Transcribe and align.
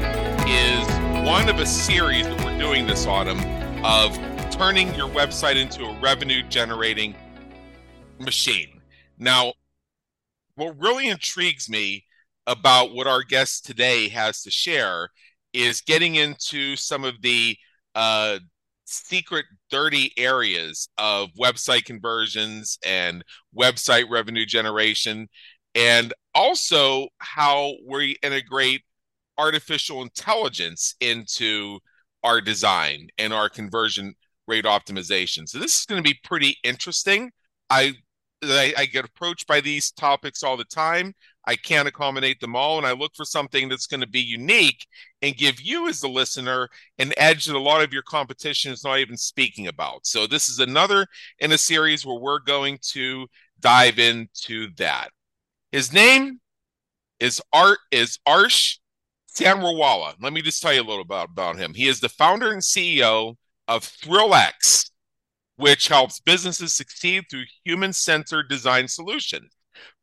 is 0.46 1.28
one 1.28 1.50
of 1.50 1.58
a 1.58 1.66
series 1.66 2.28
that 2.28 2.46
we're 2.46 2.58
doing 2.60 2.86
this 2.86 3.08
autumn 3.08 3.40
of 3.84 4.16
turning 4.52 4.94
your 4.94 5.10
website 5.10 5.56
into 5.56 5.84
a 5.84 6.00
revenue 6.02 6.44
generating 6.50 7.16
machine. 8.20 8.80
Now, 9.18 9.54
what 10.54 10.80
really 10.80 11.10
intrigues 11.10 11.68
me 11.68 12.06
about 12.46 12.94
what 12.94 13.08
our 13.08 13.24
guest 13.24 13.66
today 13.66 14.08
has 14.10 14.44
to 14.44 14.52
share 14.52 15.10
is 15.52 15.82
getting 15.82 16.14
into 16.14 16.76
some 16.76 17.04
of 17.04 17.24
the 17.24 17.58
uh, 17.96 18.38
secret 18.94 19.46
dirty 19.70 20.12
areas 20.18 20.90
of 20.98 21.30
website 21.40 21.86
conversions 21.86 22.78
and 22.86 23.24
website 23.58 24.10
revenue 24.10 24.46
generation 24.46 25.28
and 25.76 26.14
also 26.36 27.08
how 27.20 27.74
we 27.88 28.18
integrate 28.22 28.82
artificial 29.38 30.02
intelligence 30.02 30.96
into 31.00 31.80
our 32.24 32.40
design 32.40 33.08
and 33.18 33.34
our 33.34 33.50
conversion 33.50 34.14
rate 34.48 34.66
optimization. 34.66 35.48
So 35.48 35.60
this 35.60 35.80
is 35.80 35.86
going 35.86 36.02
to 36.02 36.10
be 36.10 36.20
pretty 36.24 36.58
interesting. 36.64 37.32
I, 37.70 37.94
I 38.44 38.74
i 38.78 38.86
get 38.86 39.06
approached 39.06 39.48
by 39.48 39.62
these 39.62 39.92
topics 39.92 40.44
all 40.44 40.58
the 40.58 40.66
time 40.66 41.14
I 41.46 41.56
can't 41.56 41.88
accommodate 41.88 42.40
them 42.40 42.56
all. 42.56 42.78
And 42.78 42.88
I 42.88 42.94
look 42.94 43.16
for 43.16 43.26
something 43.26 43.70
that's 43.70 43.88
going 43.88 44.02
to 44.02 44.08
be 44.08 44.22
unique 44.22 44.86
and 45.22 45.36
give 45.36 45.62
you, 45.62 45.90
as 45.90 46.02
the 46.02 46.08
listener, 46.08 46.70
an 47.00 47.14
edge 47.18 47.46
that 47.46 47.56
a 47.56 47.60
lot 47.60 47.84
of 47.84 47.94
your 47.94 48.04
competition 48.04 48.72
is 48.72 48.84
not 48.84 49.00
even 49.00 49.18
speaking 49.18 49.68
about. 49.68 50.06
So, 50.06 50.28
this 50.28 50.50
is 50.50 50.60
another 50.60 51.06
in 51.40 51.52
a 51.52 51.58
series 51.58 52.06
where 52.06 52.20
we're 52.20 52.40
going 52.40 52.80
to 52.92 53.28
dive 53.60 54.00
into 54.00 54.70
that. 54.78 55.10
His 55.72 55.92
name 55.92 56.40
is 57.20 57.42
Art 57.52 57.80
is 57.92 58.20
Arsh 58.28 58.78
Sanwarwala. 59.34 60.16
Let 60.22 60.34
me 60.34 60.42
just 60.42 60.62
tell 60.62 60.74
you 60.74 60.82
a 60.82 60.84
little 60.84 61.02
about, 61.02 61.30
about 61.30 61.58
him. 61.58 61.74
He 61.74 61.88
is 61.88 62.00
the 62.00 62.10
founder 62.10 62.52
and 62.52 62.62
CEO 62.62 63.36
of 63.68 63.84
ThrillX, 63.84 64.92
which 65.56 65.88
helps 65.88 66.20
businesses 66.20 66.74
succeed 66.74 67.24
through 67.30 67.46
human-centered 67.64 68.50
design 68.50 68.88
solutions. 68.88 69.52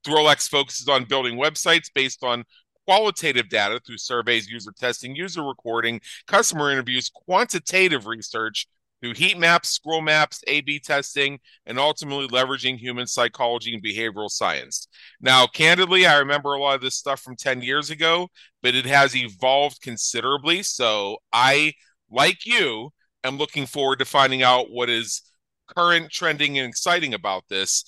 ThrillX 0.05 0.49
focuses 0.49 0.89
on 0.89 1.05
building 1.05 1.39
websites 1.39 1.91
based 1.95 2.25
on 2.25 2.45
qualitative 2.87 3.49
data 3.49 3.81
through 3.87 3.99
surveys, 3.99 4.49
user 4.49 4.73
testing, 4.79 5.15
user 5.15 5.43
recording, 5.43 6.01
customer 6.27 6.71
interviews, 6.71 7.09
quantitative 7.09 8.07
research 8.07 8.67
through 9.01 9.15
heat 9.15 9.39
maps, 9.39 9.71
scroll 9.71 10.01
maps, 10.01 10.43
A 10.47 10.61
B 10.61 10.79
testing, 10.79 11.39
and 11.67 11.79
ultimately 11.79 12.29
leveraging 12.29 12.79
human 12.79 13.07
psychology 13.07 13.75
and 13.75 13.83
behavioral 13.83 14.29
science. 14.29 14.89
Now, 15.21 15.47
candidly, 15.47 16.07
I 16.07 16.19
remember 16.19 16.53
a 16.53 16.61
lot 16.61 16.75
of 16.75 16.81
this 16.81 16.97
stuff 16.97 17.21
from 17.21 17.37
10 17.37 17.63
years 17.63 17.91
ago, 17.91 18.29
but 18.63 18.75
it 18.75 18.87
has 18.87 19.17
evolved 19.17 19.81
considerably. 19.81 20.63
So 20.63 21.19
I, 21.33 21.75
like 22.11 22.45
you, 22.45 22.91
am 23.25 23.39
looking 23.39 23.67
forward 23.67 24.01
to 24.01 24.05
finding 24.05 24.43
out 24.43 24.71
what 24.71 24.91
is 24.91 25.23
current, 25.67 26.11
trending, 26.11 26.59
and 26.59 26.69
exciting 26.69 27.15
about 27.15 27.45
this 27.49 27.85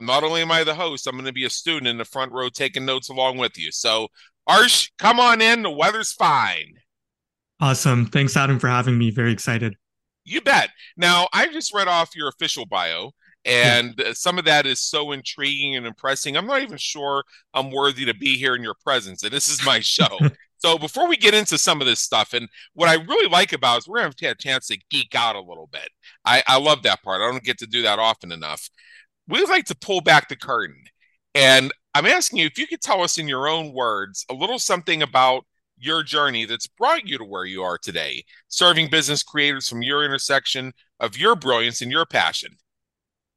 not 0.00 0.24
only 0.24 0.42
am 0.42 0.52
I 0.52 0.64
the 0.64 0.74
host, 0.74 1.06
I'm 1.06 1.14
going 1.14 1.26
to 1.26 1.32
be 1.32 1.44
a 1.44 1.50
student 1.50 1.86
in 1.86 1.98
the 1.98 2.04
front 2.04 2.32
row 2.32 2.48
taking 2.48 2.84
notes 2.84 3.08
along 3.08 3.38
with 3.38 3.58
you. 3.58 3.72
So, 3.72 4.08
Arsh, 4.48 4.90
come 4.98 5.18
on 5.20 5.40
in. 5.40 5.62
The 5.62 5.70
weather's 5.70 6.12
fine. 6.12 6.74
Awesome. 7.60 8.06
Thanks, 8.06 8.36
Adam, 8.36 8.58
for 8.58 8.68
having 8.68 8.96
me. 8.96 9.10
Very 9.10 9.32
excited. 9.32 9.74
You 10.24 10.40
bet. 10.40 10.70
Now, 10.96 11.28
I 11.32 11.48
just 11.48 11.74
read 11.74 11.88
off 11.88 12.14
your 12.14 12.28
official 12.28 12.66
bio, 12.66 13.12
and 13.44 13.94
yeah. 13.98 14.12
some 14.12 14.38
of 14.38 14.44
that 14.44 14.66
is 14.66 14.80
so 14.80 15.12
intriguing 15.12 15.74
and 15.74 15.86
impressing. 15.86 16.36
I'm 16.36 16.46
not 16.46 16.62
even 16.62 16.76
sure 16.76 17.24
I'm 17.52 17.70
worthy 17.70 18.04
to 18.04 18.14
be 18.14 18.36
here 18.36 18.54
in 18.54 18.62
your 18.62 18.76
presence, 18.84 19.22
and 19.24 19.32
this 19.32 19.48
is 19.48 19.64
my 19.66 19.80
show. 19.82 20.18
so, 20.58 20.78
before 20.78 21.08
we 21.08 21.16
get 21.16 21.34
into 21.34 21.58
some 21.58 21.80
of 21.80 21.86
this 21.88 22.00
stuff, 22.00 22.34
and 22.34 22.48
what 22.74 22.88
I 22.88 22.94
really 22.94 23.28
like 23.28 23.52
about 23.52 23.78
is 23.78 23.88
we're 23.88 24.00
going 24.00 24.12
to 24.12 24.26
have 24.26 24.36
a 24.36 24.42
chance 24.42 24.68
to 24.68 24.78
geek 24.90 25.14
out 25.16 25.34
a 25.34 25.40
little 25.40 25.68
bit. 25.72 25.88
I, 26.24 26.44
I 26.46 26.58
love 26.58 26.84
that 26.84 27.02
part. 27.02 27.20
I 27.20 27.30
don't 27.30 27.42
get 27.42 27.58
to 27.58 27.66
do 27.66 27.82
that 27.82 27.98
often 27.98 28.30
enough 28.30 28.70
we 29.28 29.44
like 29.44 29.66
to 29.66 29.76
pull 29.76 30.00
back 30.00 30.28
the 30.28 30.36
curtain. 30.36 30.82
And 31.34 31.72
I'm 31.94 32.06
asking 32.06 32.40
you 32.40 32.46
if 32.46 32.58
you 32.58 32.66
could 32.66 32.80
tell 32.80 33.02
us 33.02 33.18
in 33.18 33.28
your 33.28 33.48
own 33.48 33.72
words 33.72 34.24
a 34.30 34.34
little 34.34 34.58
something 34.58 35.02
about 35.02 35.44
your 35.78 36.02
journey 36.02 36.44
that's 36.44 36.66
brought 36.66 37.06
you 37.06 37.18
to 37.18 37.24
where 37.24 37.44
you 37.44 37.62
are 37.62 37.78
today, 37.78 38.24
serving 38.48 38.90
business 38.90 39.22
creators 39.22 39.68
from 39.68 39.82
your 39.82 40.04
intersection 40.04 40.72
of 40.98 41.16
your 41.16 41.36
brilliance 41.36 41.80
and 41.80 41.92
your 41.92 42.06
passion. 42.06 42.56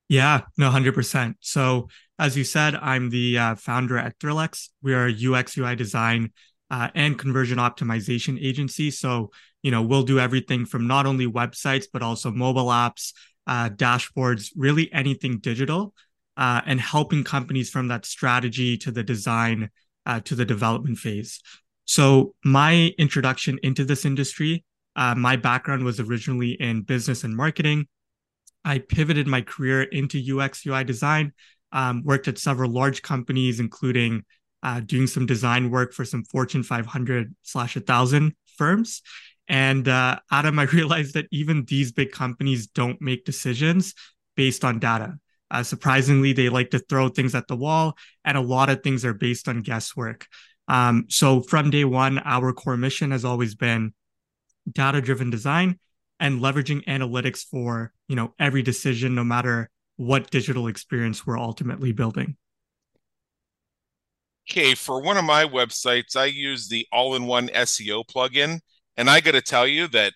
Yeah, 0.09 0.41
no, 0.57 0.69
100%. 0.69 1.35
So, 1.39 1.87
as 2.19 2.35
you 2.35 2.43
said, 2.43 2.75
I'm 2.75 3.09
the 3.09 3.37
uh, 3.37 3.55
founder 3.55 3.97
at 3.97 4.19
ThrillX. 4.19 4.69
We 4.81 4.93
are 4.93 5.07
a 5.07 5.33
UX 5.39 5.57
UI 5.57 5.75
design 5.75 6.31
uh, 6.69 6.89
and 6.95 7.17
conversion 7.17 7.57
optimization 7.57 8.41
agency. 8.43 8.91
So, 8.91 9.31
you 9.63 9.71
know, 9.71 9.81
we'll 9.81 10.03
do 10.03 10.19
everything 10.19 10.65
from 10.65 10.87
not 10.87 11.05
only 11.05 11.27
websites, 11.27 11.85
but 11.91 12.01
also 12.01 12.31
mobile 12.31 12.65
apps, 12.65 13.13
uh, 13.47 13.69
dashboards, 13.69 14.51
really 14.55 14.91
anything 14.93 15.39
digital, 15.39 15.93
uh, 16.37 16.61
and 16.65 16.79
helping 16.79 17.23
companies 17.23 17.69
from 17.69 17.87
that 17.89 18.05
strategy 18.05 18.77
to 18.77 18.91
the 18.91 19.03
design 19.03 19.69
uh, 20.05 20.19
to 20.21 20.35
the 20.35 20.45
development 20.45 20.97
phase. 20.97 21.41
So, 21.85 22.35
my 22.45 22.93
introduction 22.97 23.59
into 23.63 23.83
this 23.83 24.05
industry, 24.05 24.63
uh, 24.95 25.15
my 25.15 25.35
background 25.35 25.83
was 25.83 25.99
originally 25.99 26.51
in 26.51 26.83
business 26.83 27.23
and 27.23 27.35
marketing. 27.35 27.87
I 28.63 28.79
pivoted 28.79 29.27
my 29.27 29.41
career 29.41 29.83
into 29.83 30.39
UX 30.39 30.65
UI 30.65 30.83
design, 30.83 31.33
um, 31.71 32.03
worked 32.03 32.27
at 32.27 32.37
several 32.37 32.71
large 32.71 33.01
companies, 33.01 33.59
including 33.59 34.23
uh, 34.63 34.79
doing 34.81 35.07
some 35.07 35.25
design 35.25 35.71
work 35.71 35.93
for 35.93 36.05
some 36.05 36.23
Fortune 36.23 36.63
500 36.63 37.35
slash 37.41 37.75
1000 37.75 38.35
firms. 38.57 39.01
And 39.51 39.89
uh, 39.89 40.17
Adam, 40.31 40.57
I 40.59 40.63
realized 40.63 41.13
that 41.13 41.27
even 41.31 41.65
these 41.65 41.91
big 41.91 42.11
companies 42.11 42.65
don't 42.65 42.99
make 42.99 43.25
decisions 43.25 43.93
based 44.35 44.65
on 44.65 44.79
data. 44.79 45.19
Uh, 45.51 45.61
surprisingly, 45.61 46.31
they 46.31 46.47
like 46.47 46.69
to 46.71 46.79
throw 46.79 47.09
things 47.09 47.35
at 47.35 47.47
the 47.49 47.57
wall, 47.57 47.97
and 48.23 48.37
a 48.37 48.41
lot 48.41 48.69
of 48.69 48.81
things 48.81 49.03
are 49.03 49.13
based 49.13 49.49
on 49.49 49.61
guesswork. 49.61 50.25
Um, 50.69 51.05
so 51.09 51.41
from 51.41 51.69
day 51.69 51.83
one, 51.83 52.19
our 52.19 52.53
core 52.53 52.77
mission 52.77 53.11
has 53.11 53.25
always 53.25 53.53
been 53.53 53.93
data-driven 54.71 55.29
design 55.29 55.77
and 56.21 56.39
leveraging 56.39 56.85
analytics 56.85 57.43
for 57.43 57.91
you 58.07 58.15
know 58.15 58.33
every 58.39 58.61
decision, 58.61 59.13
no 59.13 59.25
matter 59.25 59.69
what 59.97 60.31
digital 60.31 60.67
experience 60.67 61.27
we're 61.27 61.37
ultimately 61.37 61.91
building. 61.91 62.37
Okay, 64.49 64.73
for 64.73 65.01
one 65.01 65.17
of 65.17 65.25
my 65.25 65.43
websites, 65.43 66.15
I 66.15 66.25
use 66.25 66.69
the 66.69 66.87
all-in-one 66.93 67.49
SEO 67.49 68.05
plugin 68.07 68.61
and 69.01 69.09
I 69.09 69.19
got 69.19 69.31
to 69.31 69.41
tell 69.41 69.65
you 69.65 69.87
that 69.87 70.13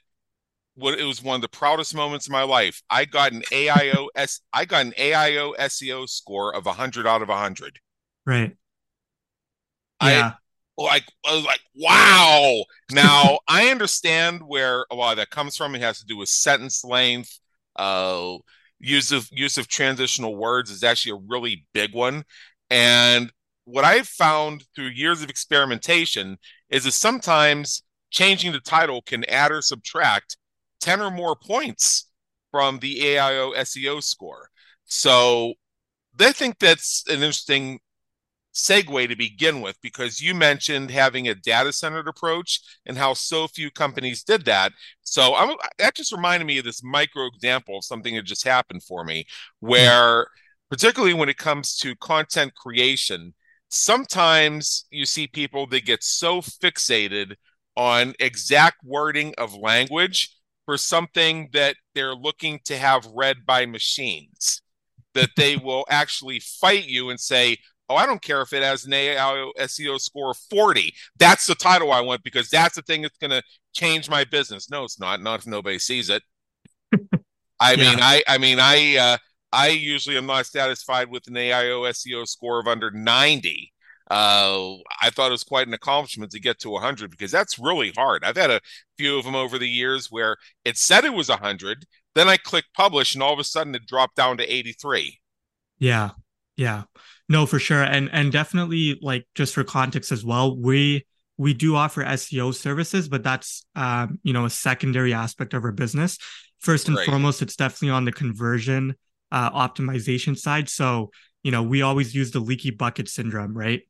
what 0.75 0.99
it 0.99 1.03
was 1.05 1.23
one 1.23 1.37
of 1.37 1.41
the 1.41 1.47
proudest 1.47 1.95
moments 1.95 2.27
of 2.27 2.31
my 2.31 2.43
life. 2.43 2.83
I 2.87 3.05
got 3.05 3.31
an 3.31 3.41
AIO 3.51 4.09
S 4.15 4.41
I 4.53 4.65
got 4.65 4.85
an 4.85 4.91
AIO 4.91 5.55
SEO 5.57 6.07
score 6.07 6.55
of 6.55 6.67
100 6.67 7.07
out 7.07 7.23
of 7.23 7.29
100. 7.29 7.79
Right. 8.27 8.55
Yeah. 10.03 10.33
I, 10.77 10.83
like 10.83 11.03
I 11.25 11.33
was 11.33 11.45
like, 11.45 11.61
wow. 11.73 12.63
Now 12.91 13.39
I 13.47 13.69
understand 13.69 14.43
where 14.45 14.85
a 14.91 14.95
lot 14.95 15.13
of 15.13 15.17
that 15.17 15.31
comes 15.31 15.57
from. 15.57 15.73
It 15.73 15.81
has 15.81 15.99
to 16.01 16.05
do 16.05 16.17
with 16.17 16.29
sentence 16.29 16.83
length. 16.83 17.39
Uh, 17.75 18.35
use 18.79 19.11
of 19.11 19.27
use 19.31 19.57
of 19.57 19.67
transitional 19.67 20.35
words 20.35 20.69
is 20.69 20.83
actually 20.83 21.13
a 21.13 21.27
really 21.27 21.65
big 21.73 21.95
one. 21.95 22.23
And 22.69 23.31
what 23.63 23.83
I've 23.83 24.07
found 24.07 24.63
through 24.75 24.89
years 24.89 25.23
of 25.23 25.31
experimentation 25.31 26.37
is 26.69 26.83
that 26.83 26.91
sometimes 26.91 27.81
changing 28.15 28.53
the 28.53 28.61
title 28.61 29.01
can 29.01 29.25
add 29.25 29.51
or 29.51 29.61
subtract 29.61 30.37
10 30.79 31.01
or 31.01 31.11
more 31.11 31.35
points 31.35 32.09
from 32.49 32.79
the 32.79 32.99
AIO 33.01 33.53
SEO 33.57 34.01
score. 34.01 34.49
So 34.85 35.53
I 36.19 36.31
think 36.31 36.57
that's 36.57 37.03
an 37.07 37.15
interesting 37.15 37.79
segue 38.53 39.09
to 39.09 39.17
begin 39.17 39.59
with 39.59 39.77
because 39.81 40.21
you 40.21 40.33
mentioned 40.33 40.89
having 40.89 41.27
a 41.27 41.35
data 41.35 41.73
centered 41.73 42.07
approach 42.07 42.61
and 42.85 42.97
how 42.97 43.13
so 43.13 43.49
few 43.49 43.69
companies 43.69 44.23
did 44.23 44.45
that. 44.45 44.71
So 45.01 45.35
I'm, 45.35 45.57
that 45.77 45.95
just 45.95 46.13
reminded 46.13 46.45
me 46.45 46.57
of 46.59 46.63
this 46.63 46.81
micro 46.81 47.27
example 47.27 47.79
of 47.79 47.83
something 47.83 48.15
that 48.15 48.23
just 48.23 48.47
happened 48.47 48.83
for 48.83 49.03
me, 49.03 49.25
where 49.59 50.27
particularly 50.69 51.13
when 51.13 51.27
it 51.27 51.37
comes 51.37 51.75
to 51.79 51.97
content 51.97 52.55
creation, 52.55 53.33
sometimes 53.67 54.85
you 54.89 55.05
see 55.05 55.27
people 55.27 55.67
that 55.67 55.83
get 55.83 56.01
so 56.01 56.39
fixated 56.39 57.35
on 57.77 58.13
exact 58.19 58.77
wording 58.83 59.33
of 59.37 59.55
language 59.55 60.35
for 60.65 60.77
something 60.77 61.49
that 61.53 61.75
they're 61.93 62.15
looking 62.15 62.59
to 62.65 62.77
have 62.77 63.05
read 63.13 63.45
by 63.45 63.65
machines 63.65 64.61
that 65.13 65.29
they 65.37 65.57
will 65.57 65.85
actually 65.89 66.39
fight 66.39 66.85
you 66.85 67.09
and 67.09 67.19
say, 67.19 67.57
Oh, 67.87 67.95
I 67.95 68.07
don't 68.07 68.21
care 68.21 68.41
if 68.41 68.51
it 68.51 68.63
has 68.63 68.85
an 68.85 68.93
AI 68.93 69.51
SEO 69.59 69.99
score 69.99 70.31
of 70.31 70.37
40. 70.49 70.91
That's 71.19 71.45
the 71.45 71.53
title 71.53 71.91
I 71.91 72.01
want 72.01 72.23
because 72.23 72.49
that's 72.49 72.75
the 72.75 72.81
thing 72.81 73.03
that's 73.03 73.17
going 73.19 73.29
to 73.29 73.43
change 73.73 74.09
my 74.09 74.23
business. 74.23 74.71
No, 74.71 74.83
it's 74.85 74.99
not. 74.99 75.21
Not 75.21 75.41
if 75.41 75.47
nobody 75.47 75.77
sees 75.77 76.09
it. 76.09 76.23
I 77.59 77.73
yeah. 77.73 77.75
mean, 77.75 77.99
I, 78.01 78.23
I 78.27 78.37
mean, 78.39 78.57
I, 78.59 78.97
uh, 78.97 79.17
I 79.51 79.67
usually 79.67 80.17
am 80.17 80.25
not 80.25 80.47
satisfied 80.47 81.09
with 81.11 81.27
an 81.27 81.35
AIO 81.35 81.87
SEO 81.89 82.27
score 82.27 82.59
of 82.59 82.67
under 82.67 82.89
90 82.89 83.71
uh, 84.11 84.75
I 85.01 85.09
thought 85.09 85.29
it 85.29 85.31
was 85.31 85.43
quite 85.43 85.67
an 85.67 85.73
accomplishment 85.73 86.31
to 86.31 86.39
get 86.39 86.59
to 86.59 86.69
100 86.69 87.09
because 87.09 87.31
that's 87.31 87.57
really 87.57 87.91
hard. 87.95 88.23
I've 88.23 88.37
had 88.37 88.51
a 88.51 88.61
few 88.97 89.17
of 89.17 89.25
them 89.25 89.35
over 89.35 89.57
the 89.57 89.69
years 89.69 90.11
where 90.11 90.37
it 90.63 90.77
said 90.77 91.05
it 91.05 91.13
was 91.13 91.29
100, 91.29 91.85
then 92.13 92.29
I 92.29 92.37
click 92.37 92.65
publish, 92.75 93.13
and 93.13 93.23
all 93.23 93.33
of 93.33 93.39
a 93.39 93.43
sudden 93.43 93.75
it 93.75 93.85
dropped 93.87 94.15
down 94.15 94.37
to 94.37 94.53
83. 94.53 95.19
Yeah, 95.79 96.11
yeah, 96.55 96.83
no, 97.27 97.45
for 97.45 97.59
sure, 97.59 97.83
and 97.83 98.09
and 98.13 98.31
definitely 98.31 98.99
like 99.01 99.27
just 99.35 99.53
for 99.53 99.63
context 99.63 100.11
as 100.11 100.23
well, 100.23 100.55
we 100.55 101.05
we 101.37 101.53
do 101.53 101.75
offer 101.75 102.03
SEO 102.03 102.53
services, 102.53 103.09
but 103.09 103.23
that's 103.23 103.65
um, 103.75 104.19
you 104.23 104.31
know 104.31 104.45
a 104.45 104.49
secondary 104.49 105.13
aspect 105.13 105.53
of 105.53 105.63
our 105.63 105.71
business. 105.71 106.17
First 106.59 106.87
and 106.87 106.95
right. 106.97 107.05
foremost, 107.05 107.41
it's 107.41 107.55
definitely 107.55 107.89
on 107.89 108.05
the 108.05 108.11
conversion 108.11 108.95
uh, 109.31 109.51
optimization 109.51 110.37
side. 110.37 110.69
So 110.69 111.11
you 111.43 111.51
know 111.51 111.63
we 111.63 111.81
always 111.81 112.13
use 112.13 112.31
the 112.31 112.39
leaky 112.39 112.71
bucket 112.71 113.09
syndrome, 113.09 113.57
right? 113.57 113.81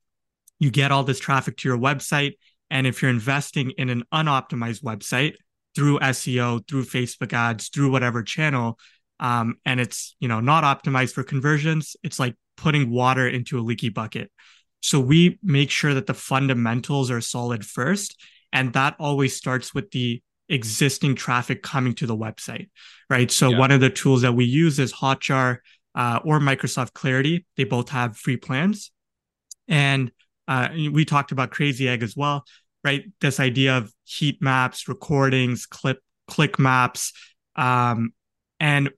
You 0.58 0.70
get 0.70 0.92
all 0.92 1.04
this 1.04 1.20
traffic 1.20 1.56
to 1.58 1.68
your 1.68 1.78
website. 1.78 2.34
And 2.70 2.86
if 2.86 3.02
you're 3.02 3.10
investing 3.10 3.72
in 3.72 3.88
an 3.90 4.04
unoptimized 4.12 4.82
website 4.82 5.34
through 5.74 5.98
SEO, 6.00 6.66
through 6.66 6.84
Facebook 6.84 7.32
ads, 7.32 7.68
through 7.68 7.90
whatever 7.90 8.22
channel, 8.22 8.78
um, 9.20 9.56
and 9.64 9.80
it's 9.80 10.14
you 10.20 10.28
know 10.28 10.40
not 10.40 10.64
optimized 10.64 11.12
for 11.12 11.22
conversions, 11.22 11.96
it's 12.02 12.18
like 12.18 12.34
putting 12.56 12.90
water 12.90 13.28
into 13.28 13.58
a 13.58 13.62
leaky 13.62 13.88
bucket. 13.88 14.30
So 14.80 15.00
we 15.00 15.38
make 15.42 15.70
sure 15.70 15.94
that 15.94 16.06
the 16.06 16.14
fundamentals 16.14 17.10
are 17.10 17.20
solid 17.20 17.64
first, 17.64 18.20
and 18.52 18.72
that 18.74 18.96
always 18.98 19.36
starts 19.36 19.74
with 19.74 19.90
the 19.90 20.22
existing 20.48 21.14
traffic 21.16 21.62
coming 21.62 21.92
to 21.94 22.06
the 22.06 22.16
website, 22.16 22.68
right? 23.10 23.30
So 23.30 23.50
yeah. 23.50 23.58
one 23.58 23.70
of 23.70 23.80
the 23.80 23.90
tools 23.90 24.22
that 24.22 24.32
we 24.32 24.44
use 24.44 24.78
is 24.78 24.92
Hotjar 24.92 25.58
uh, 25.94 26.20
or 26.24 26.38
Microsoft 26.38 26.92
Clarity. 26.92 27.46
They 27.56 27.64
both 27.64 27.88
have 27.88 28.16
free 28.16 28.36
plans, 28.36 28.90
and 29.66 30.12
uh, 30.48 30.68
we 30.92 31.04
talked 31.04 31.32
about 31.32 31.50
Crazy 31.50 31.88
Egg 31.88 32.02
as 32.02 32.16
well, 32.16 32.44
right? 32.84 33.04
This 33.20 33.40
idea 33.40 33.76
of 33.78 33.92
heat 34.04 34.40
maps, 34.40 34.88
recordings, 34.88 35.66
clip, 35.66 36.00
click 36.28 36.58
maps, 36.58 37.12
um, 37.56 38.12
and 38.60 38.90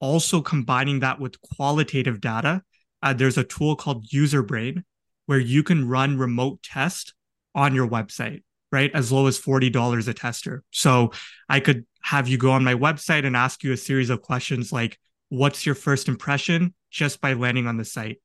also 0.00 0.40
combining 0.40 1.00
that 1.00 1.20
with 1.20 1.40
qualitative 1.40 2.20
data. 2.20 2.62
Uh, 3.02 3.12
there's 3.12 3.38
a 3.38 3.44
tool 3.44 3.76
called 3.76 4.06
UserBrain 4.08 4.82
where 5.26 5.38
you 5.38 5.62
can 5.62 5.88
run 5.88 6.18
remote 6.18 6.62
test 6.62 7.14
on 7.54 7.74
your 7.74 7.88
website, 7.88 8.42
right? 8.72 8.90
As 8.94 9.10
low 9.12 9.26
as 9.26 9.40
$40 9.40 10.08
a 10.08 10.14
tester. 10.14 10.62
So 10.70 11.12
I 11.48 11.60
could 11.60 11.86
have 12.02 12.28
you 12.28 12.38
go 12.38 12.52
on 12.52 12.64
my 12.64 12.74
website 12.74 13.26
and 13.26 13.36
ask 13.36 13.64
you 13.64 13.72
a 13.72 13.76
series 13.76 14.10
of 14.10 14.22
questions 14.22 14.72
like, 14.72 14.98
what's 15.28 15.66
your 15.66 15.74
first 15.74 16.08
impression 16.08 16.72
just 16.90 17.20
by 17.20 17.32
landing 17.32 17.66
on 17.66 17.76
the 17.76 17.84
site? 17.84 18.20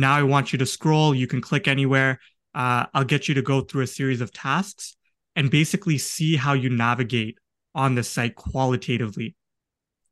Now 0.00 0.14
I 0.14 0.22
want 0.22 0.52
you 0.52 0.58
to 0.58 0.66
scroll. 0.66 1.14
You 1.14 1.26
can 1.26 1.40
click 1.40 1.68
anywhere. 1.68 2.20
Uh, 2.54 2.86
I'll 2.94 3.04
get 3.04 3.28
you 3.28 3.34
to 3.34 3.42
go 3.42 3.60
through 3.60 3.82
a 3.82 3.86
series 3.86 4.20
of 4.20 4.32
tasks 4.32 4.96
and 5.36 5.50
basically 5.50 5.98
see 5.98 6.36
how 6.36 6.54
you 6.54 6.70
navigate 6.70 7.38
on 7.74 7.94
the 7.94 8.02
site 8.02 8.34
qualitatively. 8.34 9.36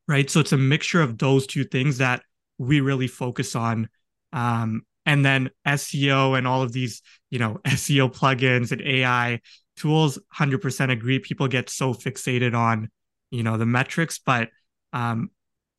Right. 0.07 0.29
So 0.29 0.39
it's 0.39 0.53
a 0.53 0.57
mixture 0.57 1.01
of 1.01 1.17
those 1.17 1.47
two 1.47 1.65
things 1.65 1.97
that 1.97 2.21
we 2.57 2.79
really 2.79 3.07
focus 3.07 3.55
on. 3.55 3.89
Um, 4.31 4.83
and 5.05 5.25
then 5.25 5.49
SEO 5.65 6.37
and 6.37 6.47
all 6.47 6.61
of 6.61 6.71
these, 6.71 7.01
you 7.29 7.39
know, 7.39 7.59
SEO 7.65 8.13
plugins 8.13 8.71
and 8.71 8.81
AI 8.81 9.41
tools, 9.75 10.19
100% 10.37 10.91
agree. 10.91 11.19
People 11.19 11.47
get 11.47 11.69
so 11.69 11.93
fixated 11.93 12.55
on, 12.55 12.89
you 13.31 13.43
know, 13.43 13.57
the 13.57 13.65
metrics, 13.65 14.19
but 14.19 14.49
um, 14.93 15.29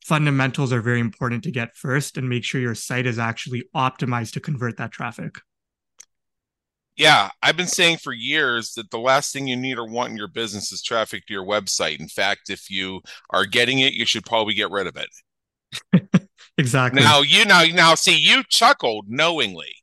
fundamentals 0.04 0.72
are 0.72 0.80
very 0.80 1.00
important 1.00 1.44
to 1.44 1.50
get 1.50 1.76
first 1.76 2.16
and 2.16 2.28
make 2.28 2.44
sure 2.44 2.60
your 2.60 2.74
site 2.74 3.06
is 3.06 3.18
actually 3.18 3.64
optimized 3.74 4.32
to 4.32 4.40
convert 4.40 4.76
that 4.78 4.92
traffic. 4.92 5.36
Yeah, 6.96 7.30
I've 7.42 7.56
been 7.56 7.68
saying 7.68 7.98
for 7.98 8.12
years 8.12 8.72
that 8.74 8.90
the 8.90 8.98
last 8.98 9.32
thing 9.32 9.46
you 9.46 9.56
need 9.56 9.78
or 9.78 9.86
want 9.86 10.10
in 10.10 10.16
your 10.16 10.28
business 10.28 10.72
is 10.72 10.82
traffic 10.82 11.26
to 11.26 11.32
your 11.32 11.46
website. 11.46 12.00
In 12.00 12.08
fact, 12.08 12.50
if 12.50 12.68
you 12.70 13.00
are 13.30 13.46
getting 13.46 13.78
it, 13.78 13.92
you 13.92 14.04
should 14.04 14.24
probably 14.24 14.54
get 14.54 14.70
rid 14.70 14.88
of 14.88 14.96
it. 14.96 16.28
exactly. 16.58 17.00
Now, 17.00 17.20
you 17.20 17.44
know, 17.44 17.64
now 17.72 17.94
see, 17.94 18.16
you 18.16 18.42
chuckled 18.48 19.06
knowingly. 19.08 19.76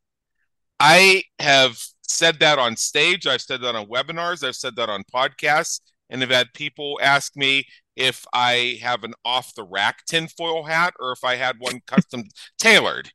I 0.78 1.24
have 1.40 1.81
said 2.02 2.40
that 2.40 2.60
on 2.60 2.76
stage, 2.76 3.26
I've 3.28 3.42
said 3.42 3.62
that 3.62 3.76
on 3.76 3.86
webinars, 3.88 4.45
I've 4.45 4.56
said 4.57 4.76
that 4.76 4.90
on 4.90 5.04
podcasts, 5.04 5.80
and 6.10 6.22
have 6.22 6.31
had 6.31 6.54
people 6.54 7.00
ask 7.02 7.36
me, 7.38 7.66
if 7.95 8.25
I 8.33 8.80
have 8.81 9.04
an 9.04 9.14
off 9.23 9.56
the 9.56 9.64
rack 9.64 10.06
tinfoil 10.06 10.64
hat 10.64 10.94
or 10.99 11.11
if 11.11 11.23
I 11.23 11.35
had 11.35 11.56
one 11.59 11.81
custom 11.87 12.23
tailored. 12.57 13.11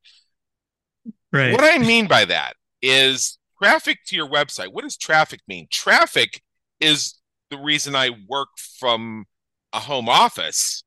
Right. 1.33 1.53
What 1.53 1.65
I 1.65 1.79
mean 1.79 2.07
by 2.09 2.25
that 2.25 2.55
is 2.83 3.39
traffic 3.63 3.99
to 4.07 4.17
your 4.17 4.29
website. 4.29 4.73
What 4.73 4.83
does 4.83 4.97
traffic 4.97 5.41
mean? 5.47 5.69
Traffic 5.71 6.41
is 6.81 7.21
the 7.51 7.59
reason 7.59 7.95
I 7.95 8.11
work 8.29 8.49
from 8.79 9.27
a 9.73 9.81
home 9.81 10.09
office 10.09 10.83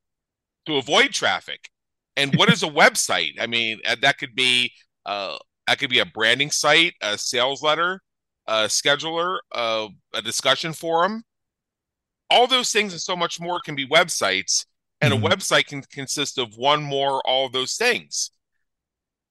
to 0.66 0.76
avoid 0.76 1.12
traffic. 1.12 1.70
And 2.16 2.34
what 2.36 2.52
is 2.52 2.62
a 2.62 2.68
website? 2.68 3.40
I 3.40 3.46
mean, 3.46 3.80
uh, 3.86 3.96
that 4.02 4.18
could 4.18 4.34
be 4.34 4.72
uh, 5.06 5.36
that 5.66 5.78
could 5.78 5.90
be 5.90 6.00
a 6.00 6.06
branding 6.06 6.50
site, 6.50 6.94
a 7.00 7.16
sales 7.16 7.62
letter, 7.62 8.00
a 8.46 8.64
scheduler, 8.64 9.38
a, 9.52 9.88
a 10.12 10.22
discussion 10.22 10.72
forum 10.72 11.22
all 12.30 12.46
those 12.46 12.72
things 12.72 12.92
and 12.92 13.00
so 13.00 13.16
much 13.16 13.40
more 13.40 13.60
can 13.60 13.74
be 13.74 13.86
websites 13.86 14.66
and 15.00 15.12
mm-hmm. 15.12 15.24
a 15.24 15.28
website 15.28 15.66
can 15.66 15.82
consist 15.82 16.38
of 16.38 16.56
one 16.56 16.82
more 16.82 17.20
all 17.26 17.46
of 17.46 17.52
those 17.52 17.76
things. 17.76 18.30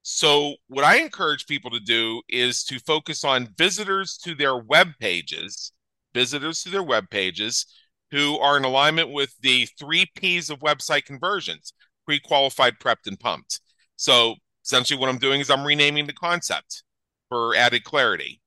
So 0.03 0.55
what 0.67 0.83
i 0.83 0.97
encourage 0.97 1.47
people 1.47 1.71
to 1.71 1.79
do 1.79 2.21
is 2.27 2.63
to 2.65 2.79
focus 2.79 3.23
on 3.23 3.53
visitors 3.57 4.17
to 4.23 4.35
their 4.35 4.57
web 4.57 4.89
pages 4.99 5.71
visitors 6.13 6.61
to 6.61 6.69
their 6.69 6.83
web 6.83 7.09
pages 7.09 7.65
who 8.11 8.37
are 8.39 8.57
in 8.57 8.65
alignment 8.65 9.11
with 9.11 9.33
the 9.41 9.67
three 9.79 10.05
p's 10.15 10.49
of 10.49 10.59
website 10.59 11.05
conversions 11.05 11.73
pre-qualified 12.05 12.77
prepped 12.79 13.07
and 13.07 13.19
pumped. 13.19 13.61
So 13.95 14.35
essentially 14.63 14.99
what 14.99 15.09
i'm 15.09 15.17
doing 15.17 15.39
is 15.39 15.49
i'm 15.49 15.65
renaming 15.65 16.05
the 16.05 16.13
concept 16.13 16.83
for 17.29 17.55
added 17.55 17.83
clarity. 17.85 18.41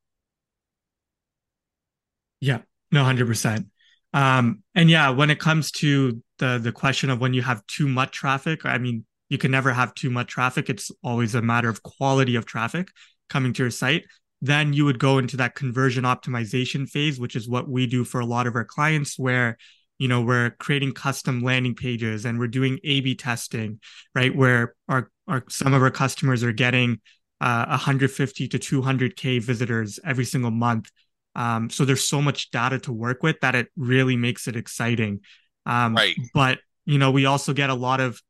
Yeah 2.41 2.59
no 2.93 3.03
100% 3.03 3.67
um, 4.13 4.63
and 4.75 4.89
yeah, 4.91 5.11
when 5.11 5.31
it 5.31 5.39
comes 5.39 5.71
to 5.73 6.23
the 6.39 6.59
the 6.59 6.73
question 6.73 7.11
of 7.11 7.21
when 7.21 7.35
you 7.35 7.43
have 7.43 7.67
too 7.67 7.89
much 7.89 8.13
traffic, 8.13 8.65
I 8.65 8.79
mean, 8.79 9.05
you 9.29 9.39
can 9.39 9.51
never 9.51 9.73
have 9.73 9.95
too 9.95 10.11
much 10.11 10.29
traffic. 10.29 10.71
It's 10.71 10.91
always 11.03 11.35
a 11.35 11.43
matter 11.43 11.69
of 11.69 11.83
quality 11.83 12.37
of 12.37 12.47
traffic 12.47 12.89
coming 13.29 13.53
to 13.55 13.65
your 13.65 13.71
site. 13.71 14.05
Then 14.41 14.73
you 14.73 14.85
would 14.85 14.99
go 14.99 15.19
into 15.19 15.37
that 15.39 15.55
conversion 15.55 16.05
optimization 16.05 16.89
phase, 16.89 17.19
which 17.19 17.35
is 17.37 17.49
what 17.49 17.69
we 17.69 17.87
do 17.87 18.05
for 18.05 18.21
a 18.21 18.27
lot 18.27 18.47
of 18.47 18.55
our 18.55 18.65
clients, 18.65 19.19
where 19.19 19.57
you 19.99 20.09
know 20.09 20.21
we're 20.21 20.51
creating 20.51 20.93
custom 20.93 21.43
landing 21.43 21.75
pages 21.75 22.25
and 22.25 22.39
we're 22.39 22.47
doing 22.49 22.79
A/B 22.85 23.17
testing, 23.17 23.81
right? 24.15 24.35
Where 24.35 24.75
our, 24.89 25.11
our 25.27 25.45
some 25.49 25.75
of 25.75 25.83
our 25.83 25.91
customers 25.91 26.45
are 26.45 26.53
getting 26.53 27.01
uh, 27.41 27.67
150 27.67 28.49
to 28.49 28.59
200k 28.59 29.43
visitors 29.43 29.99
every 30.05 30.25
single 30.25 30.51
month. 30.51 30.91
Um, 31.37 31.71
so 31.71 31.85
there's 31.85 32.03
so 32.03 32.21
much 32.21 32.51
data 32.51 32.79
to 32.81 32.93
work 32.93 33.23
with 33.23 33.41
that 33.41 33.55
it 33.55 33.69
really 33.77 34.17
makes 34.17 34.49
it 34.49 34.57
exciting. 34.57 35.21
Um, 35.67 35.95
right. 35.95 36.17
But 36.35 36.59
you 36.87 36.99
know, 36.99 37.11
we 37.11 37.27
also 37.27 37.53
get 37.53 37.71
a 37.71 37.75
lot 37.75 38.01
of 38.01 38.21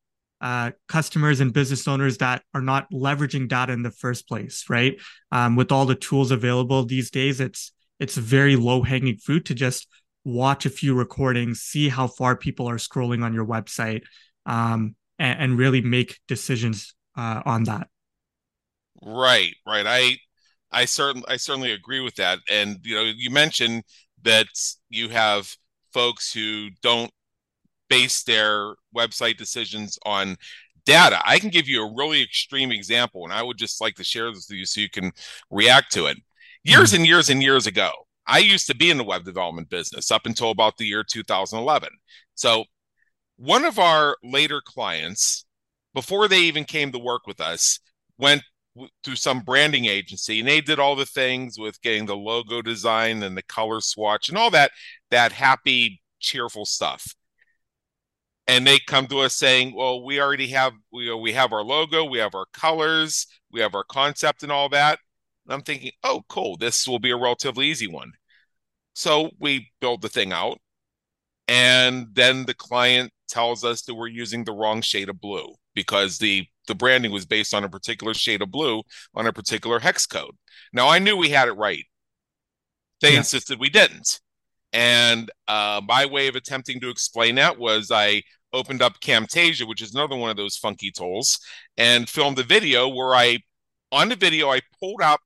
uh, 0.40 0.72
customers 0.88 1.40
and 1.40 1.52
business 1.52 1.86
owners 1.86 2.18
that 2.18 2.42
are 2.52 2.60
not 2.60 2.90
leveraging 2.92 3.48
data 3.48 3.72
in 3.72 3.82
the 3.82 3.90
first 3.90 4.28
place, 4.28 4.64
right? 4.68 5.00
Um, 5.32 5.56
with 5.56 5.72
all 5.72 5.86
the 5.86 5.94
tools 5.94 6.30
available 6.30 6.84
these 6.84 7.10
days, 7.10 7.40
it's 7.40 7.72
it's 7.98 8.16
very 8.16 8.56
low 8.56 8.82
hanging 8.82 9.16
fruit 9.16 9.46
to 9.46 9.54
just 9.54 9.86
watch 10.24 10.66
a 10.66 10.70
few 10.70 10.94
recordings, 10.94 11.60
see 11.60 11.88
how 11.88 12.08
far 12.08 12.36
people 12.36 12.68
are 12.68 12.76
scrolling 12.76 13.24
on 13.24 13.32
your 13.32 13.46
website, 13.46 14.02
um, 14.44 14.96
and, 15.18 15.40
and, 15.40 15.58
really 15.58 15.80
make 15.80 16.18
decisions 16.28 16.94
uh, 17.16 17.40
on 17.46 17.64
that. 17.64 17.88
Right, 19.02 19.54
right. 19.66 19.86
I 19.86 20.18
I 20.76 20.84
certainly 20.84 21.26
I 21.26 21.38
certainly 21.38 21.72
agree 21.72 22.00
with 22.00 22.16
that. 22.16 22.40
And 22.50 22.78
you 22.82 22.94
know, 22.94 23.02
you 23.02 23.30
mentioned 23.30 23.84
that 24.22 24.48
you 24.90 25.08
have 25.08 25.56
folks 25.92 26.30
who 26.30 26.68
don't 26.82 27.10
base 27.88 28.24
their 28.24 28.74
website 28.94 29.38
decisions 29.38 29.98
on 30.04 30.36
data. 30.84 31.18
I 31.24 31.38
can 31.38 31.48
give 31.48 31.66
you 31.66 31.82
a 31.82 31.94
really 31.96 32.22
extreme 32.22 32.70
example, 32.70 33.24
and 33.24 33.32
I 33.32 33.42
would 33.42 33.56
just 33.56 33.80
like 33.80 33.94
to 33.94 34.04
share 34.04 34.30
this 34.30 34.48
with 34.50 34.58
you 34.58 34.66
so 34.66 34.82
you 34.82 34.90
can 34.90 35.12
react 35.50 35.92
to 35.92 36.06
it. 36.06 36.18
Years 36.62 36.90
mm-hmm. 36.90 36.96
and 36.96 37.06
years 37.06 37.30
and 37.30 37.42
years 37.42 37.66
ago, 37.66 37.90
I 38.26 38.38
used 38.38 38.66
to 38.66 38.76
be 38.76 38.90
in 38.90 38.98
the 38.98 39.04
web 39.04 39.24
development 39.24 39.70
business 39.70 40.10
up 40.10 40.26
until 40.26 40.50
about 40.50 40.76
the 40.76 40.84
year 40.84 41.04
2011. 41.04 41.88
So, 42.34 42.64
one 43.38 43.64
of 43.64 43.78
our 43.78 44.18
later 44.22 44.60
clients, 44.62 45.46
before 45.94 46.28
they 46.28 46.40
even 46.40 46.64
came 46.64 46.92
to 46.92 46.98
work 46.98 47.26
with 47.26 47.40
us, 47.40 47.80
went 48.18 48.42
through 49.04 49.16
some 49.16 49.40
branding 49.40 49.86
agency 49.86 50.40
and 50.40 50.48
they 50.48 50.60
did 50.60 50.78
all 50.78 50.96
the 50.96 51.06
things 51.06 51.58
with 51.58 51.80
getting 51.82 52.06
the 52.06 52.16
logo 52.16 52.60
design 52.62 53.22
and 53.22 53.36
the 53.36 53.42
color 53.42 53.80
swatch 53.80 54.28
and 54.28 54.36
all 54.36 54.50
that 54.50 54.70
that 55.10 55.32
happy 55.32 56.00
cheerful 56.20 56.64
stuff 56.64 57.14
and 58.46 58.66
they 58.66 58.78
come 58.78 59.06
to 59.08 59.20
us 59.20 59.34
saying, 59.36 59.74
"Well, 59.74 60.02
we 60.04 60.20
already 60.20 60.48
have 60.48 60.72
we 60.92 61.10
uh, 61.10 61.16
we 61.16 61.32
have 61.32 61.52
our 61.52 61.64
logo, 61.64 62.04
we 62.04 62.18
have 62.18 62.34
our 62.34 62.46
colors, 62.52 63.26
we 63.50 63.60
have 63.60 63.74
our 63.74 63.84
concept, 63.84 64.42
and 64.42 64.52
all 64.52 64.68
that." 64.70 64.98
And 65.44 65.54
I'm 65.54 65.62
thinking, 65.62 65.92
"Oh, 66.04 66.24
cool! 66.28 66.56
This 66.56 66.86
will 66.86 66.98
be 66.98 67.10
a 67.10 67.16
relatively 67.16 67.66
easy 67.68 67.88
one." 67.88 68.12
So 68.94 69.30
we 69.40 69.70
build 69.80 70.02
the 70.02 70.08
thing 70.08 70.32
out, 70.32 70.58
and 71.48 72.08
then 72.14 72.46
the 72.46 72.54
client 72.54 73.12
tells 73.28 73.64
us 73.64 73.82
that 73.82 73.94
we're 73.94 74.08
using 74.08 74.44
the 74.44 74.52
wrong 74.52 74.82
shade 74.82 75.08
of 75.08 75.20
blue 75.20 75.54
because 75.74 76.18
the 76.18 76.46
the 76.66 76.74
branding 76.74 77.12
was 77.12 77.26
based 77.26 77.54
on 77.54 77.64
a 77.64 77.68
particular 77.68 78.14
shade 78.14 78.42
of 78.42 78.50
blue 78.50 78.82
on 79.14 79.26
a 79.26 79.32
particular 79.32 79.78
hex 79.78 80.06
code. 80.06 80.34
Now 80.72 80.88
I 80.88 80.98
knew 80.98 81.16
we 81.16 81.30
had 81.30 81.48
it 81.48 81.52
right. 81.52 81.84
They 83.00 83.12
yeah. 83.12 83.18
insisted 83.18 83.60
we 83.60 83.70
didn't. 83.70 84.20
And 84.72 85.30
uh, 85.48 85.80
my 85.86 86.06
way 86.06 86.28
of 86.28 86.36
attempting 86.36 86.80
to 86.80 86.90
explain 86.90 87.36
that 87.36 87.58
was 87.58 87.90
I 87.90 88.22
opened 88.52 88.82
up 88.82 89.00
Camtasia, 89.00 89.66
which 89.66 89.82
is 89.82 89.94
another 89.94 90.16
one 90.16 90.30
of 90.30 90.36
those 90.36 90.56
funky 90.56 90.90
tools, 90.90 91.38
and 91.76 92.08
filmed 92.08 92.38
a 92.38 92.42
video 92.42 92.88
where 92.88 93.14
I, 93.14 93.40
on 93.92 94.08
the 94.08 94.16
video, 94.16 94.50
I 94.50 94.60
pulled 94.80 95.02
up 95.02 95.20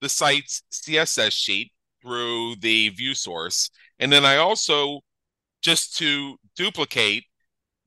the 0.00 0.08
site's 0.08 0.62
CSS 0.72 1.32
sheet 1.32 1.72
through 2.02 2.56
the 2.60 2.88
view 2.90 3.14
source. 3.14 3.70
And 3.98 4.10
then 4.10 4.24
I 4.24 4.36
also, 4.36 5.00
just 5.62 5.96
to 5.98 6.36
duplicate, 6.56 7.24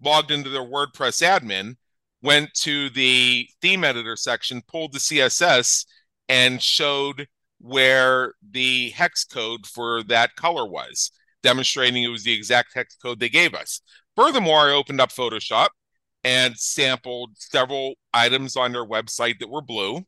logged 0.01 0.31
into 0.31 0.49
their 0.49 0.65
WordPress 0.65 1.21
admin, 1.21 1.75
went 2.23 2.53
to 2.53 2.89
the 2.89 3.47
theme 3.61 3.83
editor 3.83 4.15
section, 4.15 4.61
pulled 4.67 4.93
the 4.93 4.99
CSS, 4.99 5.85
and 6.29 6.61
showed 6.61 7.27
where 7.59 8.33
the 8.51 8.89
hex 8.91 9.23
code 9.25 9.67
for 9.67 10.03
that 10.03 10.35
color 10.35 10.67
was, 10.67 11.11
demonstrating 11.43 12.03
it 12.03 12.07
was 12.07 12.23
the 12.23 12.33
exact 12.33 12.73
hex 12.73 12.95
code 12.95 13.19
they 13.19 13.29
gave 13.29 13.53
us. 13.53 13.81
Furthermore, 14.15 14.69
I 14.69 14.73
opened 14.73 15.01
up 15.01 15.11
Photoshop 15.11 15.67
and 16.23 16.57
sampled 16.57 17.31
several 17.35 17.95
items 18.13 18.55
on 18.55 18.71
their 18.71 18.85
website 18.85 19.39
that 19.39 19.49
were 19.49 19.61
blue 19.61 20.01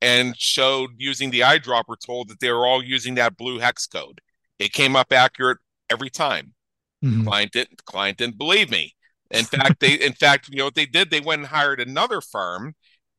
and 0.00 0.36
showed 0.36 0.90
using 0.96 1.30
the 1.30 1.40
eyedropper 1.40 1.96
tool 2.04 2.24
that 2.24 2.40
they 2.40 2.50
were 2.50 2.66
all 2.66 2.82
using 2.82 3.16
that 3.16 3.36
blue 3.36 3.58
hex 3.58 3.86
code. 3.86 4.20
It 4.58 4.72
came 4.72 4.96
up 4.96 5.12
accurate 5.12 5.58
every 5.90 6.10
time. 6.10 6.54
Mm-hmm. 7.04 7.24
Client 7.24 7.52
didn't 7.52 7.84
client 7.84 8.18
didn't 8.18 8.38
believe 8.38 8.70
me. 8.70 8.94
In 9.30 9.44
fact, 9.44 9.80
they 9.80 9.94
in 9.94 10.12
fact, 10.12 10.48
you 10.48 10.58
know 10.58 10.64
what 10.64 10.74
they 10.74 10.86
did? 10.86 11.10
They 11.10 11.20
went 11.20 11.40
and 11.40 11.48
hired 11.48 11.80
another 11.80 12.20
firm 12.20 12.74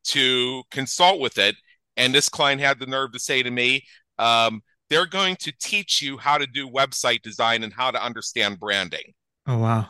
to 0.05 0.63
consult 0.71 1.19
with 1.19 1.37
it. 1.37 1.55
And 1.97 2.13
this 2.13 2.29
client 2.29 2.61
had 2.61 2.79
the 2.79 2.85
nerve 2.85 3.11
to 3.13 3.19
say 3.19 3.43
to 3.43 3.51
me, 3.51 3.83
um, 4.17 4.61
they're 4.89 5.05
going 5.05 5.35
to 5.37 5.53
teach 5.61 6.01
you 6.01 6.17
how 6.17 6.37
to 6.37 6.47
do 6.47 6.69
website 6.69 7.21
design 7.21 7.63
and 7.63 7.73
how 7.73 7.91
to 7.91 8.03
understand 8.03 8.59
branding. 8.59 9.13
Oh 9.47 9.57
wow 9.57 9.89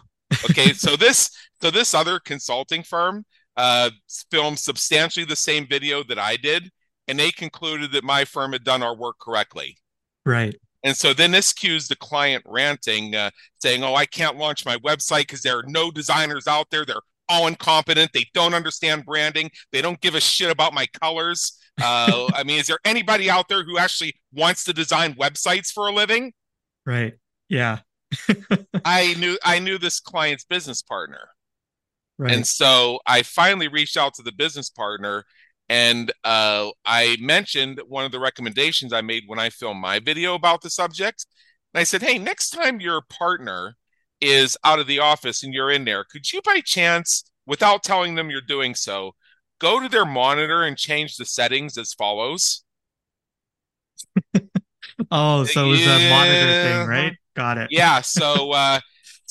okay, 0.50 0.74
so 0.74 0.96
this 0.96 1.32
so 1.62 1.72
this 1.72 1.94
other 1.94 2.20
consulting 2.20 2.84
firm 2.84 3.26
uh, 3.58 3.90
filmed 4.30 4.60
substantially 4.60 5.26
the 5.26 5.36
same 5.36 5.68
video 5.68 6.04
that 6.04 6.20
I 6.20 6.36
did, 6.38 6.70
and 7.08 7.20
they 7.20 7.32
concluded 7.32 7.92
that 7.94 8.04
my 8.04 8.26
firm 8.26 8.54
had 8.54 8.64
done 8.64 8.84
our 8.84 8.96
work 8.96 9.18
correctly. 9.20 9.78
Right. 10.26 10.56
And 10.84 10.96
so 10.96 11.14
then 11.14 11.32
this 11.32 11.54
cues 11.54 11.88
the 11.88 11.96
client 11.96 12.44
ranting, 12.48 13.16
uh, 13.16 13.32
saying, 13.62 13.84
"Oh, 13.84 13.96
I 13.96 14.06
can't 14.06 14.38
launch 14.38 14.66
my 14.66 14.78
website 14.78 15.22
because 15.22 15.42
there 15.42 15.60
are 15.60 15.66
no 15.68 15.92
designers 15.92 16.48
out 16.48 16.70
there. 16.72 16.86
They're 16.86 17.02
all 17.30 17.48
incompetent. 17.48 18.12
They 18.14 18.26
don't 18.34 18.54
understand 18.54 19.06
branding. 19.06 19.52
They 19.72 19.82
don't 19.82 20.02
give 20.02 20.16
a 20.16 20.22
shit 20.22 20.50
about 20.50 20.74
my 20.74 20.88
colors." 20.88 21.58
Uh, 21.82 22.30
I 22.36 22.44
mean, 22.44 22.60
is 22.60 22.68
there 22.68 22.80
anybody 22.84 23.30
out 23.30 23.48
there 23.48 23.64
who 23.64 23.78
actually 23.78 24.16
wants 24.34 24.64
to 24.66 24.74
design 24.74 25.14
websites 25.16 25.72
for 25.72 25.88
a 25.88 25.94
living? 25.94 26.34
Right. 26.86 27.14
Yeah. 27.48 27.80
I 28.86 29.14
knew 29.16 29.38
I 29.44 29.60
knew 29.60 29.78
this 29.78 30.00
client's 30.00 30.44
business 30.46 30.82
partner. 30.82 31.30
Right. 32.18 32.34
And 32.34 32.46
so 32.46 33.00
I 33.06 33.24
finally 33.24 33.68
reached 33.68 33.98
out 33.98 34.14
to 34.16 34.24
the 34.24 34.32
business 34.32 34.70
partner 34.70 35.26
and 35.72 36.12
uh, 36.26 36.68
I 36.86 37.16
mentioned 37.22 37.80
one 37.88 38.04
of 38.04 38.12
the 38.12 38.20
recommendations 38.20 38.92
I 38.92 39.00
made 39.00 39.24
when 39.28 39.40
I 39.40 39.50
filmed 39.50 39.80
my 39.80 40.00
video 40.00 40.36
about 40.36 40.62
the 40.62 40.70
subject. 40.70 41.26
And 41.74 41.80
I 41.80 41.86
said, 41.86 42.02
hey, 42.02 42.18
next 42.18 42.50
time 42.50 42.82
your 42.82 43.02
partner 43.02 43.78
is 44.20 44.58
out 44.66 44.80
of 44.80 44.88
the 44.88 45.00
office 45.00 45.44
and 45.44 45.54
you're 45.54 45.72
in 45.72 45.86
there, 45.86 46.04
could 46.04 46.30
you 46.30 46.42
by 46.42 46.60
chance, 46.60 47.24
without 47.46 47.84
telling 47.84 48.16
them 48.16 48.30
you're 48.30 48.42
doing 48.42 48.76
so, 48.76 49.16
go 49.60 49.80
to 49.80 49.88
their 49.88 50.04
monitor 50.04 50.64
and 50.64 50.78
change 50.78 51.16
the 51.16 51.24
settings 51.24 51.78
as 51.78 51.94
follows? 51.94 52.66
oh, 55.10 55.46
so 55.46 55.68
it 55.68 55.70
was 55.70 55.80
yeah. 55.80 55.96
a 55.96 56.10
monitor 56.10 56.64
thing, 56.64 56.88
right? 56.90 57.14
Got 57.34 57.58
it. 57.60 57.70
Yeah. 57.72 58.02
So, 58.02 58.52
uh, 58.52 58.82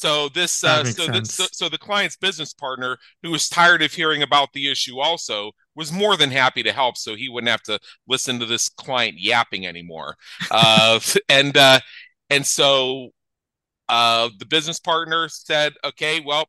so 0.00 0.30
this, 0.30 0.64
uh, 0.64 0.82
so, 0.82 1.06
the, 1.06 1.24
so, 1.26 1.46
so 1.52 1.68
the 1.68 1.76
client's 1.76 2.16
business 2.16 2.54
partner, 2.54 2.96
who 3.22 3.30
was 3.30 3.50
tired 3.50 3.82
of 3.82 3.92
hearing 3.92 4.22
about 4.22 4.52
the 4.54 4.70
issue, 4.70 4.98
also 4.98 5.52
was 5.76 5.92
more 5.92 6.16
than 6.16 6.30
happy 6.30 6.62
to 6.62 6.72
help, 6.72 6.96
so 6.96 7.14
he 7.14 7.28
wouldn't 7.28 7.50
have 7.50 7.62
to 7.64 7.78
listen 8.08 8.40
to 8.40 8.46
this 8.46 8.70
client 8.70 9.16
yapping 9.18 9.66
anymore. 9.66 10.16
Uh, 10.50 11.00
and 11.28 11.54
uh, 11.56 11.80
and 12.30 12.46
so 12.46 13.10
uh, 13.90 14.30
the 14.38 14.46
business 14.46 14.80
partner 14.80 15.28
said, 15.28 15.74
"Okay, 15.84 16.20
well, 16.20 16.46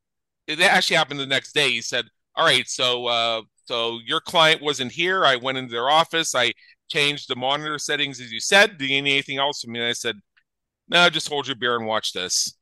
it 0.48 0.62
actually 0.62 0.96
happened 0.96 1.20
the 1.20 1.26
next 1.26 1.54
day." 1.54 1.72
He 1.72 1.82
said, 1.82 2.06
"All 2.36 2.46
right, 2.46 2.68
so 2.70 3.08
uh, 3.08 3.42
so 3.66 4.00
your 4.06 4.22
client 4.22 4.62
wasn't 4.62 4.94
here. 4.94 5.26
I 5.26 5.36
went 5.36 5.58
into 5.58 5.74
their 5.74 5.90
office. 5.90 6.34
I 6.34 6.54
changed 6.90 7.28
the 7.28 7.36
monitor 7.36 7.78
settings 7.80 8.22
as 8.22 8.32
you 8.32 8.40
said. 8.40 8.78
Do 8.78 8.86
you 8.86 9.02
need 9.02 9.12
anything 9.12 9.40
else 9.40 9.62
from 9.62 9.74
me?" 9.74 9.80
And 9.80 9.90
I 9.90 9.94
said, 9.94 10.16
no, 10.92 11.10
just 11.10 11.30
hold 11.30 11.48
your 11.48 11.56
beer 11.56 11.78
and 11.78 11.88
watch 11.88 12.12
this. 12.12 12.54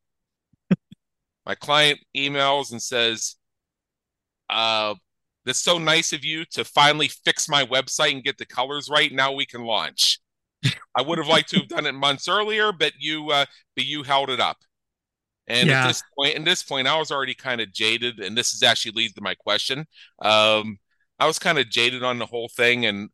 My 1.49 1.55
client 1.55 1.99
emails 2.15 2.71
and 2.71 2.79
says, 2.79 3.35
uh, 4.51 4.93
that's 5.45 5.63
so 5.63 5.79
nice 5.79 6.13
of 6.13 6.23
you 6.23 6.45
to 6.51 6.63
finally 6.63 7.07
fix 7.25 7.49
my 7.49 7.65
website 7.65 8.11
and 8.11 8.23
get 8.23 8.37
the 8.37 8.45
colors 8.45 8.87
right. 8.87 9.11
Now 9.11 9.31
we 9.31 9.47
can 9.47 9.63
launch. 9.63 10.19
I 10.95 11.01
would 11.01 11.17
have 11.17 11.27
liked 11.27 11.49
to 11.49 11.57
have 11.57 11.67
done 11.67 11.87
it 11.87 11.93
months 11.93 12.27
earlier, 12.27 12.71
but 12.71 12.93
you 12.99 13.31
uh, 13.31 13.45
but 13.75 13.85
you 13.85 14.03
held 14.03 14.29
it 14.29 14.39
up. 14.39 14.57
And 15.47 15.69
yeah. 15.69 15.85
at 15.85 15.87
this 15.87 16.03
point, 16.15 16.35
at 16.35 16.45
this 16.45 16.61
point, 16.61 16.87
I 16.87 16.99
was 16.99 17.09
already 17.09 17.33
kind 17.33 17.61
of 17.61 17.73
jaded, 17.73 18.19
and 18.19 18.37
this 18.37 18.53
is 18.53 18.61
actually 18.61 18.91
leads 18.91 19.13
to 19.13 19.21
my 19.21 19.33
question. 19.33 19.87
Um, 20.21 20.77
I 21.17 21.25
was 21.25 21.39
kind 21.39 21.57
of 21.57 21.67
jaded 21.67 22.03
on 22.03 22.19
the 22.19 22.27
whole 22.27 22.51
thing, 22.55 22.85
and 22.85 23.09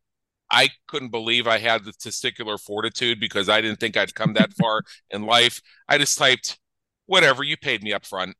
I 0.51 0.71
couldn't 0.89 1.11
believe 1.11 1.47
I 1.47 1.59
had 1.59 1.85
the 1.85 1.93
testicular 1.93 2.59
fortitude 2.59 3.21
because 3.21 3.47
I 3.47 3.61
didn't 3.61 3.79
think 3.79 3.95
I'd 3.95 4.13
come 4.13 4.33
that 4.33 4.51
far 4.59 4.81
in 5.09 5.25
life. 5.25 5.61
I 5.87 5.97
just 5.97 6.17
typed, 6.17 6.59
whatever, 7.05 7.43
you 7.43 7.57
paid 7.57 7.83
me 7.83 7.93
up 7.93 8.05
front. 8.05 8.35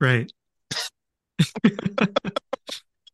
Right. 0.00 0.30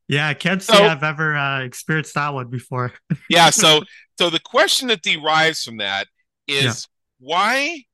yeah, 0.08 0.28
I 0.28 0.34
can't 0.34 0.62
say 0.62 0.76
so, 0.76 0.84
I've 0.84 1.02
ever 1.02 1.36
uh, 1.36 1.62
experienced 1.62 2.14
that 2.14 2.32
one 2.32 2.48
before. 2.48 2.92
yeah. 3.30 3.50
So, 3.50 3.82
so 4.18 4.30
the 4.30 4.40
question 4.40 4.88
that 4.88 5.02
derives 5.02 5.64
from 5.64 5.78
that 5.78 6.06
is 6.46 6.64
yeah. 6.64 6.72
why 7.18 7.84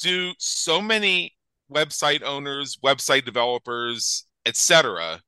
do 0.00 0.32
so 0.38 0.80
many 0.80 1.34
website 1.72 2.22
owners, 2.22 2.78
website 2.84 3.24
developers, 3.24 4.26
etc., 4.44 5.20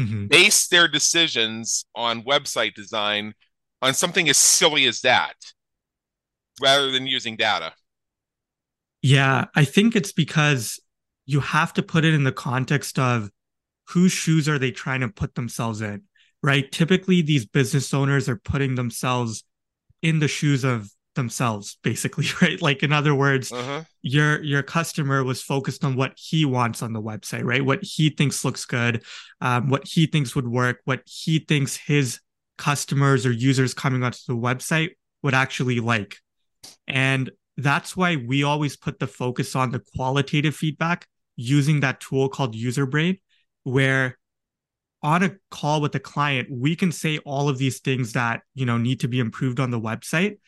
mm-hmm. 0.00 0.26
base 0.26 0.66
their 0.68 0.88
decisions 0.88 1.84
on 1.94 2.22
website 2.22 2.74
design 2.74 3.34
on 3.80 3.94
something 3.94 4.28
as 4.28 4.36
silly 4.36 4.86
as 4.86 5.02
that 5.02 5.34
rather 6.60 6.90
than 6.90 7.06
using 7.06 7.36
data? 7.36 7.72
Yeah, 9.04 9.48
I 9.54 9.66
think 9.66 9.96
it's 9.96 10.12
because 10.12 10.80
you 11.26 11.40
have 11.40 11.74
to 11.74 11.82
put 11.82 12.06
it 12.06 12.14
in 12.14 12.24
the 12.24 12.32
context 12.32 12.98
of 12.98 13.30
whose 13.88 14.12
shoes 14.12 14.48
are 14.48 14.58
they 14.58 14.70
trying 14.70 15.00
to 15.00 15.08
put 15.08 15.34
themselves 15.34 15.82
in, 15.82 16.04
right? 16.42 16.72
Typically, 16.72 17.20
these 17.20 17.44
business 17.44 17.92
owners 17.92 18.30
are 18.30 18.38
putting 18.38 18.76
themselves 18.76 19.44
in 20.00 20.20
the 20.20 20.28
shoes 20.28 20.64
of 20.64 20.90
themselves 21.16 21.76
basically 21.84 22.26
right 22.42 22.60
like 22.60 22.82
in 22.82 22.92
other 22.92 23.14
words 23.14 23.52
uh-huh. 23.52 23.84
your 24.02 24.42
your 24.42 24.64
customer 24.64 25.22
was 25.22 25.40
focused 25.40 25.84
on 25.84 25.94
what 25.94 26.12
he 26.16 26.44
wants 26.44 26.82
on 26.82 26.92
the 26.92 27.00
website 27.00 27.44
right 27.44 27.64
what 27.64 27.78
he 27.84 28.10
thinks 28.10 28.44
looks 28.44 28.64
good 28.64 29.00
um, 29.40 29.68
what 29.68 29.86
he 29.86 30.06
thinks 30.06 30.34
would 30.34 30.48
work 30.48 30.80
what 30.86 31.02
he 31.04 31.38
thinks 31.38 31.76
his 31.76 32.18
customers 32.58 33.24
or 33.24 33.30
users 33.30 33.74
coming 33.74 34.02
onto 34.02 34.18
the 34.26 34.34
website 34.34 34.96
would 35.22 35.34
actually 35.34 35.78
like 35.78 36.16
and 36.88 37.30
that's 37.56 37.96
why 37.96 38.16
we 38.16 38.42
always 38.42 38.76
put 38.76 38.98
the 38.98 39.06
focus 39.06 39.54
on 39.54 39.70
the 39.70 39.82
qualitative 39.94 40.56
feedback 40.56 41.06
using 41.36 41.80
that 41.80 42.00
tool 42.00 42.28
called 42.28 42.54
UserBrain 42.54 43.20
where 43.64 44.18
on 45.02 45.22
a 45.22 45.32
call 45.50 45.80
with 45.80 45.94
a 45.94 46.00
client 46.00 46.48
we 46.50 46.74
can 46.74 46.90
say 46.90 47.18
all 47.18 47.48
of 47.48 47.58
these 47.58 47.80
things 47.80 48.12
that 48.12 48.42
you 48.54 48.64
know 48.64 48.78
need 48.78 49.00
to 49.00 49.08
be 49.08 49.20
improved 49.20 49.60
on 49.60 49.70
the 49.70 49.80
website. 49.80 50.38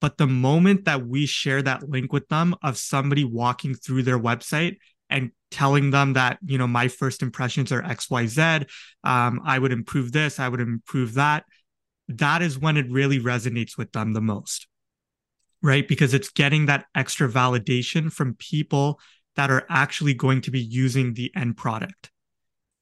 But 0.00 0.18
the 0.18 0.26
moment 0.26 0.84
that 0.86 1.06
we 1.06 1.26
share 1.26 1.62
that 1.62 1.88
link 1.88 2.12
with 2.12 2.28
them 2.28 2.56
of 2.62 2.76
somebody 2.76 3.24
walking 3.24 3.74
through 3.74 4.02
their 4.02 4.18
website 4.18 4.78
and 5.08 5.30
telling 5.50 5.90
them 5.90 6.14
that 6.14 6.38
you 6.44 6.58
know 6.58 6.66
my 6.66 6.88
first 6.88 7.22
impressions 7.22 7.70
are 7.70 7.82
xyz 7.82 8.66
um, 9.04 9.40
i 9.44 9.58
would 9.58 9.70
improve 9.70 10.10
this 10.10 10.40
i 10.40 10.48
would 10.48 10.60
improve 10.60 11.14
that 11.14 11.44
that 12.08 12.42
is 12.42 12.58
when 12.58 12.76
it 12.76 12.90
really 12.90 13.20
resonates 13.20 13.76
with 13.76 13.92
them 13.92 14.14
the 14.14 14.20
most 14.20 14.66
right? 15.62 15.86
Because 15.86 16.14
it's 16.14 16.30
getting 16.30 16.66
that 16.66 16.86
extra 16.94 17.28
validation 17.28 18.12
from 18.12 18.34
people 18.34 19.00
that 19.36 19.50
are 19.50 19.64
actually 19.70 20.14
going 20.14 20.40
to 20.42 20.50
be 20.50 20.60
using 20.60 21.14
the 21.14 21.32
end 21.36 21.56
product. 21.56 22.10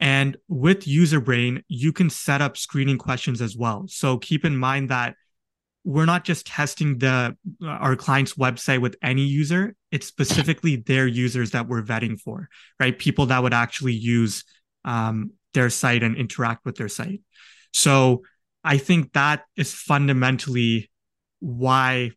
And 0.01 0.37
with 0.49 0.81
UserBrain 0.81 1.63
you 1.69 1.93
can 1.93 2.11
set 2.11 2.41
up 2.41 2.57
screening 2.57 2.99
questions 2.99 3.43
as 3.43 3.57
well. 3.57 3.85
So 3.89 4.19
keep 4.19 4.45
in 4.45 4.57
mind 4.57 4.89
that 4.89 5.15
we're 5.85 6.07
not 6.07 6.25
just 6.25 6.47
testing 6.47 6.99
the 6.99 7.37
our 7.67 7.97
client's 7.97 8.35
website 8.35 8.81
with 8.81 8.97
any 9.03 9.23
user. 9.23 9.75
It's 9.91 10.07
specifically 10.07 10.77
their 10.77 11.07
users 11.07 11.53
that 11.53 11.69
we're 11.69 11.83
vetting 11.83 12.19
for 12.19 12.49
right? 12.79 12.99
People 12.99 13.27
that 13.27 13.43
would 13.43 13.55
actually 13.55 13.95
use 13.95 14.45
um, 14.85 15.33
their 15.53 15.71
site 15.71 16.03
and 16.03 16.17
interact 16.17 16.65
with 16.65 16.77
their 16.77 16.89
site. 16.89 17.21
So 17.73 18.23
i 18.65 18.79
think 18.79 19.13
that 19.13 19.45
is 19.57 19.73
fundamentally 19.73 20.91
why 21.41 22.11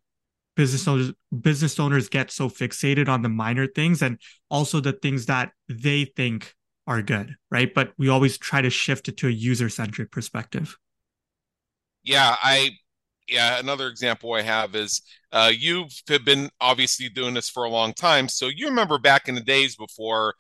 business 0.56 0.88
owners 0.88 1.12
business 1.42 1.80
owners 1.80 2.10
get 2.10 2.32
so 2.32 2.50
fixated 2.50 3.08
on 3.08 3.22
the 3.22 3.30
minor 3.30 3.68
things 3.68 4.02
and 4.02 4.20
also 4.50 4.80
the 4.80 4.94
things 4.94 5.26
that 5.26 5.52
they 5.68 6.06
think 6.06 6.54
are 6.86 7.02
good 7.02 7.36
right 7.50 7.74
but 7.74 7.94
we 7.98 8.10
always 8.10 8.38
try 8.38 8.62
to 8.62 8.70
shift 8.70 9.08
it 9.08 9.18
to 9.18 9.28
a 9.28 9.32
user 9.32 9.70
centric 9.70 10.12
perspective 10.12 10.78
yeah 12.04 12.36
i 12.44 12.72
yeah, 13.28 13.60
another 13.60 13.88
example 13.88 14.34
I 14.34 14.42
have 14.42 14.76
is 14.76 15.02
uh, 15.32 15.52
you 15.56 15.86
have 16.10 16.26
been 16.26 16.50
obviously 16.60 17.10
doing 17.10 17.34
this 17.34 17.50
for 17.50 17.64
a 17.64 17.70
long 17.70 17.94
time. 17.94 18.28
So 18.28 18.48
you 18.48 18.68
remember 18.68 18.98
back 18.98 19.28
in 19.28 19.36
the 19.36 19.42
days 19.42 19.76
before, 19.76 20.36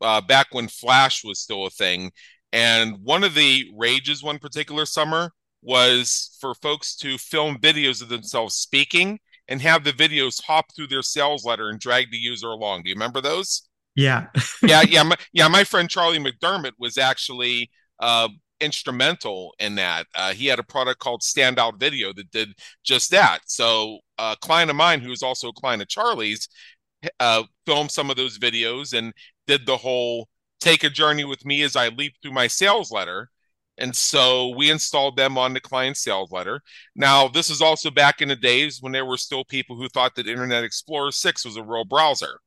uh, 0.00 0.20
back 0.20 0.48
when 0.52 0.68
Flash 0.68 1.24
was 1.24 1.40
still 1.40 1.66
a 1.66 1.70
thing. 1.70 2.12
And 2.52 2.98
one 3.02 3.24
of 3.24 3.34
the 3.34 3.70
rages 3.76 4.22
one 4.22 4.38
particular 4.38 4.86
summer 4.86 5.32
was 5.62 6.36
for 6.40 6.54
folks 6.54 6.94
to 6.96 7.18
film 7.18 7.56
videos 7.58 8.02
of 8.02 8.08
themselves 8.08 8.54
speaking 8.54 9.18
and 9.48 9.62
have 9.62 9.84
the 9.84 9.92
videos 9.92 10.42
hop 10.42 10.74
through 10.74 10.88
their 10.88 11.02
sales 11.02 11.44
letter 11.44 11.68
and 11.68 11.80
drag 11.80 12.10
the 12.10 12.18
user 12.18 12.48
along. 12.48 12.82
Do 12.82 12.88
you 12.90 12.94
remember 12.94 13.20
those? 13.20 13.68
Yeah. 13.94 14.26
yeah, 14.62 14.82
yeah, 14.82 15.02
my, 15.02 15.16
yeah. 15.32 15.48
My 15.48 15.64
friend 15.64 15.88
Charlie 15.88 16.18
McDermott 16.18 16.72
was 16.78 16.98
actually 16.98 17.70
uh, 18.00 18.28
instrumental 18.60 19.54
in 19.58 19.74
that. 19.76 20.06
Uh, 20.14 20.32
he 20.32 20.46
had 20.46 20.58
a 20.58 20.64
product 20.64 21.00
called 21.00 21.22
Standout 21.22 21.80
Video 21.80 22.12
that 22.12 22.30
did 22.30 22.50
just 22.84 23.10
that. 23.10 23.40
So 23.46 24.00
a 24.18 24.36
client 24.40 24.70
of 24.70 24.76
mine, 24.76 25.00
who 25.00 25.10
was 25.10 25.22
also 25.22 25.48
a 25.48 25.54
client 25.54 25.82
of 25.82 25.88
Charlie's, 25.88 26.48
uh, 27.20 27.44
filmed 27.64 27.90
some 27.90 28.10
of 28.10 28.16
those 28.16 28.38
videos 28.38 28.96
and 28.96 29.12
did 29.46 29.66
the 29.66 29.76
whole 29.76 30.28
take 30.60 30.84
a 30.84 30.90
journey 30.90 31.24
with 31.24 31.44
me 31.44 31.62
as 31.62 31.76
I 31.76 31.88
leap 31.88 32.14
through 32.22 32.32
my 32.32 32.46
sales 32.46 32.90
letter. 32.90 33.30
And 33.78 33.94
so 33.94 34.54
we 34.56 34.70
installed 34.70 35.16
them 35.16 35.36
on 35.36 35.52
the 35.52 35.60
client 35.60 35.96
sales 35.96 36.32
letter. 36.32 36.62
Now, 36.94 37.28
this 37.28 37.50
is 37.50 37.60
also 37.60 37.90
back 37.90 38.22
in 38.22 38.28
the 38.28 38.36
days 38.36 38.80
when 38.80 38.92
there 38.92 39.04
were 39.04 39.18
still 39.18 39.44
people 39.44 39.76
who 39.76 39.88
thought 39.88 40.14
that 40.14 40.26
Internet 40.26 40.64
Explorer 40.64 41.12
6 41.12 41.44
was 41.44 41.56
a 41.56 41.62
real 41.62 41.84
browser. 41.84 42.40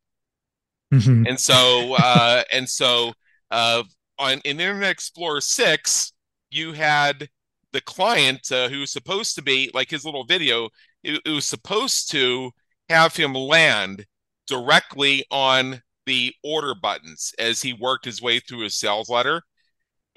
Mm-hmm. 0.93 1.27
And 1.27 1.39
so, 1.39 1.95
uh, 1.97 2.43
and 2.51 2.67
so, 2.67 3.13
uh, 3.51 3.83
on 4.17 4.41
in 4.43 4.59
Internet 4.59 4.91
Explorer 4.91 5.41
6, 5.41 6.13
you 6.49 6.73
had 6.73 7.29
the 7.71 7.81
client 7.81 8.51
uh, 8.51 8.67
who 8.69 8.79
was 8.79 8.91
supposed 8.91 9.35
to 9.35 9.41
be 9.41 9.69
like 9.73 9.89
his 9.89 10.05
little 10.05 10.25
video, 10.25 10.69
it, 11.03 11.21
it 11.25 11.29
was 11.29 11.45
supposed 11.45 12.11
to 12.11 12.51
have 12.89 13.15
him 13.15 13.33
land 13.33 14.05
directly 14.47 15.23
on 15.29 15.81
the 16.05 16.33
order 16.43 16.73
buttons 16.73 17.33
as 17.37 17.61
he 17.61 17.73
worked 17.73 18.05
his 18.05 18.21
way 18.21 18.39
through 18.39 18.61
his 18.61 18.75
sales 18.75 19.09
letter. 19.09 19.43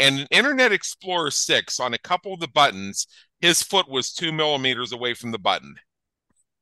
And 0.03 0.27
Internet 0.33 0.73
Explorer 0.73 1.31
6, 1.31 1.79
on 1.79 1.95
a 1.95 1.99
couple 1.99 2.35
of 2.35 2.41
the 2.41 2.49
buttons, 2.49 3.07
his 3.41 3.63
foot 3.63 3.89
was 3.89 4.13
two 4.13 4.33
millimeters 4.33 4.91
away 4.91 5.15
from 5.15 5.31
the 5.31 5.39
button. 5.39 5.77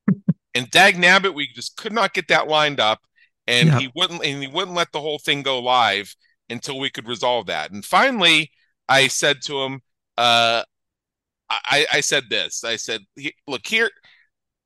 and 0.54 0.70
Dag 0.70 0.96
Nabbit, 0.96 1.34
we 1.34 1.48
just 1.48 1.78
could 1.78 1.94
not 1.94 2.12
get 2.12 2.28
that 2.28 2.48
lined 2.48 2.80
up. 2.80 3.00
And 3.46 3.72
he 3.74 3.90
wouldn't 3.96 4.24
and 4.24 4.42
he 4.42 4.46
wouldn't 4.46 4.76
let 4.76 4.92
the 4.92 5.00
whole 5.00 5.18
thing 5.18 5.42
go 5.42 5.58
live 5.58 6.14
until 6.50 6.78
we 6.78 6.90
could 6.90 7.08
resolve 7.08 7.46
that. 7.46 7.72
And 7.72 7.84
finally, 7.84 8.50
I 8.88 9.08
said 9.08 9.42
to 9.46 9.60
him, 9.62 9.80
uh, 10.18 10.62
I, 11.48 11.86
I 11.92 12.00
said 12.00 12.24
this. 12.28 12.62
I 12.62 12.76
said, 12.76 13.00
look 13.48 13.66
here, 13.66 13.90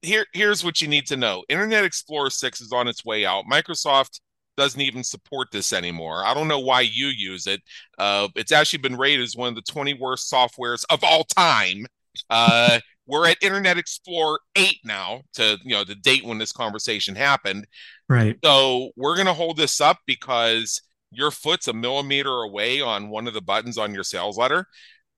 here, 0.02 0.26
here's 0.34 0.64
what 0.64 0.82
you 0.82 0.88
need 0.88 1.06
to 1.06 1.16
know. 1.16 1.44
Internet 1.48 1.84
Explorer 1.84 2.28
6 2.28 2.60
is 2.60 2.72
on 2.72 2.88
its 2.88 3.04
way 3.04 3.24
out. 3.24 3.44
Microsoft 3.50 4.20
doesn't 4.56 4.80
even 4.80 5.04
support 5.04 5.48
this 5.52 5.72
anymore. 5.72 6.24
I 6.24 6.34
don't 6.34 6.48
know 6.48 6.60
why 6.60 6.82
you 6.82 7.06
use 7.06 7.46
it. 7.46 7.62
Uh, 7.98 8.28
it's 8.36 8.52
actually 8.52 8.80
been 8.80 8.96
rated 8.96 9.22
as 9.22 9.36
one 9.36 9.48
of 9.48 9.54
the 9.54 9.62
20 9.62 9.94
worst 9.94 10.32
softwares 10.32 10.84
of 10.90 11.02
all 11.02 11.24
time. 11.24 11.86
Uh, 12.30 12.78
we're 13.06 13.28
at 13.28 13.42
Internet 13.42 13.76
Explorer 13.76 14.40
8 14.56 14.78
now 14.84 15.22
to 15.34 15.58
you 15.62 15.74
know 15.74 15.84
the 15.84 15.94
date 15.94 16.24
when 16.24 16.38
this 16.38 16.52
conversation 16.52 17.14
happened. 17.14 17.66
Right. 18.08 18.36
So 18.44 18.90
we're 18.96 19.16
gonna 19.16 19.34
hold 19.34 19.56
this 19.56 19.80
up 19.80 19.98
because 20.06 20.80
your 21.10 21.30
foot's 21.30 21.68
a 21.68 21.72
millimeter 21.72 22.42
away 22.42 22.80
on 22.80 23.08
one 23.08 23.26
of 23.26 23.34
the 23.34 23.40
buttons 23.40 23.78
on 23.78 23.94
your 23.94 24.04
sales 24.04 24.38
letter. 24.38 24.66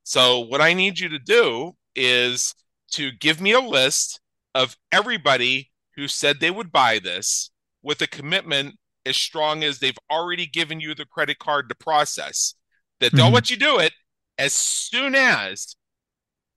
So, 0.05 0.41
what 0.41 0.61
I 0.61 0.73
need 0.73 0.99
you 0.99 1.09
to 1.09 1.19
do 1.19 1.73
is 1.95 2.55
to 2.93 3.11
give 3.13 3.41
me 3.41 3.53
a 3.53 3.61
list 3.61 4.21
of 4.55 4.77
everybody 4.93 5.71
who 5.97 6.07
said 6.07 6.39
they 6.39 6.51
would 6.51 6.71
buy 6.71 6.99
this 6.99 7.51
with 7.83 8.01
a 8.03 8.07
commitment 8.07 8.77
as 9.07 9.17
strong 9.17 9.65
as 9.65 9.79
they've 9.79 9.99
already 10.11 10.47
given 10.47 10.81
you 10.81 10.95
the 10.95 11.07
credit 11.07 11.39
card 11.39 11.69
to 11.69 11.75
process, 11.75 12.55
that 13.01 13.13
they'll 13.13 13.27
mm-hmm. 13.27 13.35
let 13.35 13.51
you 13.51 13.57
do 13.57 13.79
it 13.79 13.93
as 14.39 14.53
soon 14.53 15.15
as 15.15 15.77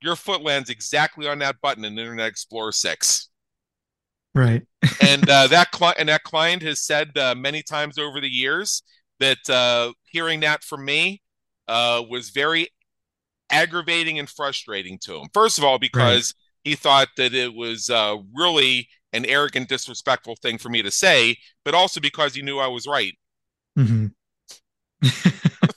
your 0.02 0.16
foot 0.16 0.42
lands 0.42 0.70
exactly 0.70 1.28
on 1.28 1.40
that 1.40 1.58
button 1.62 1.86
in 1.86 1.98
Internet 1.98 2.28
Explorer 2.28 2.72
6. 2.72 3.30
Right. 4.36 4.64
and 5.02 5.30
uh, 5.30 5.48
that 5.48 5.72
client 5.72 6.00
and 6.00 6.10
that 6.10 6.24
client 6.24 6.62
has 6.64 6.82
said 6.82 7.18
uh, 7.18 7.36
many 7.36 7.62
times 7.62 7.98
over 7.98 8.22
the 8.22 8.30
years 8.30 8.84
that 9.20 9.50
uh, 9.50 9.92
hearing 10.06 10.40
that 10.42 10.64
from 10.64 10.86
me 10.86 11.22
uh, 11.68 12.02
was 12.10 12.30
very 12.30 12.70
aggravating 13.52 14.20
and 14.20 14.30
frustrating 14.30 14.98
to 15.00 15.16
him. 15.16 15.28
First 15.34 15.58
of 15.58 15.64
all, 15.64 15.80
because 15.80 16.34
right. 16.34 16.70
he 16.70 16.76
thought 16.76 17.10
that 17.18 17.34
it 17.34 17.54
was 17.54 17.90
uh, 17.90 18.18
really 18.34 18.88
an 19.14 19.26
arrogant, 19.26 19.70
disrespectful 19.70 20.36
thing 20.42 20.58
for 20.58 20.70
me 20.70 20.82
to 20.82 20.92
say, 20.92 21.38
but 21.66 21.74
also 21.74 22.00
because 22.00 22.36
he 22.36 22.42
knew 22.42 22.60
I 22.60 22.68
was 22.68 22.86
right. 22.88 23.14
Mm-hmm. 23.78 24.08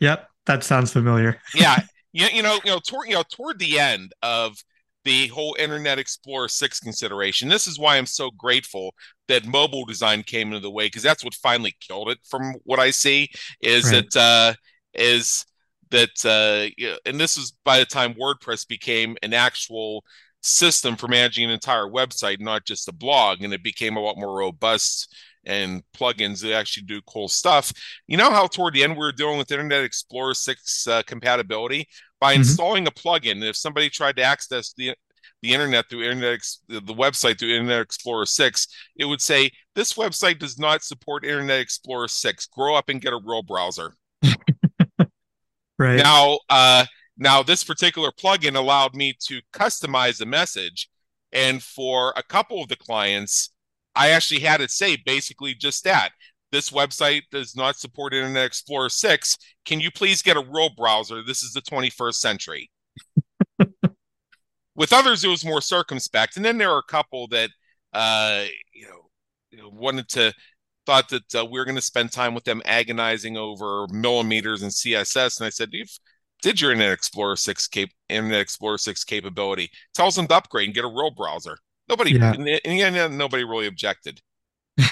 yep, 0.00 0.28
that 0.46 0.64
sounds 0.64 0.92
familiar. 0.92 1.40
yeah, 1.54 1.80
you, 2.12 2.26
you 2.32 2.42
know, 2.42 2.58
you 2.64 2.70
know, 2.70 2.80
toward 2.86 3.08
you 3.08 3.14
know, 3.14 3.24
toward 3.30 3.58
the 3.58 3.78
end 3.78 4.12
of 4.22 4.56
the 5.04 5.28
whole 5.28 5.56
Internet 5.58 5.98
Explorer 5.98 6.48
6 6.48 6.80
consideration. 6.80 7.48
This 7.48 7.66
is 7.66 7.78
why 7.78 7.96
I'm 7.96 8.06
so 8.06 8.30
grateful 8.30 8.94
that 9.28 9.46
mobile 9.46 9.84
design 9.84 10.22
came 10.22 10.48
into 10.48 10.60
the 10.60 10.70
way 10.70 10.86
because 10.86 11.02
that's 11.02 11.24
what 11.24 11.34
finally 11.34 11.74
killed 11.80 12.10
it 12.10 12.18
from 12.28 12.54
what 12.64 12.78
I 12.78 12.90
see 12.90 13.30
is 13.60 13.90
right. 13.90 14.08
that 14.10 14.20
uh 14.20 14.54
is 14.94 15.44
that 15.90 16.24
uh 16.24 16.84
and 17.04 17.20
this 17.20 17.36
is 17.36 17.52
by 17.64 17.78
the 17.78 17.84
time 17.84 18.14
WordPress 18.14 18.66
became 18.66 19.16
an 19.22 19.34
actual 19.34 20.04
system 20.42 20.96
for 20.96 21.08
managing 21.08 21.44
an 21.44 21.50
entire 21.50 21.86
website, 21.86 22.40
not 22.40 22.64
just 22.64 22.88
a 22.88 22.92
blog, 22.92 23.42
and 23.42 23.54
it 23.54 23.62
became 23.62 23.96
a 23.96 24.00
lot 24.00 24.18
more 24.18 24.36
robust 24.36 25.14
and 25.44 25.82
plugins 25.96 26.40
that 26.40 26.54
actually 26.54 26.84
do 26.84 27.00
cool 27.02 27.28
stuff. 27.28 27.72
You 28.06 28.16
know 28.16 28.30
how 28.30 28.46
toward 28.46 28.74
the 28.74 28.84
end 28.84 28.92
we 28.92 28.98
were 28.98 29.12
dealing 29.12 29.38
with 29.38 29.50
Internet 29.50 29.84
Explorer 29.84 30.34
6 30.34 30.86
uh, 30.86 31.02
compatibility 31.06 31.88
by 32.20 32.32
mm-hmm. 32.32 32.42
installing 32.42 32.86
a 32.86 32.90
plugin. 32.90 33.42
If 33.42 33.56
somebody 33.56 33.88
tried 33.88 34.16
to 34.16 34.22
access 34.22 34.72
the 34.76 34.94
the 35.40 35.52
internet 35.52 35.88
through 35.88 36.04
internet 36.04 36.40
the 36.68 36.94
website 36.94 37.36
through 37.36 37.50
Internet 37.50 37.80
Explorer 37.80 38.26
6, 38.26 38.68
it 38.96 39.04
would 39.04 39.20
say 39.20 39.50
this 39.74 39.94
website 39.94 40.38
does 40.38 40.56
not 40.56 40.84
support 40.84 41.24
Internet 41.24 41.60
Explorer 41.60 42.06
6. 42.06 42.46
Grow 42.46 42.76
up 42.76 42.88
and 42.88 43.00
get 43.00 43.12
a 43.12 43.20
real 43.24 43.42
browser. 43.42 43.96
right. 45.78 45.96
Now, 45.96 46.38
uh 46.48 46.86
now 47.22 47.42
this 47.42 47.64
particular 47.64 48.10
plugin 48.10 48.56
allowed 48.56 48.94
me 48.94 49.14
to 49.26 49.40
customize 49.52 50.18
the 50.18 50.26
message 50.26 50.88
and 51.32 51.62
for 51.62 52.12
a 52.16 52.22
couple 52.22 52.62
of 52.62 52.68
the 52.68 52.76
clients, 52.76 53.50
I 53.94 54.10
actually 54.10 54.40
had 54.40 54.60
it 54.60 54.70
say 54.70 54.96
basically 54.96 55.54
just 55.54 55.84
that. 55.84 56.10
This 56.50 56.70
website 56.70 57.22
does 57.30 57.56
not 57.56 57.76
support 57.76 58.12
Internet 58.12 58.44
Explorer 58.44 58.90
6. 58.90 59.38
Can 59.64 59.80
you 59.80 59.90
please 59.90 60.20
get 60.20 60.36
a 60.36 60.46
real 60.50 60.68
browser? 60.76 61.22
This 61.22 61.42
is 61.42 61.52
the 61.52 61.62
21st 61.62 62.14
century. 62.14 62.70
With 64.74 64.92
others, 64.92 65.24
it 65.24 65.28
was 65.28 65.44
more 65.44 65.62
circumspect. 65.62 66.36
And 66.36 66.44
then 66.44 66.58
there 66.58 66.70
are 66.70 66.78
a 66.78 66.90
couple 66.90 67.26
that, 67.28 67.50
uh, 67.94 68.44
you 68.74 68.86
know, 68.86 69.70
wanted 69.70 70.08
to, 70.10 70.34
thought 70.84 71.08
that 71.10 71.34
uh, 71.34 71.44
we 71.44 71.58
were 71.58 71.64
going 71.64 71.76
to 71.76 71.80
spend 71.80 72.10
time 72.10 72.34
with 72.34 72.42
them 72.42 72.60
agonizing 72.64 73.36
over 73.36 73.86
millimeters 73.88 74.62
and 74.62 74.72
CSS. 74.72 75.38
And 75.38 75.46
I 75.46 75.50
said, 75.50 75.68
you've 75.72 75.96
did 76.42 76.60
your 76.60 76.72
Internet 76.72 76.92
Explorer 76.92 77.36
6 77.36 77.68
cap- 77.68 77.88
Internet 78.08 78.40
Explorer 78.40 78.78
6 78.78 79.04
capability. 79.04 79.70
Tells 79.94 80.16
them 80.16 80.26
to 80.26 80.34
upgrade 80.34 80.66
and 80.66 80.74
get 80.74 80.84
a 80.84 80.88
real 80.88 81.10
browser. 81.10 81.56
Nobody, 81.88 82.12
yeah. 82.12 82.32
and, 82.32 82.48
and 82.48 82.96
yeah, 82.96 83.08
nobody 83.08 83.44
really 83.44 83.66
objected. 83.66 84.20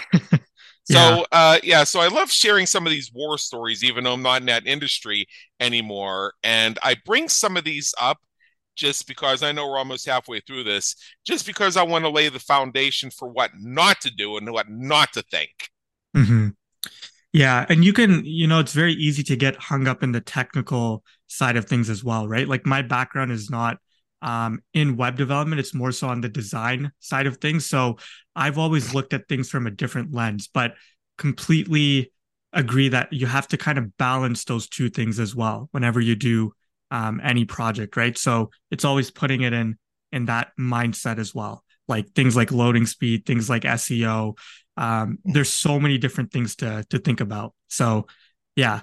So 0.91 1.25
uh, 1.31 1.59
yeah, 1.63 1.85
so 1.85 2.01
I 2.01 2.09
love 2.09 2.31
sharing 2.31 2.67
some 2.67 2.87
of 2.87 2.91
these 2.91 3.13
war 3.15 3.39
stories, 3.39 3.85
even 3.85 4.05
though 4.05 4.13
I'm 4.13 4.23
not 4.23 4.41
in 4.41 4.47
that 4.47 4.67
industry 4.67 5.27
anymore. 5.61 6.35
And 6.43 6.79
I 6.83 6.97
bring 7.05 7.29
some 7.29 7.57
of 7.57 7.65
these 7.65 7.95
up 8.01 8.19
just 8.77 9.07
because 9.07 9.43
I 9.43 9.53
know 9.53 9.69
we're 9.69 9.79
almost 9.79 10.07
halfway 10.07 10.41
through 10.41 10.65
this, 10.65 10.97
just 11.25 11.47
because 11.47 11.77
I 11.77 11.83
want 11.83 12.05
to 12.05 12.11
lay 12.11 12.29
the 12.29 12.41
foundation 12.41 13.11
for 13.11 13.29
what 13.29 13.53
not 13.61 14.01
to 14.01 14.11
do 14.11 14.37
and 14.37 14.51
what 14.51 14.69
not 14.69 15.13
to 15.13 15.23
think. 15.23 15.51
Mm-hmm. 16.17 16.49
Yeah, 17.33 17.67
and 17.69 17.85
you 17.85 17.93
can, 17.93 18.25
you 18.25 18.49
know, 18.49 18.59
it's 18.59 18.73
very 18.73 18.95
easy 18.95 19.23
to 19.25 19.37
get 19.37 19.55
hung 19.57 19.87
up 19.87 20.03
in 20.03 20.11
the 20.11 20.21
technical 20.21 21.05
side 21.31 21.57
of 21.57 21.67
things 21.67 21.89
as 21.89 22.03
well, 22.03 22.29
right? 22.29 22.49
Like 22.49 22.67
my 22.67 22.83
background 22.83 23.31
is 23.31 23.51
not 23.51 23.79
um, 24.21 24.61
in 24.75 24.97
web 24.97 25.17
development, 25.17 25.61
it's 25.61 25.73
more 25.73 25.93
so 25.93 26.09
on 26.09 26.21
the 26.21 26.29
design 26.29 26.93
side 26.99 27.27
of 27.27 27.39
things. 27.39 27.67
So 27.67 27.99
I've 28.37 28.59
always 28.59 28.93
looked 28.93 29.15
at 29.15 29.29
things 29.29 29.49
from 29.49 29.67
a 29.67 29.71
different 29.71 30.13
lens, 30.13 30.49
but 30.53 30.75
completely 31.17 32.13
agree 32.53 32.89
that 32.89 33.13
you 33.13 33.27
have 33.27 33.47
to 33.49 33.57
kind 33.57 33.79
of 33.79 33.97
balance 33.97 34.45
those 34.45 34.69
two 34.69 34.91
things 34.91 35.21
as 35.21 35.35
well 35.35 35.69
whenever 35.71 36.01
you 36.01 36.17
do 36.17 36.53
um, 36.91 37.21
any 37.23 37.45
project, 37.45 37.97
right? 37.97 38.19
So 38.19 38.51
it's 38.71 38.85
always 38.85 39.11
putting 39.11 39.43
it 39.43 39.53
in 39.53 39.79
in 40.13 40.25
that 40.25 40.49
mindset 40.59 41.19
as 41.19 41.33
well, 41.33 41.63
like 41.87 42.11
things 42.15 42.35
like 42.35 42.51
loading 42.51 42.87
speed, 42.87 43.25
things 43.25 43.49
like 43.49 43.65
SEO. 43.65 44.37
Um, 44.77 45.19
there's 45.25 45.53
so 45.53 45.79
many 45.79 45.99
different 45.99 46.33
things 46.33 46.57
to 46.57 46.85
to 46.91 46.99
think 46.99 47.21
about. 47.21 47.55
So 47.69 48.09
yeah, 48.57 48.81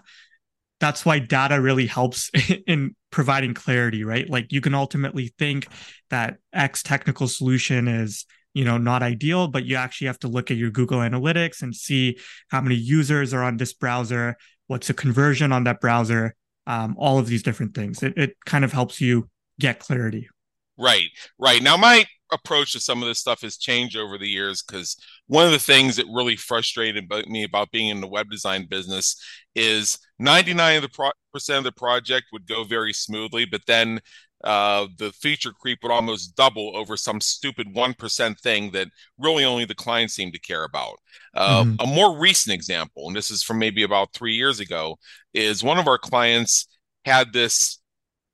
that's 0.79 1.05
why 1.05 1.19
data 1.19 1.59
really 1.59 1.85
helps 1.85 2.29
in 2.67 2.95
providing 3.11 3.53
clarity, 3.53 4.03
right? 4.03 4.29
Like 4.29 4.51
you 4.51 4.61
can 4.61 4.75
ultimately 4.75 5.33
think 5.39 5.67
that 6.09 6.37
X 6.53 6.83
technical 6.83 7.27
solution 7.27 7.87
is, 7.87 8.25
you 8.53 8.65
know, 8.65 8.77
not 8.77 9.03
ideal, 9.03 9.47
but 9.47 9.65
you 9.65 9.75
actually 9.75 10.07
have 10.07 10.19
to 10.19 10.27
look 10.27 10.51
at 10.51 10.57
your 10.57 10.71
Google 10.71 10.99
Analytics 10.99 11.61
and 11.61 11.75
see 11.75 12.17
how 12.49 12.61
many 12.61 12.75
users 12.75 13.33
are 13.33 13.43
on 13.43 13.57
this 13.57 13.73
browser, 13.73 14.35
what's 14.67 14.87
the 14.87 14.93
conversion 14.93 15.51
on 15.51 15.63
that 15.65 15.79
browser, 15.79 16.35
um, 16.65 16.95
all 16.97 17.17
of 17.17 17.27
these 17.27 17.43
different 17.43 17.73
things. 17.73 18.03
It, 18.03 18.13
it 18.17 18.37
kind 18.45 18.65
of 18.65 18.73
helps 18.73 18.99
you 19.01 19.29
get 19.59 19.79
clarity. 19.79 20.29
Right, 20.77 21.09
right. 21.39 21.61
Now, 21.61 21.77
my 21.77 22.05
approach 22.31 22.73
to 22.73 22.79
some 22.79 23.01
of 23.01 23.07
this 23.07 23.19
stuff 23.19 23.41
has 23.41 23.57
changed 23.57 23.97
over 23.97 24.17
the 24.17 24.27
years 24.27 24.63
because 24.63 24.97
one 25.27 25.45
of 25.45 25.51
the 25.51 25.59
things 25.59 25.95
that 25.95 26.05
really 26.11 26.35
frustrated 26.35 27.11
me 27.27 27.43
about 27.43 27.71
being 27.71 27.89
in 27.89 28.01
the 28.01 28.07
web 28.07 28.29
design 28.29 28.67
business 28.69 29.21
is 29.55 29.99
99 30.19 30.77
of 30.77 30.81
the 30.83 30.89
pro- 30.89 31.11
percent 31.33 31.59
of 31.59 31.63
the 31.63 31.71
project 31.71 32.27
would 32.31 32.47
go 32.47 32.63
very 32.63 32.93
smoothly, 32.93 33.45
but 33.45 33.61
then 33.67 33.99
uh, 34.43 34.87
the 34.97 35.11
feature 35.13 35.51
creep 35.51 35.79
would 35.81 35.91
almost 35.91 36.35
double 36.35 36.75
over 36.75 36.95
some 36.95 37.19
stupid 37.19 37.67
1% 37.73 38.39
thing 38.39 38.71
that 38.71 38.87
really 39.17 39.43
only 39.43 39.65
the 39.65 39.75
client 39.75 40.11
seemed 40.11 40.33
to 40.33 40.39
care 40.39 40.63
about. 40.63 40.97
Uh, 41.33 41.63
mm-hmm. 41.63 41.75
A 41.79 41.87
more 41.87 42.17
recent 42.17 42.53
example, 42.53 43.07
and 43.07 43.15
this 43.15 43.31
is 43.31 43.41
from 43.43 43.59
maybe 43.59 43.83
about 43.83 44.13
three 44.13 44.33
years 44.33 44.59
ago, 44.59 44.97
is 45.33 45.63
one 45.63 45.79
of 45.79 45.87
our 45.87 45.97
clients 45.97 46.67
had 47.05 47.33
this. 47.33 47.79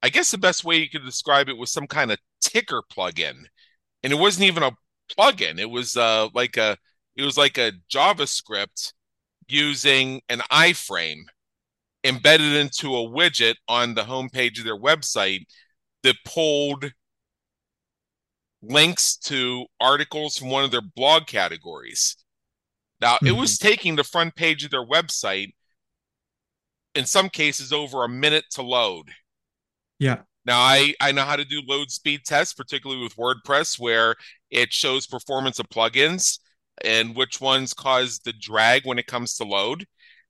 I 0.01 0.09
guess 0.09 0.31
the 0.31 0.37
best 0.37 0.65
way 0.65 0.75
you 0.75 0.89
could 0.89 1.05
describe 1.05 1.47
it 1.47 1.57
was 1.57 1.71
some 1.71 1.87
kind 1.87 2.11
of 2.11 2.17
ticker 2.41 2.83
plugin 2.91 3.45
and 4.03 4.11
it 4.11 4.17
wasn't 4.17 4.45
even 4.45 4.63
a 4.63 4.71
plugin. 5.17 5.59
It 5.59 5.69
was 5.69 5.97
uh, 5.97 6.29
like 6.33 6.57
a 6.57 6.77
it 7.15 7.23
was 7.23 7.37
like 7.37 7.57
a 7.57 7.73
JavaScript 7.91 8.93
using 9.47 10.21
an 10.29 10.39
iframe 10.51 11.23
embedded 12.03 12.53
into 12.53 12.95
a 12.95 13.07
widget 13.07 13.55
on 13.67 13.93
the 13.93 14.03
homepage 14.03 14.59
of 14.59 14.65
their 14.65 14.77
website 14.77 15.45
that 16.03 16.15
pulled 16.25 16.91
links 18.61 19.17
to 19.17 19.65
articles 19.79 20.37
from 20.37 20.49
one 20.49 20.63
of 20.63 20.71
their 20.71 20.81
blog 20.81 21.27
categories. 21.27 22.17
Now, 22.99 23.15
mm-hmm. 23.15 23.27
it 23.27 23.31
was 23.31 23.57
mm-hmm. 23.57 23.67
taking 23.67 23.95
the 23.95 24.03
front 24.03 24.35
page 24.35 24.63
of 24.63 24.71
their 24.71 24.85
website 24.85 25.53
in 26.95 27.05
some 27.05 27.29
cases 27.29 27.73
over 27.73 28.03
a 28.03 28.09
minute 28.09 28.45
to 28.51 28.61
load. 28.61 29.09
Yeah. 29.99 30.21
Now 30.45 30.59
I 30.59 30.93
I 30.99 31.11
know 31.11 31.23
how 31.23 31.35
to 31.35 31.45
do 31.45 31.61
load 31.65 31.91
speed 31.91 32.21
tests, 32.25 32.53
particularly 32.53 33.01
with 33.03 33.15
WordPress, 33.15 33.79
where 33.79 34.15
it 34.51 34.73
shows 34.73 35.07
performance 35.07 35.59
of 35.59 35.69
plugins 35.69 36.39
and 36.83 37.15
which 37.15 37.39
ones 37.41 37.73
cause 37.73 38.19
the 38.19 38.33
drag 38.33 38.85
when 38.85 38.99
it 38.99 39.07
comes 39.07 39.35
to 39.35 39.43
load. 39.43 39.85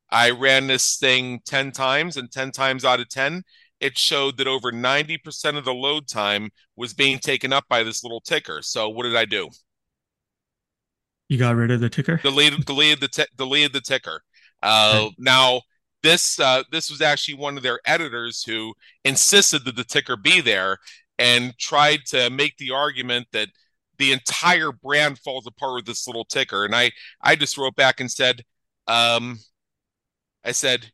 I 0.10 0.32
ran 0.32 0.68
this 0.68 0.98
thing 0.98 1.42
10 1.46 1.72
times, 1.72 2.18
and 2.18 2.32
10 2.32 2.52
times 2.52 2.86
out 2.86 3.00
of 3.00 3.10
10, 3.10 3.44
it 3.80 3.98
showed 3.98 4.38
that 4.38 4.48
over 4.48 4.72
90% 4.72 5.58
of 5.58 5.66
the 5.66 5.74
load 5.74 6.08
time 6.08 6.52
was 6.76 6.94
being 6.94 7.20
taken 7.20 7.52
up 7.54 7.66
by 7.70 7.84
this 7.84 8.04
little 8.04 8.22
ticker. 8.22 8.62
So 8.62 8.90
what 8.90 9.04
did 9.04 9.16
I 9.16 9.26
do? 9.26 9.50
You 11.30 11.38
got 11.38 11.56
rid 11.56 11.72
of 11.72 11.80
the 11.80 11.90
ticker? 11.90 12.18
Deleted, 12.24 12.66
deleted 12.66 13.00
the 13.02 13.08
t- 13.08 13.26
deleted 13.38 13.74
the 13.74 13.82
ticker. 13.82 14.22
Uh, 14.62 15.06
okay. 15.08 15.16
Now 15.18 15.62
this 16.04 16.40
uh, 16.40 16.64
this 16.72 16.90
was 16.90 17.02
actually 17.02 17.36
one 17.36 17.58
of 17.58 17.64
their 17.64 17.80
editors 17.86 18.44
who 18.44 18.74
insisted 19.04 19.66
that 19.66 19.76
the 19.76 19.84
ticker 19.84 20.16
be 20.18 20.42
there 20.42 20.78
and 21.18 21.58
tried 21.58 22.02
to 22.08 22.30
make 22.30 22.58
the 22.58 22.72
argument 22.72 23.28
that 23.32 23.48
the 23.98 24.12
entire 24.12 24.72
brand 24.72 25.18
falls 25.20 25.48
apart 25.48 25.76
with 25.76 25.86
this 25.86 26.06
little 26.08 26.26
ticker. 26.26 26.66
And 26.66 26.76
I 26.76 26.92
I 27.22 27.36
just 27.36 27.58
wrote 27.58 27.76
back 27.76 28.00
and 28.00 28.12
said, 28.12 28.44
um, 28.88 29.40
I 30.44 30.52
said, 30.52 30.92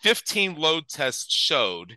15 0.00 0.54
load 0.54 0.88
tests 0.88 1.32
showed 1.32 1.96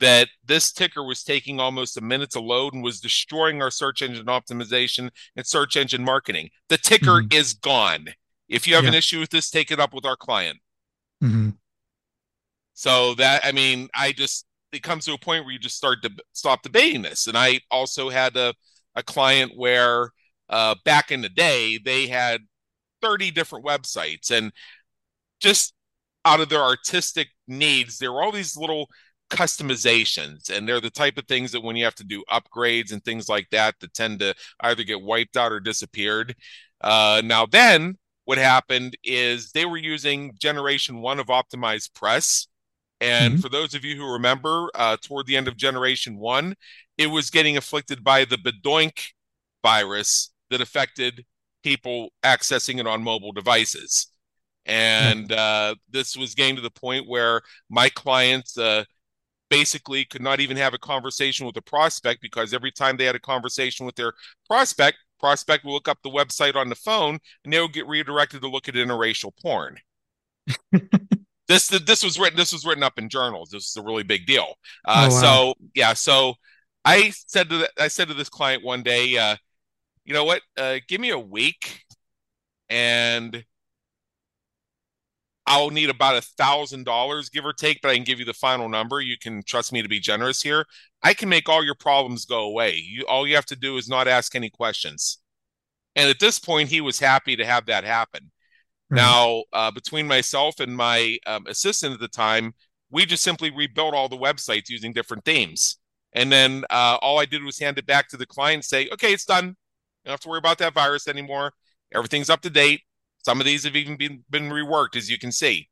that 0.00 0.28
this 0.44 0.72
ticker 0.72 1.04
was 1.04 1.22
taking 1.22 1.60
almost 1.60 1.96
a 1.96 2.00
minute 2.00 2.30
to 2.30 2.40
load 2.40 2.74
and 2.74 2.82
was 2.82 3.00
destroying 3.00 3.62
our 3.62 3.70
search 3.70 4.02
engine 4.02 4.26
optimization 4.26 5.10
and 5.36 5.46
search 5.46 5.76
engine 5.76 6.04
marketing. 6.04 6.50
The 6.68 6.78
ticker 6.78 7.22
mm-hmm. 7.22 7.32
is 7.32 7.52
gone. 7.54 8.08
If 8.48 8.66
you 8.66 8.74
have 8.74 8.84
yeah. 8.84 8.90
an 8.90 8.94
issue 8.96 9.20
with 9.20 9.30
this, 9.30 9.50
take 9.50 9.70
it 9.70 9.78
up 9.78 9.94
with 9.94 10.04
our 10.04 10.16
client. 10.16 10.58
Mm-hmm. 11.24 11.50
So 12.74 13.14
that 13.14 13.44
I 13.44 13.52
mean, 13.52 13.88
I 13.94 14.12
just 14.12 14.46
it 14.72 14.82
comes 14.82 15.04
to 15.06 15.14
a 15.14 15.18
point 15.18 15.44
where 15.44 15.52
you 15.52 15.58
just 15.58 15.76
start 15.76 16.02
to 16.02 16.10
stop 16.32 16.62
debating 16.62 17.02
this. 17.02 17.26
And 17.26 17.36
I 17.36 17.60
also 17.70 18.10
had 18.10 18.36
a 18.36 18.52
a 18.94 19.02
client 19.02 19.52
where 19.56 20.10
uh, 20.48 20.74
back 20.84 21.10
in 21.10 21.22
the 21.22 21.28
day 21.28 21.78
they 21.84 22.06
had 22.06 22.42
30 23.02 23.30
different 23.30 23.64
websites 23.64 24.30
and 24.30 24.52
just 25.40 25.74
out 26.24 26.40
of 26.40 26.48
their 26.48 26.62
artistic 26.62 27.28
needs 27.46 27.98
there 27.98 28.12
were 28.12 28.22
all 28.22 28.32
these 28.32 28.56
little 28.56 28.88
customizations 29.30 30.48
and 30.48 30.68
they're 30.68 30.80
the 30.80 30.90
type 30.90 31.18
of 31.18 31.26
things 31.26 31.52
that 31.52 31.62
when 31.62 31.76
you 31.76 31.84
have 31.84 31.94
to 31.94 32.04
do 32.04 32.22
upgrades 32.30 32.92
and 32.92 33.04
things 33.04 33.28
like 33.28 33.48
that 33.50 33.74
that 33.80 33.92
tend 33.94 34.20
to 34.20 34.34
either 34.60 34.84
get 34.84 35.02
wiped 35.02 35.36
out 35.36 35.52
or 35.52 35.60
disappeared 35.60 36.34
uh, 36.82 37.20
now 37.24 37.44
then 37.44 37.96
what 38.24 38.38
happened 38.38 38.96
is 39.04 39.52
they 39.52 39.66
were 39.66 39.76
using 39.76 40.32
generation 40.38 41.00
one 41.00 41.20
of 41.20 41.26
OptimizePress. 41.26 42.46
And 43.00 43.34
mm-hmm. 43.34 43.40
for 43.42 43.48
those 43.48 43.74
of 43.74 43.84
you 43.84 43.96
who 43.96 44.12
remember 44.12 44.70
uh, 44.74 44.96
toward 45.02 45.26
the 45.26 45.36
end 45.36 45.48
of 45.48 45.56
generation 45.56 46.16
one 46.16 46.54
it 46.96 47.08
was 47.08 47.30
getting 47.30 47.56
afflicted 47.56 48.04
by 48.04 48.24
the 48.24 48.36
bedoink 48.36 49.00
virus 49.62 50.32
that 50.50 50.60
affected 50.60 51.24
people 51.62 52.10
accessing 52.22 52.78
it 52.78 52.86
on 52.86 53.02
mobile 53.02 53.32
devices. 53.32 54.08
And 54.66 55.30
uh, 55.32 55.74
this 55.90 56.16
was 56.16 56.34
getting 56.34 56.56
to 56.56 56.62
the 56.62 56.70
point 56.70 57.08
where 57.08 57.42
my 57.68 57.88
clients 57.88 58.56
uh, 58.56 58.84
basically 59.50 60.04
could 60.04 60.22
not 60.22 60.40
even 60.40 60.56
have 60.56 60.74
a 60.74 60.78
conversation 60.78 61.46
with 61.46 61.56
a 61.56 61.62
prospect 61.62 62.22
because 62.22 62.54
every 62.54 62.70
time 62.70 62.96
they 62.96 63.04
had 63.04 63.14
a 63.14 63.20
conversation 63.20 63.84
with 63.84 63.94
their 63.94 64.12
prospect 64.48 64.98
prospect 65.24 65.64
will 65.64 65.72
look 65.72 65.88
up 65.88 65.96
the 66.02 66.10
website 66.10 66.54
on 66.54 66.68
the 66.68 66.74
phone 66.74 67.18
and 67.44 67.52
they'll 67.52 67.66
get 67.66 67.86
redirected 67.86 68.42
to 68.42 68.48
look 68.48 68.68
at 68.68 68.74
interracial 68.74 69.32
porn. 69.40 69.78
this 71.48 71.68
this 71.68 72.04
was 72.04 72.18
written 72.18 72.36
this 72.36 72.52
was 72.52 72.66
written 72.66 72.82
up 72.82 72.98
in 72.98 73.08
journals. 73.08 73.48
This 73.48 73.70
is 73.70 73.76
a 73.78 73.82
really 73.82 74.02
big 74.02 74.26
deal. 74.26 74.56
Uh, 74.84 75.08
oh, 75.10 75.14
wow. 75.14 75.20
So 75.22 75.54
yeah, 75.74 75.94
so 75.94 76.34
I 76.84 77.10
said 77.26 77.48
to 77.48 77.56
the, 77.56 77.70
I 77.80 77.88
said 77.88 78.08
to 78.08 78.14
this 78.14 78.28
client 78.28 78.62
one 78.62 78.82
day, 78.82 79.16
uh, 79.16 79.36
you 80.04 80.12
know 80.12 80.24
what? 80.24 80.42
Uh, 80.58 80.80
give 80.86 81.00
me 81.00 81.08
a 81.08 81.18
week, 81.18 81.84
and 82.68 83.42
I'll 85.46 85.70
need 85.70 85.88
about 85.88 86.16
a 86.16 86.20
thousand 86.20 86.84
dollars, 86.84 87.30
give 87.30 87.46
or 87.46 87.54
take, 87.54 87.80
but 87.80 87.90
I 87.90 87.94
can 87.94 88.04
give 88.04 88.18
you 88.18 88.26
the 88.26 88.34
final 88.34 88.68
number. 88.68 89.00
You 89.00 89.16
can 89.18 89.42
trust 89.42 89.72
me 89.72 89.80
to 89.80 89.88
be 89.88 90.00
generous 90.00 90.42
here. 90.42 90.66
I 91.04 91.12
can 91.12 91.28
make 91.28 91.50
all 91.50 91.62
your 91.62 91.74
problems 91.74 92.24
go 92.24 92.44
away. 92.44 92.76
You 92.76 93.04
all 93.06 93.26
you 93.26 93.34
have 93.34 93.46
to 93.46 93.56
do 93.56 93.76
is 93.76 93.88
not 93.88 94.08
ask 94.08 94.34
any 94.34 94.48
questions. 94.48 95.18
And 95.94 96.08
at 96.08 96.18
this 96.18 96.38
point, 96.38 96.70
he 96.70 96.80
was 96.80 96.98
happy 96.98 97.36
to 97.36 97.46
have 97.46 97.66
that 97.66 97.84
happen. 97.84 98.32
Right. 98.90 98.96
Now, 98.96 99.44
uh, 99.52 99.70
between 99.70 100.08
myself 100.08 100.58
and 100.58 100.74
my 100.76 101.18
um, 101.26 101.46
assistant 101.46 101.94
at 101.94 102.00
the 102.00 102.08
time, 102.08 102.54
we 102.90 103.06
just 103.06 103.22
simply 103.22 103.50
rebuilt 103.50 103.94
all 103.94 104.08
the 104.08 104.16
websites 104.16 104.68
using 104.68 104.92
different 104.92 105.24
themes. 105.24 105.76
And 106.14 106.32
then 106.32 106.64
uh, 106.70 106.98
all 107.02 107.18
I 107.18 107.26
did 107.26 107.44
was 107.44 107.58
hand 107.58 107.78
it 107.78 107.86
back 107.86 108.08
to 108.08 108.16
the 108.16 108.26
client 108.26 108.56
and 108.56 108.64
say, 108.64 108.88
okay, 108.92 109.12
it's 109.12 109.24
done. 109.24 109.46
You 109.46 109.54
don't 110.06 110.12
have 110.12 110.20
to 110.20 110.28
worry 110.28 110.38
about 110.38 110.58
that 110.58 110.74
virus 110.74 111.06
anymore. 111.06 111.52
Everything's 111.92 112.30
up 112.30 112.40
to 112.42 112.50
date. 112.50 112.80
Some 113.24 113.40
of 113.40 113.46
these 113.46 113.64
have 113.64 113.76
even 113.76 113.96
been, 113.96 114.24
been 114.30 114.50
reworked, 114.50 114.96
as 114.96 115.10
you 115.10 115.18
can 115.18 115.32
see. 115.32 115.68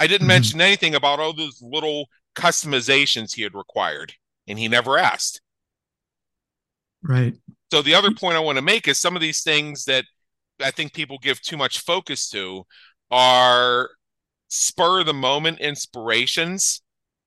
I 0.00 0.06
didn't 0.06 0.22
mm-hmm. 0.22 0.28
mention 0.28 0.60
anything 0.60 0.94
about 0.94 1.20
all 1.20 1.32
those 1.32 1.60
little 1.62 2.06
customizations 2.38 3.34
he 3.34 3.42
had 3.42 3.54
required, 3.54 4.14
and 4.46 4.58
he 4.58 4.68
never 4.68 4.96
asked. 4.96 5.42
Right. 7.02 7.34
So 7.70 7.82
the 7.82 7.94
other 7.94 8.12
point 8.14 8.36
I 8.36 8.40
want 8.40 8.56
to 8.56 8.62
make 8.62 8.88
is 8.88 8.98
some 8.98 9.16
of 9.16 9.22
these 9.22 9.42
things 9.42 9.84
that 9.84 10.04
I 10.62 10.70
think 10.70 10.94
people 10.94 11.18
give 11.18 11.42
too 11.42 11.56
much 11.56 11.80
focus 11.80 12.28
to 12.30 12.64
are 13.10 13.90
spur 14.48 15.04
the 15.04 15.14
moment 15.14 15.60
inspirations 15.60 16.82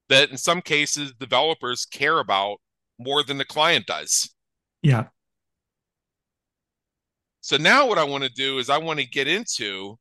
that 0.10 0.30
in 0.32 0.38
some 0.38 0.62
cases 0.62 1.14
developers 1.20 1.86
care 1.86 2.20
about 2.20 2.58
more 3.00 3.24
than 3.24 3.38
the 3.38 3.46
client 3.46 3.86
does. 3.86 4.34
Yeah. 4.82 5.06
So 7.42 7.58
now 7.58 7.88
what 7.88 7.98
I 7.98 8.04
want 8.04 8.24
to 8.24 8.30
do 8.30 8.58
is 8.58 8.70
I 8.70 8.78
want 8.78 9.00
to 9.00 9.06
get 9.06 9.28
into 9.28 9.98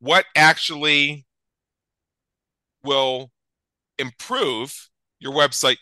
what 0.00 0.24
actually 0.36 1.26
will 2.84 3.30
improve 3.98 4.88
your 5.18 5.32
website 5.32 5.78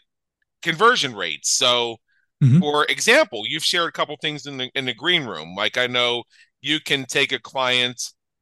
conversion 0.62 1.14
rates. 1.14 1.50
So 1.50 1.96
mm-hmm. 2.42 2.60
for 2.60 2.84
example, 2.86 3.44
you've 3.46 3.64
shared 3.64 3.88
a 3.88 3.92
couple 3.92 4.16
things 4.20 4.46
in 4.46 4.56
the 4.56 4.70
in 4.74 4.84
the 4.84 4.94
green 4.94 5.24
room. 5.24 5.54
Like 5.54 5.76
I 5.76 5.86
know 5.86 6.24
you 6.60 6.80
can 6.80 7.04
take 7.04 7.32
a 7.32 7.38
client 7.38 8.00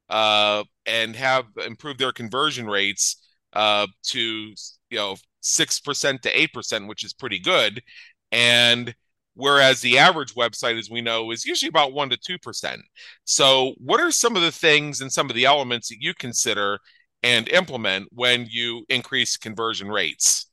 uh, 0.09 0.65
and 0.87 1.17
have 1.17 1.47
improve 1.67 1.99
their 1.99 2.13
conversion 2.13 2.67
rates 2.67 3.17
uh, 3.53 3.87
to 4.05 4.21
you 4.21 4.99
know 4.99 5.17
six 5.41 5.81
percent 5.81 6.23
to 6.23 6.31
eight 6.31 6.53
percent, 6.53 6.89
which 6.89 7.05
is 7.05 7.13
pretty 7.13 7.39
good. 7.39 7.83
And 8.31 8.95
whereas 9.35 9.81
the 9.81 9.99
average 9.99 10.35
website, 10.35 10.79
as 10.79 10.91
we 10.91 11.01
know, 11.01 11.31
is 11.31 11.45
usually 11.45 11.69
about 11.69 11.93
1% 11.93 12.19
to 12.19 12.39
2%. 12.39 12.79
So, 13.25 13.75
what 13.79 14.01
are 14.01 14.11
some 14.11 14.37
of 14.37 14.43
the 14.43 14.53
things 14.53 15.01
and 15.01 15.13
some 15.13 15.29
of 15.31 15.37
the 15.37 15.45
elements 15.45 15.89
that 15.89 16.01
you 16.01 16.15
consider 16.15 16.79
and 17.23 17.49
implement 17.49 18.09
when 18.13 18.47
you 18.51 18.85
increase 18.89 19.37
conversion 19.37 19.89
rates? 19.89 20.47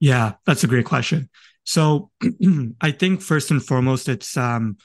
Yeah, 0.00 0.34
that's 0.46 0.64
a 0.64 0.66
great 0.66 0.86
question. 0.86 1.30
So, 1.64 2.10
I 2.80 2.90
think 2.90 3.22
first 3.22 3.50
and 3.50 3.64
foremost, 3.64 4.08
it's 4.08 4.36
um, 4.36 4.76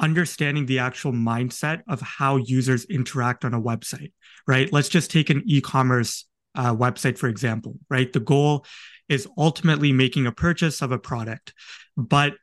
understanding 0.00 0.66
the 0.66 0.80
actual 0.80 1.12
mindset 1.12 1.82
of 1.88 2.00
how 2.00 2.36
users 2.36 2.84
interact 2.86 3.44
on 3.44 3.54
a 3.54 3.60
website, 3.60 4.12
right? 4.46 4.72
Let's 4.72 4.88
just 4.88 5.10
take 5.10 5.30
an 5.30 5.42
e 5.46 5.60
commerce 5.60 6.26
uh, 6.54 6.74
website, 6.74 7.18
for 7.18 7.28
example, 7.28 7.78
right? 7.88 8.12
The 8.12 8.20
goal 8.20 8.66
is 9.08 9.28
ultimately 9.36 9.92
making 9.92 10.26
a 10.26 10.32
purchase 10.32 10.82
of 10.82 10.92
a 10.92 10.98
product. 10.98 11.52
But 11.96 12.34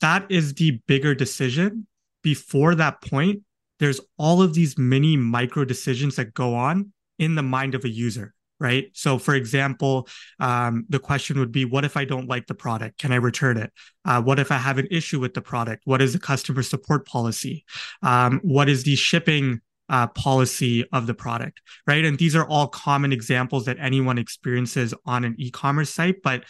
that 0.00 0.30
is 0.30 0.54
the 0.54 0.80
bigger 0.86 1.14
decision. 1.14 1.86
Before 2.22 2.74
that 2.74 3.00
point, 3.02 3.42
there's 3.78 4.00
all 4.16 4.42
of 4.42 4.54
these 4.54 4.76
mini 4.78 5.16
micro 5.16 5.64
decisions 5.64 6.16
that 6.16 6.34
go 6.34 6.54
on 6.54 6.92
in 7.18 7.34
the 7.34 7.42
mind 7.42 7.74
of 7.74 7.84
a 7.84 7.88
user 7.88 8.34
right? 8.60 8.90
So, 8.92 9.18
for 9.18 9.34
example, 9.34 10.08
um, 10.40 10.84
the 10.88 10.98
question 10.98 11.38
would 11.38 11.52
be, 11.52 11.64
what 11.64 11.84
if 11.84 11.96
I 11.96 12.04
don't 12.04 12.28
like 12.28 12.46
the 12.46 12.54
product? 12.54 12.98
Can 12.98 13.12
I 13.12 13.16
return 13.16 13.56
it? 13.56 13.72
Uh, 14.04 14.20
what 14.20 14.38
if 14.38 14.50
I 14.50 14.56
have 14.56 14.78
an 14.78 14.88
issue 14.90 15.20
with 15.20 15.34
the 15.34 15.40
product? 15.40 15.82
What 15.84 16.02
is 16.02 16.12
the 16.12 16.18
customer 16.18 16.62
support 16.62 17.06
policy? 17.06 17.64
Um, 18.02 18.40
what 18.42 18.68
is 18.68 18.82
the 18.82 18.96
shipping 18.96 19.60
uh, 19.88 20.06
policy 20.08 20.84
of 20.92 21.06
the 21.06 21.14
product, 21.14 21.62
right? 21.86 22.04
And 22.04 22.18
these 22.18 22.36
are 22.36 22.46
all 22.46 22.68
common 22.68 23.12
examples 23.12 23.64
that 23.66 23.78
anyone 23.80 24.18
experiences 24.18 24.92
on 25.06 25.24
an 25.24 25.34
e-commerce 25.38 25.90
site, 25.90 26.22
but 26.22 26.44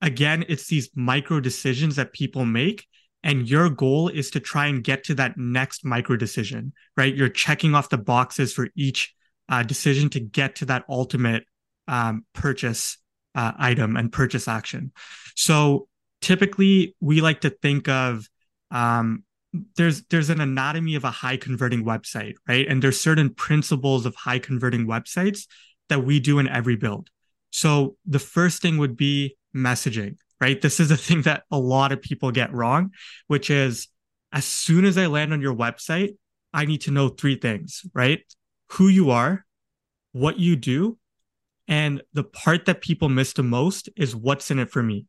again, 0.00 0.44
it's 0.48 0.66
these 0.66 0.88
micro 0.94 1.40
decisions 1.40 1.96
that 1.96 2.12
people 2.12 2.44
make. 2.44 2.86
And 3.22 3.46
your 3.46 3.68
goal 3.68 4.08
is 4.08 4.30
to 4.30 4.40
try 4.40 4.66
and 4.68 4.82
get 4.82 5.04
to 5.04 5.14
that 5.16 5.36
next 5.36 5.84
micro 5.84 6.16
decision, 6.16 6.72
right? 6.96 7.14
You're 7.14 7.28
checking 7.28 7.74
off 7.74 7.90
the 7.90 7.98
boxes 7.98 8.54
for 8.54 8.68
each 8.74 9.14
uh, 9.50 9.62
decision 9.62 10.08
to 10.10 10.20
get 10.20 10.56
to 10.56 10.64
that 10.66 10.84
ultimate 10.88 11.44
um, 11.88 12.24
purchase 12.32 12.96
uh, 13.34 13.52
item 13.58 13.96
and 13.96 14.12
purchase 14.12 14.48
action. 14.48 14.92
So 15.36 15.88
typically, 16.20 16.94
we 17.00 17.20
like 17.20 17.42
to 17.42 17.50
think 17.50 17.88
of 17.88 18.28
um, 18.70 19.24
there's 19.76 20.02
there's 20.04 20.30
an 20.30 20.40
anatomy 20.40 20.94
of 20.94 21.04
a 21.04 21.10
high 21.10 21.36
converting 21.36 21.84
website, 21.84 22.34
right? 22.48 22.66
And 22.68 22.82
there's 22.82 23.00
certain 23.00 23.34
principles 23.34 24.06
of 24.06 24.14
high 24.14 24.38
converting 24.38 24.86
websites 24.86 25.46
that 25.88 26.04
we 26.04 26.20
do 26.20 26.38
in 26.38 26.48
every 26.48 26.76
build. 26.76 27.10
So 27.50 27.96
the 28.06 28.20
first 28.20 28.62
thing 28.62 28.78
would 28.78 28.96
be 28.96 29.36
messaging, 29.54 30.16
right? 30.40 30.60
This 30.60 30.78
is 30.78 30.92
a 30.92 30.96
thing 30.96 31.22
that 31.22 31.42
a 31.50 31.58
lot 31.58 31.90
of 31.90 32.00
people 32.00 32.30
get 32.30 32.52
wrong, 32.52 32.92
which 33.26 33.50
is 33.50 33.88
as 34.32 34.44
soon 34.44 34.84
as 34.84 34.96
I 34.96 35.06
land 35.06 35.32
on 35.32 35.40
your 35.40 35.54
website, 35.54 36.16
I 36.54 36.64
need 36.64 36.82
to 36.82 36.92
know 36.92 37.08
three 37.08 37.36
things, 37.36 37.82
right? 37.92 38.20
Who 38.72 38.88
you 38.88 39.10
are, 39.10 39.44
what 40.12 40.38
you 40.38 40.56
do, 40.56 40.98
and 41.68 42.02
the 42.12 42.24
part 42.24 42.66
that 42.66 42.82
people 42.82 43.08
miss 43.08 43.32
the 43.32 43.42
most 43.42 43.88
is 43.96 44.14
what's 44.14 44.50
in 44.50 44.58
it 44.58 44.70
for 44.70 44.82
me, 44.82 45.06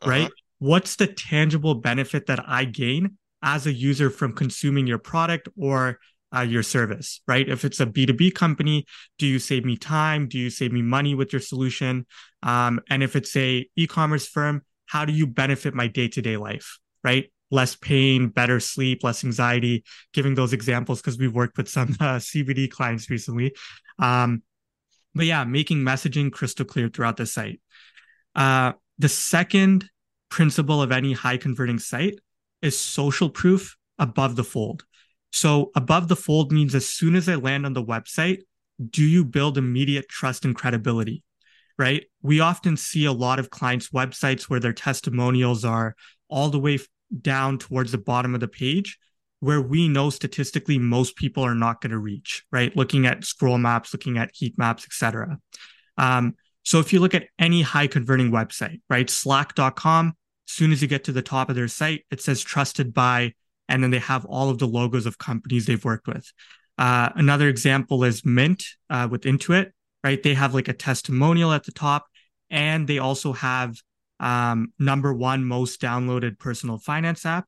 uh-huh. 0.00 0.10
right? 0.10 0.30
What's 0.58 0.96
the 0.96 1.06
tangible 1.06 1.74
benefit 1.74 2.26
that 2.26 2.48
I 2.48 2.64
gain 2.64 3.18
as 3.42 3.66
a 3.66 3.72
user 3.72 4.08
from 4.08 4.32
consuming 4.32 4.86
your 4.86 4.98
product 4.98 5.48
or 5.58 5.98
uh, 6.34 6.40
your 6.40 6.62
service, 6.62 7.20
right? 7.28 7.48
If 7.48 7.64
it's 7.64 7.80
a 7.80 7.86
B2B 7.86 8.34
company, 8.34 8.86
do 9.18 9.26
you 9.26 9.38
save 9.38 9.64
me 9.64 9.76
time? 9.76 10.28
Do 10.28 10.38
you 10.38 10.50
save 10.50 10.72
me 10.72 10.82
money 10.82 11.14
with 11.14 11.32
your 11.32 11.40
solution? 11.40 12.06
Um, 12.42 12.80
and 12.90 13.02
if 13.02 13.16
it's 13.16 13.36
a 13.36 13.68
e-commerce 13.76 14.26
firm, 14.26 14.62
how 14.86 15.04
do 15.04 15.12
you 15.12 15.26
benefit 15.26 15.74
my 15.74 15.86
day-to-day 15.86 16.36
life, 16.36 16.78
right? 17.02 17.30
Less 17.50 17.76
pain, 17.76 18.28
better 18.28 18.58
sleep, 18.60 19.04
less 19.04 19.24
anxiety, 19.24 19.84
giving 20.12 20.34
those 20.34 20.52
examples 20.52 21.00
because 21.00 21.18
we've 21.18 21.34
worked 21.34 21.56
with 21.56 21.68
some 21.68 21.90
uh, 22.00 22.16
CBD 22.16 22.70
clients 22.70 23.08
recently. 23.10 23.54
Um, 23.98 24.42
but 25.14 25.26
yeah, 25.26 25.44
making 25.44 25.78
messaging 25.78 26.30
crystal 26.30 26.66
clear 26.66 26.88
throughout 26.88 27.16
the 27.16 27.26
site. 27.26 27.60
Uh, 28.34 28.72
the 28.98 29.08
second 29.08 29.88
principle 30.28 30.82
of 30.82 30.92
any 30.92 31.12
high 31.12 31.36
converting 31.36 31.78
site 31.78 32.18
is 32.62 32.78
social 32.78 33.30
proof 33.30 33.76
above 33.98 34.36
the 34.36 34.44
fold. 34.44 34.84
So 35.32 35.70
above 35.74 36.08
the 36.08 36.16
fold 36.16 36.52
means 36.52 36.74
as 36.74 36.86
soon 36.86 37.14
as 37.14 37.28
I 37.28 37.34
land 37.36 37.66
on 37.66 37.72
the 37.72 37.84
website, 37.84 38.40
do 38.90 39.04
you 39.04 39.24
build 39.24 39.58
immediate 39.58 40.08
trust 40.08 40.44
and 40.44 40.54
credibility? 40.54 41.22
Right. 41.78 42.04
We 42.22 42.40
often 42.40 42.76
see 42.76 43.04
a 43.04 43.12
lot 43.12 43.38
of 43.38 43.50
clients' 43.50 43.90
websites 43.90 44.44
where 44.44 44.60
their 44.60 44.72
testimonials 44.72 45.64
are 45.64 45.94
all 46.28 46.48
the 46.48 46.58
way 46.58 46.78
down 47.20 47.58
towards 47.58 47.92
the 47.92 47.98
bottom 47.98 48.34
of 48.34 48.40
the 48.40 48.48
page, 48.48 48.98
where 49.40 49.60
we 49.60 49.88
know 49.88 50.10
statistically 50.10 50.78
most 50.78 51.16
people 51.16 51.42
are 51.42 51.54
not 51.54 51.80
going 51.80 51.90
to 51.90 51.98
reach, 51.98 52.44
right? 52.50 52.76
Looking 52.76 53.06
at 53.06 53.24
scroll 53.24 53.58
maps, 53.58 53.92
looking 53.92 54.18
at 54.18 54.30
heat 54.32 54.56
maps, 54.58 54.84
etc. 54.84 55.38
Um, 55.98 56.34
so 56.64 56.80
if 56.80 56.92
you 56.92 57.00
look 57.00 57.14
at 57.14 57.28
any 57.38 57.62
high 57.62 57.86
converting 57.86 58.30
website, 58.30 58.80
right, 58.90 59.08
slack.com, 59.08 60.14
as 60.48 60.52
soon 60.52 60.72
as 60.72 60.82
you 60.82 60.88
get 60.88 61.04
to 61.04 61.12
the 61.12 61.22
top 61.22 61.48
of 61.48 61.56
their 61.56 61.68
site, 61.68 62.04
it 62.10 62.20
says 62.20 62.42
trusted 62.42 62.92
by 62.92 63.34
and 63.68 63.82
then 63.82 63.90
they 63.90 63.98
have 63.98 64.24
all 64.24 64.50
of 64.50 64.58
the 64.58 64.66
logos 64.66 65.06
of 65.06 65.18
companies 65.18 65.66
they've 65.66 65.84
worked 65.84 66.06
with. 66.06 66.32
Uh, 66.78 67.10
another 67.14 67.48
example 67.48 68.04
is 68.04 68.24
Mint 68.24 68.64
uh, 68.90 69.08
with 69.10 69.22
Intuit, 69.22 69.70
right? 70.04 70.22
They 70.22 70.34
have 70.34 70.54
like 70.54 70.68
a 70.68 70.72
testimonial 70.72 71.52
at 71.52 71.64
the 71.64 71.72
top, 71.72 72.06
and 72.50 72.86
they 72.86 72.98
also 72.98 73.32
have 73.32 73.76
um, 74.20 74.72
number 74.78 75.12
one 75.12 75.44
most 75.44 75.80
downloaded 75.80 76.38
personal 76.38 76.78
finance 76.78 77.26
app, 77.26 77.46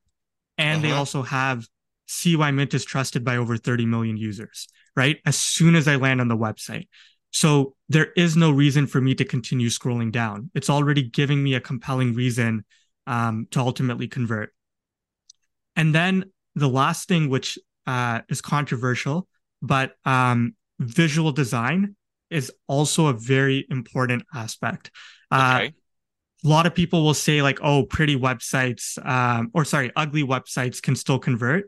and 0.57 0.79
uh-huh. 0.79 0.87
they 0.87 0.97
also 0.97 1.23
have 1.23 1.67
CY 2.07 2.51
Mint 2.51 2.73
is 2.73 2.85
trusted 2.85 3.23
by 3.23 3.37
over 3.37 3.57
30 3.57 3.85
million 3.85 4.17
users, 4.17 4.67
right? 4.95 5.17
As 5.25 5.37
soon 5.37 5.75
as 5.75 5.87
I 5.87 5.95
land 5.95 6.21
on 6.21 6.27
the 6.27 6.37
website. 6.37 6.87
So 7.31 7.75
there 7.89 8.07
is 8.15 8.35
no 8.35 8.49
reason 8.49 8.87
for 8.87 8.99
me 8.99 9.13
to 9.15 9.25
continue 9.25 9.69
scrolling 9.69 10.11
down. 10.11 10.49
It's 10.55 10.69
already 10.69 11.03
giving 11.03 11.43
me 11.43 11.53
a 11.53 11.61
compelling 11.61 12.15
reason 12.15 12.65
um, 13.05 13.47
to 13.51 13.59
ultimately 13.59 14.07
convert. 14.07 14.53
And 15.75 15.93
then 15.93 16.31
the 16.55 16.67
last 16.67 17.07
thing, 17.07 17.29
which 17.29 17.59
uh, 17.85 18.21
is 18.29 18.41
controversial, 18.41 19.27
but 19.61 19.93
um, 20.05 20.55
visual 20.79 21.31
design 21.31 21.95
is 22.29 22.51
also 22.67 23.07
a 23.07 23.13
very 23.13 23.65
important 23.69 24.23
aspect. 24.33 24.91
Uh, 25.31 25.59
okay. 25.61 25.73
A 26.45 26.47
lot 26.47 26.65
of 26.65 26.73
people 26.73 27.03
will 27.03 27.13
say, 27.13 27.41
like, 27.41 27.59
oh, 27.61 27.83
pretty 27.83 28.15
websites, 28.15 29.03
um, 29.05 29.51
or 29.53 29.65
sorry, 29.65 29.91
ugly 29.95 30.23
websites 30.23 30.81
can 30.81 30.95
still 30.95 31.19
convert. 31.19 31.65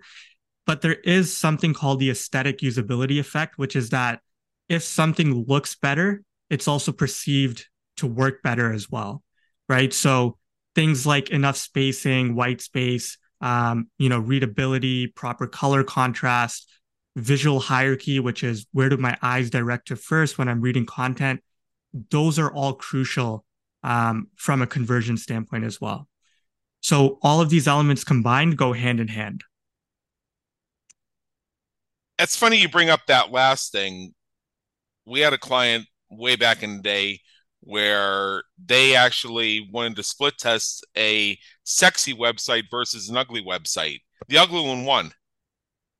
But 0.65 0.81
there 0.81 0.93
is 0.93 1.35
something 1.35 1.73
called 1.73 1.99
the 1.99 2.09
aesthetic 2.09 2.59
usability 2.59 3.19
effect, 3.19 3.57
which 3.57 3.75
is 3.75 3.89
that 3.89 4.21
if 4.69 4.83
something 4.83 5.45
looks 5.45 5.75
better, 5.75 6.23
it's 6.49 6.67
also 6.67 6.91
perceived 6.91 7.67
to 7.97 8.07
work 8.07 8.41
better 8.41 8.71
as 8.71 8.89
well. 8.89 9.23
Right. 9.67 9.93
So 9.93 10.37
things 10.75 11.05
like 11.05 11.29
enough 11.29 11.57
spacing, 11.57 12.35
white 12.35 12.61
space, 12.61 13.17
um, 13.41 13.89
you 13.97 14.07
know, 14.07 14.19
readability, 14.19 15.07
proper 15.07 15.47
color 15.47 15.83
contrast, 15.83 16.69
visual 17.15 17.59
hierarchy, 17.59 18.19
which 18.19 18.43
is 18.43 18.65
where 18.71 18.89
do 18.89 18.97
my 18.97 19.17
eyes 19.21 19.49
direct 19.49 19.89
to 19.89 19.95
first 19.95 20.37
when 20.37 20.47
I'm 20.47 20.61
reading 20.61 20.85
content. 20.85 21.41
Those 22.09 22.39
are 22.39 22.51
all 22.53 22.73
crucial 22.73 23.43
um, 23.83 24.27
from 24.35 24.61
a 24.61 24.67
conversion 24.67 25.17
standpoint 25.17 25.63
as 25.63 25.79
well. 25.79 26.07
So 26.81 27.19
all 27.21 27.41
of 27.41 27.49
these 27.49 27.67
elements 27.67 28.03
combined 28.03 28.57
go 28.57 28.73
hand 28.73 28.99
in 28.99 29.07
hand. 29.07 29.43
It's 32.17 32.35
funny 32.35 32.57
you 32.57 32.69
bring 32.69 32.89
up 32.89 33.01
that 33.07 33.31
last 33.31 33.71
thing. 33.71 34.13
We 35.05 35.21
had 35.21 35.33
a 35.33 35.37
client 35.37 35.85
way 36.09 36.35
back 36.35 36.63
in 36.63 36.77
the 36.77 36.83
day 36.83 37.19
where 37.61 38.43
they 38.63 38.95
actually 38.95 39.69
wanted 39.71 39.95
to 39.95 40.03
split 40.03 40.37
test 40.37 40.85
a 40.97 41.37
sexy 41.63 42.13
website 42.13 42.63
versus 42.69 43.09
an 43.09 43.17
ugly 43.17 43.43
website. 43.43 43.99
The 44.27 44.37
ugly 44.37 44.65
one 44.65 44.85
won. 44.85 45.11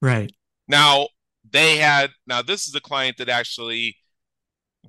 Right. 0.02 0.32
Now, 0.68 1.08
they 1.50 1.78
had, 1.78 2.12
now 2.28 2.42
this 2.42 2.68
is 2.68 2.76
a 2.76 2.82
client 2.82 3.18
that 3.18 3.30
actually 3.30 3.98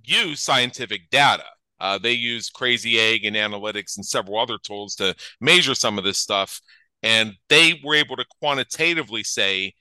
used 0.03 0.43
scientific 0.43 1.11
data. 1.11 1.45
Uh, 1.83 1.99
they 1.99 2.13
use 2.13 2.49
Crazy 2.49 2.99
Egg 3.01 3.25
and 3.25 3.35
analytics 3.35 3.97
and 3.97 4.07
several 4.07 4.39
other 4.39 4.57
tools 4.57 4.95
to 4.95 5.17
measure 5.41 5.75
some 5.75 5.99
of 5.99 6.05
this 6.05 6.19
stuff. 6.19 6.61
And 7.03 7.35
they 7.49 7.81
were 7.83 7.97
able 7.97 8.15
to 8.15 8.25
quantitatively 8.41 9.25
say, 9.25 9.75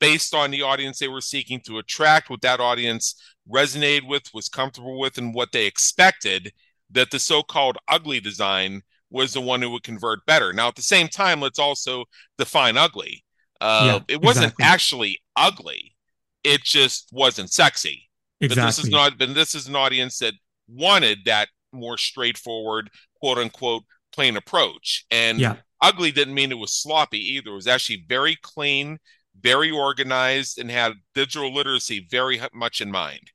based 0.00 0.34
on 0.34 0.50
the 0.50 0.62
audience 0.62 0.98
they 0.98 1.06
were 1.06 1.20
seeking 1.20 1.60
to 1.60 1.78
attract, 1.78 2.30
what 2.30 2.40
that 2.40 2.58
audience 2.58 3.14
resonated 3.48 4.08
with, 4.08 4.24
was 4.34 4.48
comfortable 4.48 4.98
with, 4.98 5.18
and 5.18 5.32
what 5.32 5.52
they 5.52 5.66
expected, 5.66 6.52
that 6.90 7.12
the 7.12 7.20
so 7.20 7.44
called 7.44 7.78
ugly 7.86 8.18
design 8.18 8.82
was 9.08 9.32
the 9.32 9.40
one 9.40 9.62
who 9.62 9.70
would 9.70 9.84
convert 9.84 10.26
better. 10.26 10.52
Now, 10.52 10.66
at 10.66 10.74
the 10.74 10.82
same 10.82 11.06
time, 11.06 11.40
let's 11.40 11.60
also 11.60 12.06
define 12.38 12.76
ugly. 12.76 13.24
Uh, 13.60 14.00
yeah, 14.08 14.14
it 14.14 14.20
wasn't 14.20 14.46
exactly. 14.46 14.64
actually 14.64 15.18
ugly; 15.36 15.94
it 16.42 16.64
just 16.64 17.08
wasn't 17.12 17.52
sexy. 17.52 18.08
Exactly. 18.40 18.62
But 18.62 18.66
this 18.66 18.78
is 18.80 18.90
not. 18.90 19.18
But 19.18 19.34
this 19.34 19.54
is 19.54 19.68
an 19.68 19.76
audience 19.76 20.18
that 20.18 20.34
wanted 20.70 21.20
that 21.26 21.48
more 21.72 21.98
straightforward, 21.98 22.90
quote 23.20 23.38
unquote, 23.38 23.84
plain 24.12 24.36
approach. 24.36 25.04
And 25.10 25.38
yeah. 25.38 25.56
ugly 25.80 26.10
didn't 26.10 26.34
mean 26.34 26.50
it 26.50 26.58
was 26.58 26.72
sloppy 26.72 27.18
either. 27.34 27.50
It 27.50 27.54
was 27.54 27.66
actually 27.66 28.04
very 28.08 28.36
clean, 28.42 28.98
very 29.40 29.70
organized, 29.70 30.58
and 30.58 30.70
had 30.70 30.92
digital 31.14 31.54
literacy 31.54 32.06
very 32.10 32.40
much 32.52 32.80
in 32.80 32.90
mind. 32.90 33.30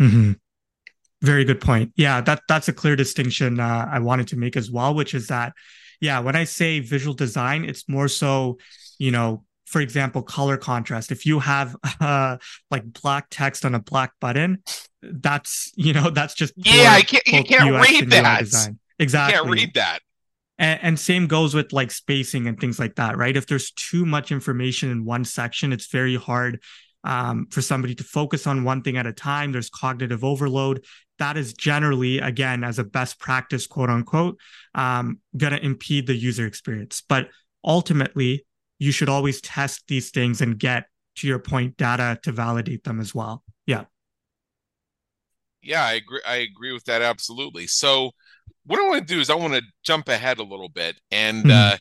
Mm-hmm. 0.00 0.32
Very 1.22 1.44
good 1.44 1.60
point. 1.60 1.92
Yeah, 1.96 2.20
that 2.20 2.42
that's 2.48 2.68
a 2.68 2.74
clear 2.74 2.94
distinction 2.94 3.58
uh, 3.58 3.88
I 3.90 4.00
wanted 4.00 4.28
to 4.28 4.36
make 4.36 4.56
as 4.56 4.70
well, 4.70 4.94
which 4.94 5.14
is 5.14 5.28
that, 5.28 5.54
yeah, 6.00 6.20
when 6.20 6.36
I 6.36 6.44
say 6.44 6.80
visual 6.80 7.14
design, 7.14 7.64
it's 7.64 7.88
more 7.88 8.08
so, 8.08 8.58
you 8.98 9.10
know, 9.10 9.44
for 9.66 9.80
example, 9.80 10.22
color 10.22 10.56
contrast. 10.56 11.12
If 11.12 11.26
you 11.26 11.40
have 11.40 11.76
uh, 12.00 12.38
like 12.70 12.84
black 13.02 13.26
text 13.30 13.64
on 13.64 13.74
a 13.74 13.80
black 13.80 14.12
button, 14.20 14.62
that's 15.02 15.72
you 15.76 15.92
know 15.92 16.10
that's 16.10 16.34
just 16.34 16.54
yeah, 16.56 16.92
I 16.92 17.02
can't 17.02 17.26
you 17.26 17.44
can't 17.44 17.74
UX 17.74 17.90
read 17.90 18.10
that. 18.10 18.42
Exactly, 18.98 19.36
you 19.36 19.42
can't 19.42 19.50
read 19.50 19.74
that. 19.74 20.00
And, 20.58 20.80
and, 20.82 20.98
same 20.98 21.26
goes 21.26 21.54
with 21.54 21.74
like 21.74 21.90
spacing 21.90 22.46
and 22.46 22.58
things 22.58 22.78
like 22.78 22.94
that, 22.94 23.18
right? 23.18 23.36
If 23.36 23.46
there's 23.46 23.72
too 23.72 24.06
much 24.06 24.32
information 24.32 24.90
in 24.90 25.04
one 25.04 25.26
section, 25.26 25.70
it's 25.70 25.88
very 25.88 26.16
hard 26.16 26.62
um, 27.04 27.46
for 27.50 27.60
somebody 27.60 27.94
to 27.94 28.04
focus 28.04 28.46
on 28.46 28.64
one 28.64 28.80
thing 28.82 28.96
at 28.96 29.06
a 29.06 29.12
time. 29.12 29.52
There's 29.52 29.68
cognitive 29.68 30.24
overload. 30.24 30.84
That 31.18 31.36
is 31.36 31.52
generally, 31.52 32.18
again, 32.18 32.64
as 32.64 32.78
a 32.78 32.84
best 32.84 33.18
practice, 33.18 33.66
quote 33.66 33.90
unquote, 33.90 34.38
um, 34.74 35.20
going 35.36 35.52
to 35.52 35.64
impede 35.64 36.06
the 36.06 36.16
user 36.16 36.46
experience. 36.46 37.02
But 37.06 37.28
ultimately, 37.64 38.46
you 38.78 38.92
should 38.92 39.08
always 39.08 39.40
test 39.40 39.84
these 39.88 40.10
things 40.10 40.40
and 40.40 40.58
get, 40.58 40.86
to 41.16 41.26
your 41.26 41.38
point, 41.38 41.76
data 41.76 42.18
to 42.22 42.32
validate 42.32 42.84
them 42.84 43.00
as 43.00 43.14
well. 43.14 43.42
Yeah. 43.66 43.84
Yeah, 45.62 45.84
I 45.84 45.94
agree. 45.94 46.20
I 46.26 46.36
agree 46.36 46.72
with 46.72 46.84
that 46.84 47.02
absolutely. 47.02 47.66
So, 47.66 48.12
what 48.66 48.78
I 48.78 48.88
want 48.88 49.06
to 49.06 49.14
do 49.14 49.20
is 49.20 49.30
I 49.30 49.34
want 49.34 49.54
to 49.54 49.62
jump 49.84 50.08
ahead 50.08 50.38
a 50.38 50.42
little 50.42 50.68
bit 50.68 50.96
and 51.10 51.44
mm-hmm. 51.44 51.74
uh, 51.74 51.76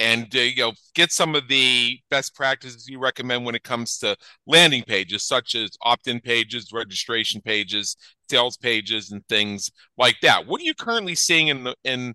and 0.00 0.34
uh, 0.34 0.40
you 0.40 0.62
know 0.62 0.72
get 0.94 1.12
some 1.12 1.36
of 1.36 1.46
the 1.48 1.98
best 2.10 2.34
practices 2.34 2.88
you 2.88 2.98
recommend 2.98 3.44
when 3.44 3.54
it 3.54 3.62
comes 3.62 3.98
to 3.98 4.16
landing 4.46 4.82
pages 4.82 5.24
such 5.24 5.54
as 5.54 5.70
opt-in 5.82 6.18
pages 6.20 6.72
registration 6.72 7.40
pages 7.40 7.96
sales 8.28 8.56
pages 8.56 9.12
and 9.12 9.26
things 9.28 9.70
like 9.98 10.16
that 10.22 10.46
what 10.46 10.60
are 10.60 10.64
you 10.64 10.74
currently 10.74 11.14
seeing 11.14 11.48
in 11.48 11.64
the 11.64 11.76
in 11.84 12.14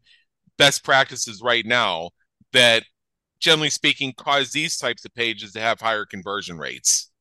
best 0.57 0.83
practices 0.83 1.41
right 1.43 1.65
now 1.65 2.09
that 2.51 2.83
generally 3.39 3.69
speaking 3.69 4.13
cause 4.17 4.51
these 4.51 4.77
types 4.77 5.05
of 5.05 5.13
pages 5.13 5.53
to 5.53 5.59
have 5.59 5.79
higher 5.79 6.05
conversion 6.05 6.57
rates 6.57 7.11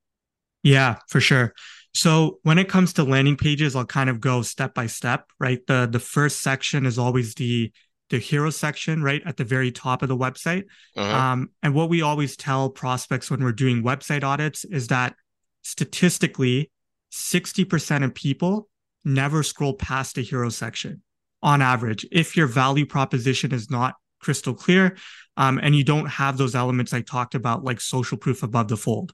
yeah 0.62 0.96
for 1.08 1.20
sure 1.20 1.52
so 1.94 2.38
when 2.42 2.58
it 2.58 2.68
comes 2.68 2.92
to 2.92 3.04
landing 3.04 3.36
pages 3.36 3.76
i'll 3.76 3.84
kind 3.84 4.10
of 4.10 4.20
go 4.20 4.42
step 4.42 4.74
by 4.74 4.86
step 4.86 5.30
right 5.38 5.66
the 5.66 5.88
the 5.90 5.98
first 5.98 6.42
section 6.42 6.86
is 6.86 6.98
always 6.98 7.34
the 7.34 7.72
the 8.10 8.18
hero 8.18 8.50
section 8.50 9.02
right 9.02 9.22
at 9.24 9.36
the 9.36 9.44
very 9.44 9.72
top 9.72 10.02
of 10.02 10.08
the 10.08 10.16
website. 10.16 10.64
Uh-huh. 10.96 11.16
Um, 11.16 11.50
and 11.62 11.74
what 11.74 11.88
we 11.88 12.02
always 12.02 12.36
tell 12.36 12.70
prospects 12.70 13.30
when 13.30 13.42
we're 13.42 13.52
doing 13.52 13.82
website 13.82 14.22
audits 14.22 14.64
is 14.64 14.88
that 14.88 15.14
statistically, 15.62 16.70
60% 17.12 18.04
of 18.04 18.14
people 18.14 18.68
never 19.04 19.42
scroll 19.42 19.74
past 19.74 20.16
the 20.16 20.22
hero 20.22 20.48
section 20.48 21.02
on 21.42 21.62
average. 21.62 22.06
If 22.10 22.36
your 22.36 22.46
value 22.46 22.86
proposition 22.86 23.52
is 23.52 23.70
not 23.70 23.94
crystal 24.24 24.54
clear 24.54 24.96
um, 25.36 25.60
and 25.62 25.76
you 25.76 25.84
don't 25.84 26.06
have 26.06 26.36
those 26.36 26.54
elements 26.54 26.92
I 26.92 27.00
talked 27.02 27.34
about, 27.34 27.64
like 27.64 27.80
social 27.80 28.18
proof 28.18 28.42
above 28.42 28.68
the 28.68 28.76
fold. 28.76 29.12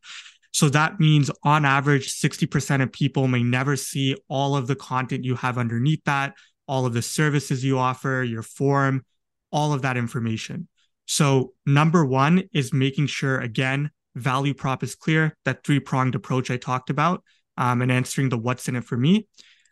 So 0.52 0.68
that 0.70 0.98
means 0.98 1.30
on 1.44 1.64
average, 1.64 2.12
60% 2.12 2.82
of 2.82 2.92
people 2.92 3.28
may 3.28 3.42
never 3.42 3.76
see 3.76 4.16
all 4.28 4.56
of 4.56 4.66
the 4.66 4.74
content 4.74 5.24
you 5.24 5.36
have 5.36 5.58
underneath 5.58 6.02
that 6.04 6.34
all 6.70 6.86
of 6.86 6.92
the 6.92 7.02
services 7.02 7.64
you 7.64 7.80
offer, 7.80 8.22
your 8.22 8.44
form, 8.44 9.04
all 9.50 9.72
of 9.72 9.82
that 9.82 9.96
information. 9.96 10.68
So, 11.04 11.52
number 11.66 12.06
one 12.06 12.44
is 12.52 12.72
making 12.72 13.08
sure, 13.08 13.40
again, 13.40 13.90
value 14.14 14.54
prop 14.54 14.84
is 14.84 14.94
clear, 14.94 15.36
that 15.44 15.64
three 15.64 15.80
pronged 15.80 16.14
approach 16.14 16.48
I 16.48 16.58
talked 16.58 16.88
about, 16.88 17.24
um, 17.56 17.82
and 17.82 17.90
answering 17.90 18.28
the 18.28 18.38
what's 18.38 18.68
in 18.68 18.76
it 18.76 18.84
for 18.84 18.96
me. 18.96 19.26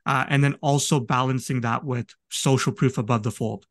Uh, 0.06 0.24
and 0.28 0.42
then 0.42 0.54
also 0.60 0.98
balancing 0.98 1.60
that 1.60 1.84
with 1.84 2.08
social 2.30 2.72
proof 2.72 2.98
above 2.98 3.22
the 3.22 3.30
fold. 3.30 3.64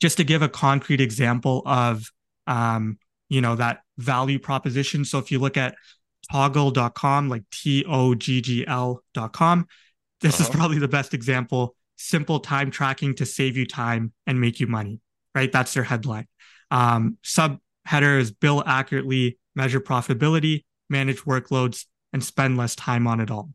Just 0.00 0.16
to 0.16 0.24
give 0.24 0.42
a 0.42 0.48
concrete 0.48 1.00
example 1.00 1.62
of, 1.66 2.10
um, 2.46 2.98
you 3.28 3.40
know, 3.40 3.56
that 3.56 3.82
value 3.98 4.38
proposition. 4.38 5.04
So 5.04 5.18
if 5.18 5.30
you 5.30 5.38
look 5.38 5.56
at 5.56 5.74
toggl.com 6.32 7.28
like 7.28 7.42
T 7.50 7.84
O 7.86 8.14
G 8.14 8.40
G 8.40 8.66
L.com, 8.66 9.66
this 10.20 10.40
uh-huh. 10.40 10.44
is 10.44 10.56
probably 10.56 10.78
the 10.78 10.88
best 10.88 11.14
example 11.14 11.76
simple 12.00 12.40
time 12.40 12.70
tracking 12.70 13.14
to 13.14 13.26
save 13.26 13.58
you 13.58 13.66
time 13.66 14.12
and 14.26 14.40
make 14.40 14.58
you 14.58 14.66
money, 14.66 15.00
right? 15.34 15.52
That's 15.52 15.74
their 15.74 15.82
headline. 15.82 16.26
Um, 16.70 17.18
subheader 17.22 18.18
is 18.18 18.30
bill 18.30 18.62
accurately, 18.66 19.38
measure 19.54 19.80
profitability, 19.80 20.64
manage 20.88 21.20
workloads, 21.20 21.84
and 22.12 22.24
spend 22.24 22.56
less 22.56 22.74
time 22.74 23.06
on 23.06 23.20
it 23.20 23.30
all. 23.30 23.50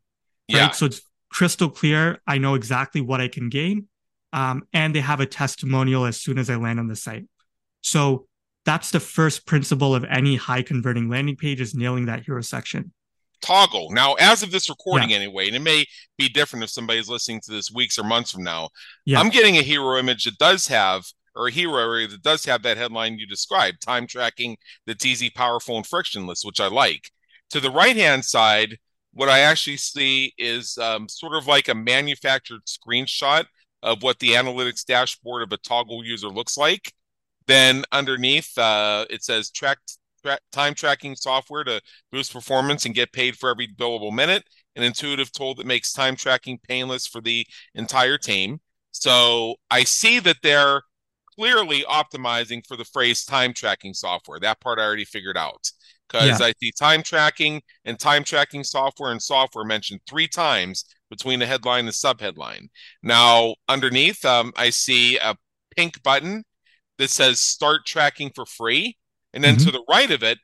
Right. 0.50 0.58
Yeah. 0.58 0.70
So 0.70 0.86
it's 0.86 1.02
crystal 1.28 1.68
clear. 1.68 2.20
I 2.26 2.38
know 2.38 2.54
exactly 2.54 3.00
what 3.00 3.20
I 3.20 3.26
can 3.26 3.48
gain. 3.48 3.88
Um, 4.36 4.64
and 4.74 4.94
they 4.94 5.00
have 5.00 5.20
a 5.20 5.26
testimonial 5.26 6.04
as 6.04 6.20
soon 6.20 6.38
as 6.38 6.50
I 6.50 6.56
land 6.56 6.78
on 6.78 6.88
the 6.88 6.94
site. 6.94 7.24
So 7.80 8.26
that's 8.66 8.90
the 8.90 9.00
first 9.00 9.46
principle 9.46 9.94
of 9.94 10.04
any 10.04 10.36
high 10.36 10.60
converting 10.60 11.08
landing 11.08 11.36
page 11.36 11.58
is 11.60 11.74
nailing 11.74 12.04
that 12.06 12.24
hero 12.26 12.42
section. 12.42 12.92
Toggl. 13.42 13.90
Now, 13.90 14.12
as 14.14 14.42
of 14.42 14.50
this 14.50 14.68
recording, 14.68 15.10
yeah. 15.10 15.16
anyway, 15.16 15.46
and 15.46 15.56
it 15.56 15.62
may 15.62 15.86
be 16.18 16.28
different 16.28 16.64
if 16.64 16.70
somebody's 16.70 17.08
listening 17.08 17.40
to 17.42 17.52
this 17.52 17.70
weeks 17.70 17.98
or 17.98 18.04
months 18.04 18.32
from 18.32 18.42
now. 18.42 18.68
Yeah. 19.06 19.20
I'm 19.20 19.30
getting 19.30 19.56
a 19.56 19.62
hero 19.62 19.98
image 19.98 20.24
that 20.24 20.36
does 20.36 20.66
have, 20.66 21.04
or 21.34 21.48
a 21.48 21.50
hero 21.50 21.78
area 21.78 22.06
that 22.08 22.22
does 22.22 22.44
have 22.44 22.62
that 22.64 22.76
headline 22.76 23.18
you 23.18 23.26
described, 23.26 23.80
time 23.80 24.06
tracking 24.06 24.58
that's 24.86 25.06
easy, 25.06 25.30
powerful, 25.30 25.76
and 25.76 25.86
frictionless, 25.86 26.44
which 26.44 26.60
I 26.60 26.66
like. 26.66 27.10
To 27.50 27.60
the 27.60 27.70
right 27.70 27.96
hand 27.96 28.24
side, 28.24 28.76
what 29.14 29.30
I 29.30 29.40
actually 29.40 29.78
see 29.78 30.34
is 30.36 30.76
um, 30.76 31.08
sort 31.08 31.34
of 31.34 31.46
like 31.46 31.68
a 31.68 31.74
manufactured 31.74 32.62
screenshot 32.66 33.46
of 33.82 34.02
what 34.02 34.18
the 34.18 34.30
analytics 34.30 34.84
dashboard 34.84 35.42
of 35.42 35.52
a 35.52 35.58
Toggl 35.58 36.04
user 36.04 36.28
looks 36.28 36.56
like. 36.56 36.92
Then 37.46 37.84
underneath, 37.92 38.56
uh, 38.58 39.06
it 39.08 39.22
says 39.22 39.50
track 39.50 39.78
tra- 40.22 40.38
time 40.52 40.74
tracking 40.74 41.14
software 41.14 41.64
to 41.64 41.80
boost 42.10 42.32
performance 42.32 42.84
and 42.84 42.94
get 42.94 43.12
paid 43.12 43.36
for 43.36 43.50
every 43.50 43.68
billable 43.68 44.12
minute. 44.12 44.44
An 44.74 44.82
intuitive 44.82 45.32
tool 45.32 45.54
that 45.54 45.66
makes 45.66 45.92
time 45.92 46.16
tracking 46.16 46.58
painless 46.68 47.06
for 47.06 47.20
the 47.20 47.46
entire 47.74 48.18
team. 48.18 48.60
So 48.90 49.56
I 49.70 49.84
see 49.84 50.20
that 50.20 50.38
they're 50.42 50.82
clearly 51.38 51.82
optimizing 51.82 52.66
for 52.66 52.76
the 52.76 52.84
phrase 52.84 53.24
time 53.24 53.52
tracking 53.52 53.94
software. 53.94 54.40
That 54.40 54.60
part 54.60 54.78
I 54.78 54.82
already 54.82 55.04
figured 55.04 55.36
out 55.36 55.70
because 56.08 56.40
yeah. 56.40 56.46
I 56.46 56.52
see 56.60 56.72
time 56.72 57.02
tracking 57.02 57.62
and 57.84 57.98
time 57.98 58.24
tracking 58.24 58.64
software 58.64 59.12
and 59.12 59.22
software 59.22 59.64
mentioned 59.64 60.00
three 60.08 60.28
times 60.28 60.84
between 61.10 61.38
the 61.38 61.46
headline 61.46 61.80
and 61.80 61.88
the 61.88 61.92
subheadline. 61.92 62.68
Now, 63.02 63.54
underneath, 63.68 64.24
um, 64.24 64.52
I 64.56 64.70
see 64.70 65.16
a 65.18 65.36
pink 65.76 66.02
button 66.02 66.44
that 66.98 67.10
says 67.10 67.40
start 67.40 67.86
tracking 67.86 68.30
for 68.34 68.46
free. 68.46 68.96
And 69.32 69.44
then 69.44 69.56
mm-hmm. 69.56 69.66
to 69.66 69.72
the 69.72 69.84
right 69.88 70.10
of 70.10 70.22
it, 70.22 70.38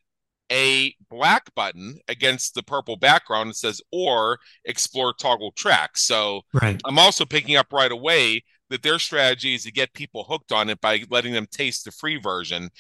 a 0.51 0.95
black 1.11 1.55
button 1.55 1.99
against 2.09 2.55
the 2.55 2.63
purple 2.63 2.97
background 2.97 3.51
that 3.51 3.57
says 3.57 3.81
or 3.91 4.39
explore 4.67 5.15
Toggl 5.15 5.55
Track. 5.55 5.97
So 5.97 6.43
right. 6.53 6.81
I'm 6.85 6.99
also 6.99 7.25
picking 7.25 7.57
up 7.57 7.73
right 7.73 7.91
away 7.91 8.43
that 8.69 8.83
their 8.83 8.99
strategy 8.99 9.55
is 9.55 9.65
to 9.65 9.73
get 9.73 9.95
people 9.95 10.25
hooked 10.25 10.53
on 10.53 10.69
it 10.69 10.81
by 10.81 11.05
letting 11.11 11.33
them 11.33 11.47
taste 11.51 11.85
the 11.85 11.93
free 11.93 12.17
version, 12.17 12.71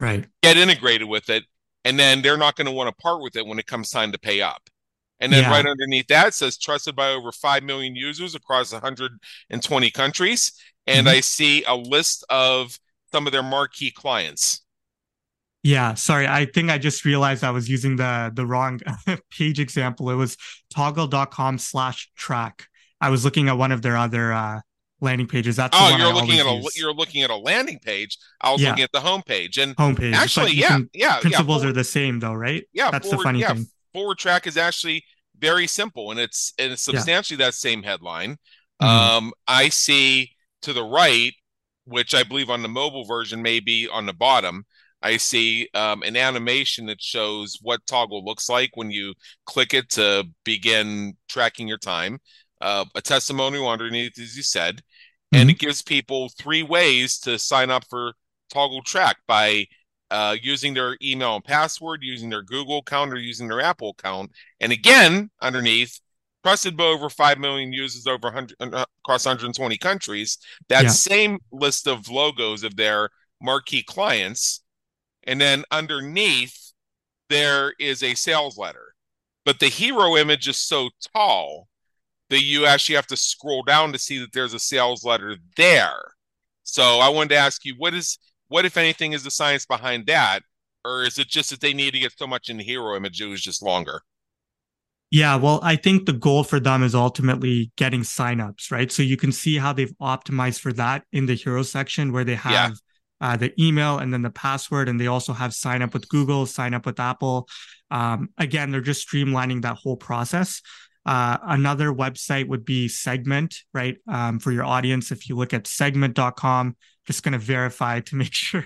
right? 0.00 0.26
Get 0.42 0.56
integrated 0.56 1.08
with 1.08 1.30
it, 1.30 1.44
and 1.84 1.98
then 1.98 2.22
they're 2.22 2.38
not 2.38 2.56
going 2.56 2.66
to 2.66 2.72
want 2.72 2.88
to 2.88 3.02
part 3.02 3.22
with 3.22 3.36
it 3.36 3.46
when 3.46 3.58
it 3.58 3.66
comes 3.66 3.90
time 3.90 4.12
to 4.12 4.18
pay 4.18 4.40
up. 4.40 4.62
And 5.22 5.32
then 5.32 5.44
yeah. 5.44 5.50
right 5.50 5.64
underneath 5.64 6.08
that 6.08 6.34
says 6.34 6.58
trusted 6.58 6.96
by 6.96 7.10
over 7.10 7.30
5 7.30 7.62
million 7.62 7.94
users 7.94 8.34
across 8.34 8.72
120 8.72 9.90
countries. 9.92 10.52
And 10.88 11.06
mm-hmm. 11.06 11.16
I 11.16 11.20
see 11.20 11.62
a 11.62 11.76
list 11.76 12.24
of 12.28 12.76
some 13.12 13.26
of 13.26 13.32
their 13.32 13.42
marquee 13.42 13.92
clients. 13.92 14.62
Yeah, 15.62 15.94
sorry. 15.94 16.26
I 16.26 16.46
think 16.46 16.70
I 16.70 16.78
just 16.78 17.04
realized 17.04 17.44
I 17.44 17.52
was 17.52 17.68
using 17.68 17.94
the 17.94 18.32
the 18.34 18.44
wrong 18.44 18.80
page 19.30 19.60
example. 19.60 20.10
It 20.10 20.16
was 20.16 20.36
toggl.com 20.74 21.58
slash 21.58 22.10
track. 22.16 22.66
I 23.00 23.10
was 23.10 23.24
looking 23.24 23.48
at 23.48 23.56
one 23.56 23.70
of 23.70 23.80
their 23.80 23.96
other 23.96 24.32
uh, 24.32 24.60
landing 25.00 25.28
pages. 25.28 25.54
That's 25.54 25.76
oh, 25.80 25.96
you're 25.96 26.12
looking 26.12 26.40
at 26.40 26.46
a 26.46 26.54
use. 26.56 26.76
you're 26.76 26.92
looking 26.92 27.22
at 27.22 27.30
a 27.30 27.36
landing 27.36 27.78
page. 27.78 28.18
I 28.40 28.50
was 28.50 28.60
yeah. 28.60 28.70
looking 28.70 28.82
at 28.82 28.90
the 28.92 28.98
homepage 28.98 29.56
and 29.62 29.76
homepage. 29.76 30.14
Actually, 30.14 30.54
yeah, 30.54 30.80
yeah, 30.92 31.20
principles 31.20 31.62
yeah, 31.62 31.68
are 31.68 31.72
the 31.72 31.84
same 31.84 32.18
though, 32.18 32.34
right? 32.34 32.64
Yeah, 32.72 32.90
that's 32.90 33.06
forward, 33.06 33.20
the 33.20 33.24
funny 33.24 33.40
yeah, 33.40 33.54
thing. 33.54 33.66
Forward 33.92 34.18
track 34.18 34.46
is 34.46 34.56
actually 34.56 35.04
very 35.38 35.66
simple, 35.66 36.10
and 36.10 36.20
it's 36.20 36.52
and 36.58 36.72
it's 36.72 36.82
substantially 36.82 37.38
that 37.38 37.54
same 37.54 37.82
headline. 37.82 38.36
Mm-hmm. 38.80 38.86
Um, 38.86 39.32
I 39.46 39.68
see 39.68 40.30
to 40.62 40.72
the 40.72 40.84
right, 40.84 41.32
which 41.84 42.14
I 42.14 42.22
believe 42.22 42.50
on 42.50 42.62
the 42.62 42.68
mobile 42.68 43.04
version 43.04 43.42
may 43.42 43.60
be 43.60 43.88
on 43.88 44.06
the 44.06 44.12
bottom. 44.12 44.64
I 45.02 45.16
see 45.16 45.68
um, 45.74 46.02
an 46.02 46.16
animation 46.16 46.86
that 46.86 47.02
shows 47.02 47.58
what 47.60 47.84
Toggl 47.86 48.24
looks 48.24 48.48
like 48.48 48.70
when 48.74 48.90
you 48.90 49.14
click 49.46 49.74
it 49.74 49.90
to 49.90 50.24
begin 50.44 51.16
tracking 51.28 51.66
your 51.66 51.78
time. 51.78 52.20
Uh, 52.60 52.84
a 52.94 53.02
testimonial 53.02 53.68
underneath, 53.68 54.16
as 54.20 54.36
you 54.36 54.42
said, 54.44 54.76
mm-hmm. 54.76 55.40
and 55.40 55.50
it 55.50 55.58
gives 55.58 55.82
people 55.82 56.30
three 56.38 56.62
ways 56.62 57.18
to 57.18 57.38
sign 57.38 57.70
up 57.70 57.82
for 57.90 58.14
Toggl 58.54 58.84
Track 58.84 59.16
by 59.26 59.66
uh, 60.12 60.36
using 60.42 60.74
their 60.74 60.98
email 61.02 61.36
and 61.36 61.44
password, 61.44 62.00
using 62.02 62.28
their 62.28 62.42
Google 62.42 62.78
account, 62.78 63.12
or 63.12 63.16
using 63.16 63.48
their 63.48 63.62
Apple 63.62 63.96
account. 63.98 64.30
And 64.60 64.70
again, 64.70 65.30
underneath, 65.40 65.98
trusted 66.44 66.76
by 66.76 66.84
over 66.84 67.08
5 67.08 67.38
million 67.38 67.72
users 67.72 68.06
over 68.06 68.28
100 68.28 68.56
uh, 68.60 68.84
across 69.04 69.24
120 69.24 69.78
countries. 69.78 70.36
That 70.68 70.84
yeah. 70.84 70.90
same 70.90 71.38
list 71.50 71.86
of 71.88 72.10
logos 72.10 72.62
of 72.62 72.76
their 72.76 73.08
marquee 73.40 73.82
clients. 73.82 74.62
And 75.24 75.40
then 75.40 75.64
underneath, 75.70 76.72
there 77.30 77.72
is 77.78 78.02
a 78.02 78.14
sales 78.14 78.58
letter. 78.58 78.94
But 79.46 79.60
the 79.60 79.68
hero 79.68 80.16
image 80.16 80.46
is 80.46 80.58
so 80.58 80.90
tall 81.14 81.68
that 82.28 82.42
you 82.42 82.66
actually 82.66 82.96
have 82.96 83.06
to 83.06 83.16
scroll 83.16 83.62
down 83.62 83.92
to 83.92 83.98
see 83.98 84.18
that 84.18 84.32
there's 84.34 84.54
a 84.54 84.58
sales 84.58 85.04
letter 85.04 85.36
there. 85.56 86.12
So 86.64 86.82
I 86.82 87.08
wanted 87.08 87.30
to 87.30 87.36
ask 87.36 87.64
you, 87.64 87.74
what 87.78 87.94
is 87.94 88.18
what 88.52 88.66
if 88.66 88.76
anything 88.76 89.14
is 89.14 89.24
the 89.24 89.30
science 89.30 89.64
behind 89.64 90.06
that, 90.06 90.40
or 90.84 91.04
is 91.04 91.18
it 91.18 91.26
just 91.26 91.48
that 91.50 91.62
they 91.62 91.72
need 91.72 91.92
to 91.92 91.98
get 91.98 92.12
so 92.18 92.26
much 92.26 92.50
in 92.50 92.58
the 92.58 92.62
hero 92.62 92.94
image 92.94 93.18
it 93.20 93.26
was 93.26 93.40
just 93.40 93.62
longer? 93.62 94.02
Yeah, 95.10 95.36
well, 95.36 95.58
I 95.62 95.76
think 95.76 96.04
the 96.04 96.12
goal 96.12 96.44
for 96.44 96.60
them 96.60 96.82
is 96.82 96.94
ultimately 96.94 97.72
getting 97.76 98.02
signups, 98.02 98.70
right? 98.70 98.92
So 98.92 99.02
you 99.02 99.16
can 99.16 99.32
see 99.32 99.56
how 99.56 99.72
they've 99.72 99.92
optimized 100.00 100.60
for 100.60 100.72
that 100.74 101.04
in 101.12 101.24
the 101.24 101.34
hero 101.34 101.62
section 101.62 102.12
where 102.12 102.24
they 102.24 102.34
have 102.34 102.78
yeah. 103.22 103.26
uh, 103.26 103.36
the 103.36 103.52
email 103.62 103.98
and 103.98 104.12
then 104.12 104.20
the 104.20 104.30
password, 104.30 104.86
and 104.86 105.00
they 105.00 105.06
also 105.06 105.32
have 105.32 105.54
sign 105.54 105.80
up 105.80 105.94
with 105.94 106.06
Google, 106.10 106.44
sign 106.44 106.74
up 106.74 106.84
with 106.84 107.00
Apple. 107.00 107.48
Um, 107.90 108.28
again, 108.36 108.70
they're 108.70 108.82
just 108.82 109.08
streamlining 109.08 109.62
that 109.62 109.76
whole 109.76 109.96
process. 109.96 110.60
Uh, 111.04 111.38
another 111.42 111.92
website 111.92 112.46
would 112.48 112.64
be 112.64 112.88
Segment, 112.88 113.56
right? 113.74 113.96
Um, 114.06 114.38
for 114.38 114.52
your 114.52 114.64
audience, 114.64 115.10
if 115.10 115.28
you 115.28 115.36
look 115.36 115.52
at 115.52 115.66
segment.com, 115.66 116.76
just 117.06 117.22
going 117.22 117.32
to 117.32 117.38
verify 117.38 118.00
to 118.00 118.16
make 118.22 118.32
sure 118.32 118.64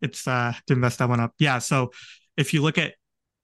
it's 0.00 0.26
uh, 0.28 0.52
didn't 0.66 0.80
mess 0.80 0.96
that 0.96 1.08
one 1.08 1.20
up. 1.20 1.34
Yeah. 1.38 1.58
So 1.58 1.92
if 2.36 2.52
you 2.52 2.62
look 2.62 2.78
at 2.78 2.94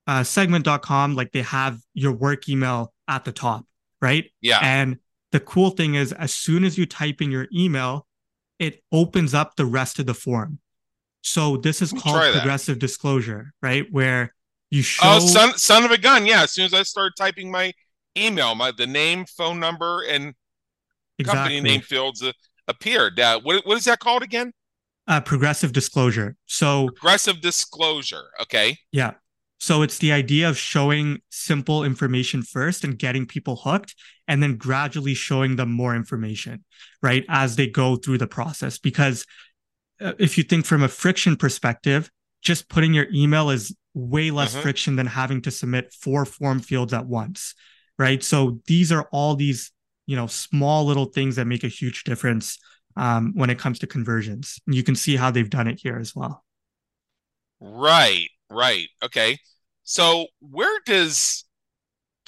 uh, 0.07 0.25
segment.com, 0.25 1.15
like 1.15 1.33
they 1.33 1.43
have 1.43 1.79
your 1.95 2.13
work 2.13 2.49
email 2.49 2.93
at 3.07 3.25
the 3.25 3.33
top, 3.33 3.65
right? 4.01 4.31
Yeah. 4.41 4.59
And 4.63 4.99
the 5.33 5.41
cool 5.41 5.71
thing 5.71 5.95
is, 5.95 6.13
as 6.13 6.35
soon 6.35 6.65
as 6.65 6.79
you 6.79 6.87
type 6.87 7.21
in 7.21 7.31
your 7.31 7.47
email, 7.55 8.07
it 8.59 8.83
opens 8.93 9.35
up 9.35 9.57
the 9.57 9.67
rest 9.67 9.99
of 9.99 10.07
the 10.07 10.15
form. 10.15 10.59
So 11.23 11.57
this 11.57 11.83
is 11.83 11.93
called 11.93 12.33
progressive 12.33 12.79
disclosure, 12.79 13.53
right? 13.61 13.87
Where 13.91 14.35
you 14.71 14.83
show. 14.83 15.03
Oh, 15.05 15.19
son, 15.19 15.57
son 15.59 15.85
of 15.85 15.91
a 15.91 15.99
gun! 15.99 16.27
Yeah. 16.27 16.43
As 16.45 16.53
soon 16.53 16.65
as 16.65 16.75
I 16.75 16.83
start 16.85 17.13
typing 17.17 17.51
my 17.51 17.73
email, 18.19 18.55
my 18.55 18.73
the 18.73 18.87
name, 18.87 19.25
phone 19.25 19.61
number, 19.61 20.03
and 20.03 20.35
exactly. 21.19 21.39
company 21.39 21.61
name 21.61 21.81
fields 21.81 22.23
uh, 22.23 22.33
appeared. 22.67 23.19
Uh, 23.19 23.41
what 23.41 23.67
what 23.67 23.79
is 23.79 23.85
that 23.85 23.99
called 23.99 24.23
again? 24.23 24.53
Uh, 25.07 25.21
progressive 25.21 25.73
disclosure. 25.73 26.37
So 26.47 26.89
progressive 26.89 27.41
disclosure. 27.41 28.25
Okay. 28.43 28.77
Yeah. 28.93 29.13
So 29.61 29.83
it's 29.83 29.99
the 29.99 30.13
idea 30.13 30.49
of 30.49 30.57
showing 30.57 31.19
simple 31.31 31.83
information 31.83 32.43
first 32.43 32.85
and 32.85 32.97
getting 32.97 33.27
people 33.27 33.57
hooked, 33.57 33.97
and 34.29 34.41
then 34.43 34.57
gradually 34.57 35.15
showing 35.15 35.57
them 35.57 35.73
more 35.73 35.97
information, 35.97 36.65
right, 37.03 37.25
as 37.29 37.57
they 37.57 37.67
go 37.67 37.97
through 37.97 38.19
the 38.19 38.29
process. 38.29 38.79
Because 38.79 39.27
uh, 40.01 40.13
if 40.19 40.39
you 40.39 40.45
think 40.45 40.65
from 40.65 40.83
a 40.83 40.89
friction 40.89 41.37
perspective, 41.37 42.09
just 42.41 42.69
putting 42.69 42.95
your 42.95 43.07
email 43.13 43.51
is 43.51 43.75
way 43.95 44.31
less 44.31 44.53
mm-hmm. 44.53 44.63
friction 44.63 44.97
than 44.97 45.07
having 45.07 45.43
to 45.43 45.51
submit 45.51 45.93
four 45.93 46.25
form 46.25 46.61
fields 46.61 46.93
at 46.93 47.07
once 47.07 47.55
right? 47.99 48.23
So 48.23 48.61
these 48.67 48.93
are 48.93 49.09
all 49.13 49.35
these, 49.35 49.73
you 50.07 50.17
know, 50.17 50.27
small 50.27 50.85
little 50.85 51.07
things 51.07 51.37
that 51.37 51.47
make 51.47 51.65
a 51.65 51.69
huge 51.69 52.05
difference 52.05 52.59
um, 52.97 53.33
when 53.35 53.51
it 53.51 53.59
comes 53.59 53.79
to 53.81 53.87
conversions. 53.87 54.61
You 54.67 54.83
can 54.83 54.95
see 54.95 55.17
how 55.17 55.31
they've 55.31 55.51
done 55.51 55.67
it 55.67 55.81
here 55.83 55.99
as 55.99 56.15
well. 56.15 56.45
Right, 57.61 58.29
right. 58.51 58.89
Okay. 59.03 59.39
So 59.85 60.27
where 60.41 60.81
does 60.87 61.45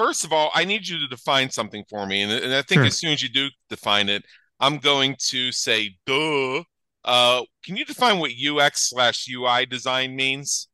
first 0.01 0.25
of 0.25 0.33
all, 0.33 0.51
I 0.55 0.65
need 0.65 0.89
you 0.89 0.99
to 0.99 1.07
define 1.07 1.51
something 1.51 1.85
for 1.91 2.07
me. 2.07 2.23
And, 2.23 2.33
and 2.33 2.55
I 2.55 2.63
think 2.63 2.79
sure. 2.79 2.85
as 2.87 2.97
soon 2.97 3.13
as 3.13 3.23
you 3.23 3.29
do 3.29 3.49
define 3.69 4.09
it, 4.09 4.25
I'm 4.59 4.79
going 4.79 5.15
to 5.29 5.53
say, 5.53 5.97
duh. 6.07 6.63
Uh, 7.05 7.43
can 7.65 7.77
you 7.77 7.85
define 7.85 8.19
what 8.19 8.31
UX 8.31 8.89
slash 8.89 9.27
UI 9.29 9.67
design 9.67 10.17
means? 10.17 10.69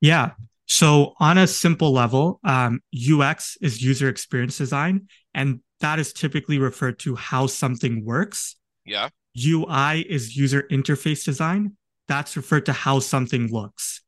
Yeah. 0.00 0.32
So, 0.74 1.14
on 1.20 1.38
a 1.38 1.46
simple 1.46 1.92
level, 1.92 2.40
um, 2.42 2.80
UX 2.92 3.56
is 3.60 3.80
user 3.80 4.08
experience 4.08 4.58
design, 4.58 5.06
and 5.32 5.60
that 5.78 6.00
is 6.00 6.12
typically 6.12 6.58
referred 6.58 6.98
to 7.06 7.14
how 7.14 7.46
something 7.46 8.04
works. 8.04 8.56
Yeah. 8.84 9.10
UI 9.38 10.00
is 10.00 10.36
user 10.36 10.64
interface 10.72 11.24
design. 11.24 11.76
That's 12.08 12.36
referred 12.36 12.66
to 12.66 12.72
how 12.72 12.98
something 12.98 13.52
looks. 13.52 14.00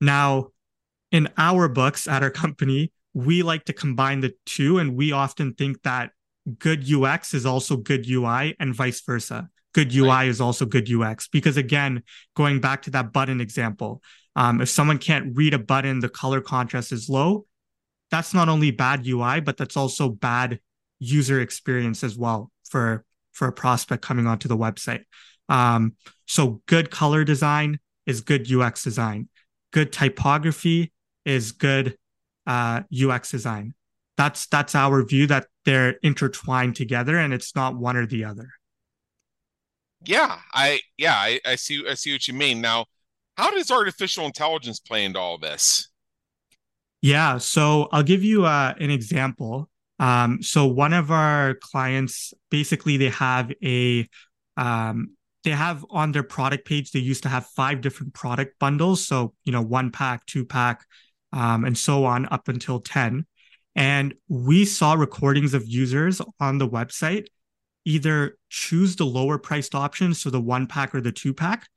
Now, 0.00 0.50
in 1.10 1.28
our 1.36 1.66
books 1.66 2.06
at 2.06 2.22
our 2.22 2.30
company, 2.44 2.92
we 3.12 3.42
like 3.42 3.64
to 3.64 3.72
combine 3.72 4.20
the 4.20 4.32
two, 4.46 4.78
and 4.78 4.94
we 4.94 5.10
often 5.10 5.54
think 5.54 5.82
that 5.82 6.12
good 6.60 6.88
UX 6.88 7.34
is 7.34 7.44
also 7.44 7.76
good 7.76 8.08
UI 8.08 8.54
and 8.60 8.72
vice 8.72 9.00
versa. 9.00 9.48
Good 9.74 9.92
UI 9.92 10.08
right. 10.08 10.28
is 10.28 10.40
also 10.40 10.66
good 10.66 10.88
UX 10.88 11.26
because, 11.26 11.56
again, 11.56 12.04
going 12.36 12.60
back 12.60 12.82
to 12.82 12.90
that 12.92 13.12
button 13.12 13.40
example, 13.40 14.02
um, 14.36 14.60
if 14.60 14.68
someone 14.68 14.98
can't 14.98 15.34
read 15.34 15.54
a 15.54 15.58
button, 15.58 16.00
the 16.00 16.10
color 16.10 16.42
contrast 16.42 16.92
is 16.92 17.08
low. 17.08 17.46
That's 18.10 18.34
not 18.34 18.48
only 18.48 18.70
bad 18.70 19.04
UI, 19.06 19.40
but 19.40 19.56
that's 19.56 19.76
also 19.76 20.10
bad 20.10 20.60
user 20.98 21.40
experience 21.40 22.04
as 22.04 22.16
well 22.16 22.52
for 22.68 23.04
for 23.32 23.48
a 23.48 23.52
prospect 23.52 24.02
coming 24.02 24.26
onto 24.26 24.46
the 24.48 24.56
website. 24.56 25.04
Um, 25.48 25.96
so 26.26 26.62
good 26.66 26.90
color 26.90 27.24
design 27.24 27.80
is 28.06 28.20
good 28.20 28.50
UX 28.50 28.84
design. 28.84 29.28
Good 29.72 29.92
typography 29.92 30.92
is 31.24 31.52
good 31.52 31.96
uh, 32.46 32.82
UX 32.92 33.30
design. 33.30 33.74
That's 34.16 34.46
that's 34.46 34.74
our 34.74 35.02
view 35.04 35.26
that 35.28 35.46
they're 35.64 35.96
intertwined 36.02 36.76
together 36.76 37.18
and 37.18 37.34
it's 37.34 37.54
not 37.54 37.76
one 37.76 37.96
or 37.96 38.06
the 38.06 38.24
other. 38.24 38.50
Yeah, 40.04 40.38
I 40.52 40.80
yeah 40.98 41.14
I, 41.14 41.40
I 41.44 41.56
see 41.56 41.82
I 41.88 41.94
see 41.94 42.12
what 42.12 42.28
you 42.28 42.34
mean. 42.34 42.60
Now 42.60 42.86
How 43.36 43.50
does 43.50 43.70
artificial 43.70 44.24
intelligence 44.24 44.80
play 44.80 45.04
into 45.04 45.18
all 45.18 45.38
this? 45.38 45.88
Yeah, 47.02 47.38
so 47.38 47.88
I'll 47.92 48.02
give 48.02 48.24
you 48.24 48.46
uh, 48.46 48.74
an 48.80 48.90
example. 48.90 49.68
Um, 49.98 50.42
so 50.42 50.66
one 50.66 50.92
of 50.92 51.10
our 51.10 51.54
clients, 51.54 52.34
basically, 52.50 52.96
they 52.96 53.10
have 53.10 53.52
a 53.62 54.08
um, 54.56 55.16
they 55.46 55.52
have 55.52 55.86
on 55.90 56.10
their 56.10 56.24
product 56.24 56.66
page 56.66 56.90
they 56.90 56.98
used 56.98 57.22
to 57.22 57.28
have 57.28 57.46
five 57.46 57.80
different 57.80 58.12
product 58.12 58.58
bundles 58.58 59.06
so 59.06 59.32
you 59.44 59.52
know 59.52 59.62
one 59.62 59.92
pack 59.92 60.26
two 60.26 60.44
pack 60.44 60.84
um, 61.32 61.64
and 61.64 61.78
so 61.78 62.04
on 62.04 62.26
up 62.32 62.48
until 62.48 62.80
10 62.80 63.24
and 63.76 64.14
we 64.28 64.64
saw 64.64 64.94
recordings 64.94 65.54
of 65.54 65.64
users 65.64 66.20
on 66.40 66.58
the 66.58 66.68
website 66.68 67.26
either 67.84 68.36
choose 68.48 68.96
the 68.96 69.06
lower 69.06 69.38
priced 69.38 69.74
option 69.74 70.14
so 70.14 70.30
the 70.30 70.40
one 70.40 70.66
pack 70.66 70.92
or 70.94 71.00
the 71.00 71.12
two 71.12 71.32
pack 71.32 71.68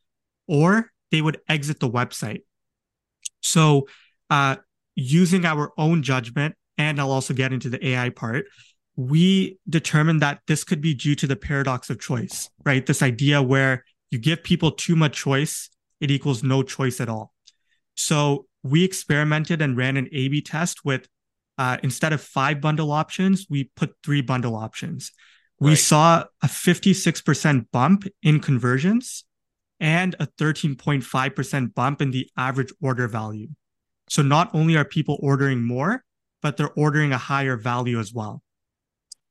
or 0.48 0.90
they 1.12 1.22
would 1.22 1.40
exit 1.48 1.80
the 1.80 1.90
website 1.90 2.44
so 3.42 3.88
uh, 4.30 4.56
using 4.96 5.46
our 5.46 5.72
own 5.78 6.04
judgment 6.04 6.56
and 6.78 7.00
i'll 7.00 7.12
also 7.12 7.34
get 7.34 7.54
into 7.54 7.70
the 7.70 7.86
ai 7.90 8.10
part 8.10 8.46
we 9.00 9.58
determined 9.70 10.22
that 10.22 10.42
this 10.46 10.66
could 10.66 10.82
be 10.82 10.94
due 10.94 11.16
to 11.16 11.26
the 11.26 11.38
paradox 11.38 11.90
of 11.90 12.02
choice, 12.02 12.50
right? 12.66 12.86
This 12.86 13.02
idea 13.02 13.42
where 13.42 13.86
you 14.12 14.20
give 14.20 14.44
people 14.44 14.72
too 14.72 14.94
much 14.98 15.16
choice, 15.16 15.70
it 16.02 16.12
equals 16.12 16.44
no 16.44 16.64
choice 16.64 17.00
at 17.00 17.08
all. 17.08 17.34
So 17.96 18.48
we 18.62 18.84
experimented 18.84 19.62
and 19.62 19.78
ran 19.78 19.96
an 19.96 20.10
A 20.12 20.28
B 20.28 20.42
test 20.42 20.84
with 20.84 21.08
uh, 21.58 21.78
instead 21.82 22.12
of 22.12 22.22
five 22.22 22.60
bundle 22.60 22.92
options, 22.92 23.48
we 23.50 23.72
put 23.78 23.96
three 24.04 24.22
bundle 24.22 24.58
options. 24.58 25.14
We 25.62 25.72
right. 25.72 25.78
saw 25.78 26.24
a 26.44 26.48
56% 26.48 27.68
bump 27.72 28.04
in 28.22 28.42
conversions 28.42 29.24
and 29.80 30.16
a 30.20 30.28
13.5% 30.28 31.74
bump 31.74 32.02
in 32.02 32.12
the 32.12 32.30
average 32.38 32.72
order 32.82 33.08
value. 33.08 33.48
So 34.10 34.22
not 34.22 34.54
only 34.54 34.76
are 34.76 34.86
people 34.86 35.18
ordering 35.22 35.64
more, 35.64 36.04
but 36.42 36.58
they're 36.58 36.72
ordering 36.72 37.12
a 37.12 37.18
higher 37.18 37.58
value 37.58 38.00
as 38.00 38.14
well. 38.14 38.42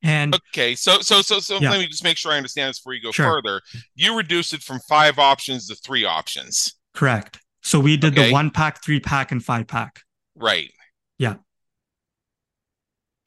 And 0.02 0.34
okay, 0.34 0.76
so 0.76 1.00
so 1.00 1.22
so 1.22 1.40
so 1.40 1.58
yeah. 1.58 1.70
let 1.70 1.80
me 1.80 1.86
just 1.88 2.04
make 2.04 2.16
sure 2.16 2.30
I 2.30 2.36
understand 2.36 2.70
this 2.70 2.78
before 2.78 2.94
you 2.94 3.02
go 3.02 3.10
sure. 3.10 3.26
further. 3.26 3.60
You 3.96 4.16
reduced 4.16 4.54
it 4.54 4.62
from 4.62 4.78
five 4.88 5.18
options 5.18 5.66
to 5.68 5.74
three 5.74 6.04
options. 6.04 6.76
Correct. 6.94 7.40
So 7.62 7.80
we 7.80 7.96
did 7.96 8.12
okay. 8.12 8.28
the 8.28 8.32
one 8.32 8.50
pack, 8.50 8.82
three 8.84 9.00
pack, 9.00 9.32
and 9.32 9.44
five 9.44 9.66
pack. 9.66 10.02
Right. 10.36 10.70
Yeah. 11.18 11.34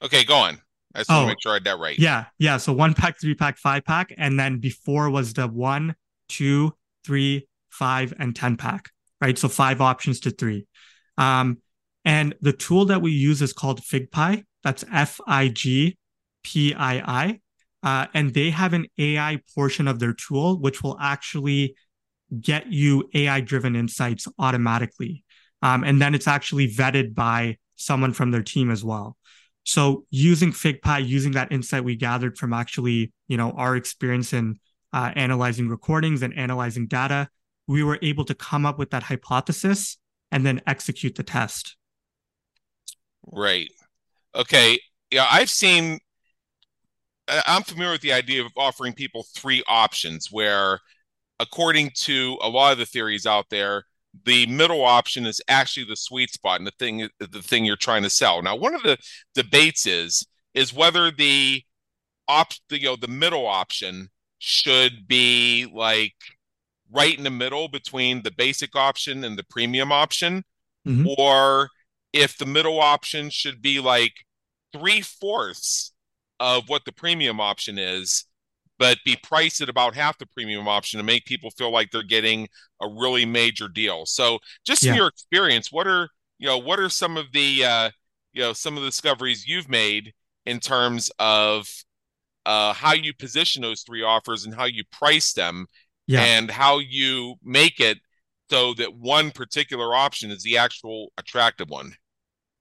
Okay, 0.01 0.23
go 0.23 0.35
on. 0.35 0.61
I 0.95 0.99
just 0.99 1.11
oh, 1.11 1.15
want 1.15 1.25
to 1.25 1.27
make 1.31 1.41
sure 1.41 1.51
I 1.51 1.55
had 1.55 1.63
that 1.65 1.79
right. 1.79 1.99
Yeah, 1.99 2.25
yeah. 2.39 2.57
So 2.57 2.73
one 2.73 2.93
pack, 2.93 3.19
three 3.19 3.35
pack, 3.35 3.57
five 3.57 3.83
pack, 3.85 4.13
and 4.17 4.39
then 4.39 4.59
before 4.59 5.09
was 5.09 5.33
the 5.33 5.47
one, 5.47 5.95
two, 6.27 6.73
three, 7.05 7.47
five, 7.69 8.13
and 8.19 8.35
ten 8.35 8.57
pack. 8.57 8.89
Right. 9.19 9.37
So 9.37 9.47
five 9.47 9.81
options 9.81 10.19
to 10.21 10.31
three. 10.31 10.65
Um, 11.17 11.59
and 12.03 12.33
the 12.41 12.53
tool 12.53 12.85
that 12.85 13.01
we 13.01 13.11
use 13.11 13.41
is 13.41 13.53
called 13.53 13.81
FigPii. 13.81 14.43
That's 14.63 14.83
F 14.91 15.19
I 15.27 15.49
G 15.49 15.97
PII, 16.43 17.41
uh, 17.83 18.05
and 18.13 18.33
they 18.33 18.49
have 18.49 18.73
an 18.73 18.87
AI 18.97 19.39
portion 19.53 19.87
of 19.87 19.99
their 19.99 20.13
tool, 20.13 20.59
which 20.59 20.83
will 20.83 20.97
actually 20.99 21.75
get 22.39 22.71
you 22.71 23.09
AI 23.13 23.41
driven 23.41 23.75
insights 23.75 24.27
automatically. 24.39 25.23
Um, 25.61 25.83
and 25.83 26.01
then 26.01 26.15
it's 26.15 26.27
actually 26.27 26.67
vetted 26.67 27.13
by 27.13 27.57
someone 27.75 28.13
from 28.13 28.31
their 28.31 28.43
team 28.43 28.71
as 28.71 28.83
well. 28.83 29.17
So 29.63 30.05
using 30.09 30.51
FigPii, 30.51 31.07
using 31.07 31.33
that 31.33 31.51
insight 31.51 31.83
we 31.83 31.95
gathered 31.95 32.37
from 32.37 32.53
actually, 32.53 33.13
you 33.27 33.37
know, 33.37 33.51
our 33.51 33.75
experience 33.75 34.33
in 34.33 34.59
uh, 34.93 35.11
analyzing 35.15 35.67
recordings 35.67 36.21
and 36.21 36.37
analyzing 36.37 36.87
data, 36.87 37.29
we 37.67 37.83
were 37.83 37.99
able 38.01 38.25
to 38.25 38.35
come 38.35 38.65
up 38.65 38.77
with 38.77 38.89
that 38.91 39.03
hypothesis 39.03 39.97
and 40.31 40.45
then 40.45 40.61
execute 40.67 41.15
the 41.15 41.23
test. 41.23 41.75
Right. 43.25 43.71
Okay. 44.35 44.79
Yeah, 45.11 45.27
I've 45.29 45.49
seen 45.49 45.99
I'm 47.47 47.63
familiar 47.63 47.93
with 47.93 48.01
the 48.01 48.13
idea 48.13 48.43
of 48.43 48.51
offering 48.57 48.93
people 48.93 49.25
three 49.35 49.63
options 49.67 50.29
where 50.31 50.79
according 51.39 51.91
to 51.95 52.37
a 52.41 52.49
lot 52.49 52.71
of 52.71 52.77
the 52.77 52.85
theories 52.85 53.25
out 53.25 53.45
there, 53.49 53.85
the 54.25 54.45
middle 54.47 54.83
option 54.83 55.25
is 55.25 55.41
actually 55.47 55.85
the 55.85 55.95
sweet 55.95 56.31
spot 56.31 56.59
and 56.59 56.67
the 56.67 56.73
thing 56.79 57.07
the 57.19 57.41
thing 57.41 57.63
you're 57.63 57.77
trying 57.77 58.03
to 58.03 58.09
sell. 58.09 58.41
Now, 58.41 58.55
one 58.55 58.75
of 58.75 58.83
the 58.83 58.97
debates 59.33 59.85
is 59.85 60.25
is 60.53 60.73
whether 60.73 61.11
the 61.11 61.63
op 62.27 62.53
the, 62.69 62.79
you 62.79 62.87
know 62.87 62.95
the 62.95 63.07
middle 63.07 63.47
option 63.47 64.09
should 64.43 65.07
be 65.07 65.71
like 65.71 66.15
right 66.91 67.15
in 67.15 67.23
the 67.23 67.29
middle 67.29 67.67
between 67.67 68.23
the 68.23 68.31
basic 68.31 68.75
option 68.75 69.23
and 69.23 69.37
the 69.37 69.43
premium 69.43 69.91
option, 69.91 70.43
mm-hmm. 70.85 71.07
or 71.19 71.69
if 72.11 72.37
the 72.39 72.45
middle 72.45 72.79
option 72.81 73.29
should 73.29 73.61
be 73.61 73.79
like 73.79 74.13
three 74.73 74.99
fourths 74.99 75.93
of 76.39 76.67
what 76.69 76.85
the 76.85 76.91
premium 76.91 77.39
option 77.39 77.77
is, 77.77 78.25
but 78.79 78.97
be 79.05 79.15
priced 79.21 79.61
at 79.61 79.69
about 79.69 79.93
half 79.93 80.17
the 80.17 80.25
premium 80.25 80.67
option 80.67 80.97
to 80.97 81.03
make 81.03 81.23
people 81.25 81.51
feel 81.51 81.71
like 81.71 81.91
they're 81.91 82.01
getting 82.01 82.49
a 82.81 82.87
really 82.87 83.27
major 83.27 83.67
deal. 83.67 84.07
So, 84.07 84.39
just 84.65 84.81
yeah. 84.81 84.91
in 84.91 84.97
your 84.97 85.07
experience, 85.07 85.71
what 85.71 85.85
are 85.85 86.09
you 86.39 86.47
know 86.47 86.57
what 86.57 86.79
are 86.79 86.89
some 86.89 87.15
of 87.15 87.31
the 87.31 87.63
uh, 87.63 87.91
you 88.33 88.41
know 88.41 88.53
some 88.53 88.75
of 88.75 88.81
the 88.81 88.89
discoveries 88.89 89.47
you've 89.47 89.69
made 89.69 90.13
in 90.47 90.59
terms 90.59 91.11
of 91.19 91.69
uh, 92.45 92.73
how 92.73 92.93
you 92.93 93.13
position 93.13 93.61
those 93.61 93.81
three 93.81 94.03
offers 94.03 94.45
and 94.45 94.53
how 94.53 94.65
you 94.65 94.83
price 94.91 95.33
them, 95.33 95.67
yeah. 96.07 96.21
and 96.21 96.49
how 96.49 96.79
you 96.79 97.35
make 97.43 97.79
it 97.79 97.99
so 98.49 98.73
that 98.73 98.93
one 98.95 99.31
particular 99.31 99.95
option 99.95 100.29
is 100.29 100.43
the 100.43 100.57
actual 100.57 101.11
attractive 101.17 101.69
one. 101.69 101.93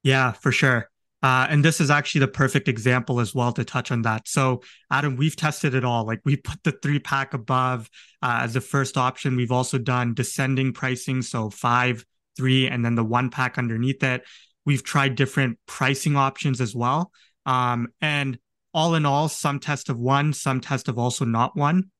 Yeah, 0.03 0.33
for 0.33 0.53
sure. 0.53 0.89
Uh, 1.23 1.47
and 1.51 1.65
this 1.65 1.81
is 1.81 1.91
actually 1.91 2.21
the 2.21 2.29
perfect 2.29 2.69
example 2.69 3.21
as 3.21 3.35
well 3.35 3.53
to 3.53 3.65
touch 3.65 3.91
on 3.91 4.03
that. 4.03 4.27
So, 4.27 4.63
Adam, 4.91 5.17
we've 5.17 5.37
tested 5.37 5.75
it 5.75 5.85
all. 5.85 6.07
Like 6.07 6.21
we 6.25 6.37
put 6.37 6.63
the 6.63 6.73
three 6.73 6.99
pack 6.99 7.35
above 7.35 7.91
uh, 8.23 8.41
as 8.43 8.55
the 8.55 8.61
first 8.61 8.97
option. 8.97 9.37
We've 9.37 9.53
also 9.53 9.77
done 9.77 10.15
descending 10.15 10.73
pricing, 10.73 11.21
so 11.21 11.51
five, 11.51 12.07
three, 12.37 12.69
and 12.69 12.85
then 12.85 12.95
the 12.95 13.05
one 13.05 13.29
pack 13.29 13.59
underneath 13.59 14.03
it. 14.03 14.23
We've 14.65 14.83
tried 14.83 15.15
different 15.15 15.59
pricing 15.67 16.17
options 16.17 16.61
as 16.61 16.75
well. 16.75 17.13
Um, 17.45 17.89
and 18.01 18.39
all 18.73 18.95
in 18.95 19.05
all, 19.05 19.29
some 19.29 19.59
test 19.59 19.89
of 19.89 19.99
one, 19.99 20.33
some 20.33 20.61
test 20.61 20.89
of 20.89 20.99
also 20.99 21.25
not 21.25 21.57
one. 21.57 21.91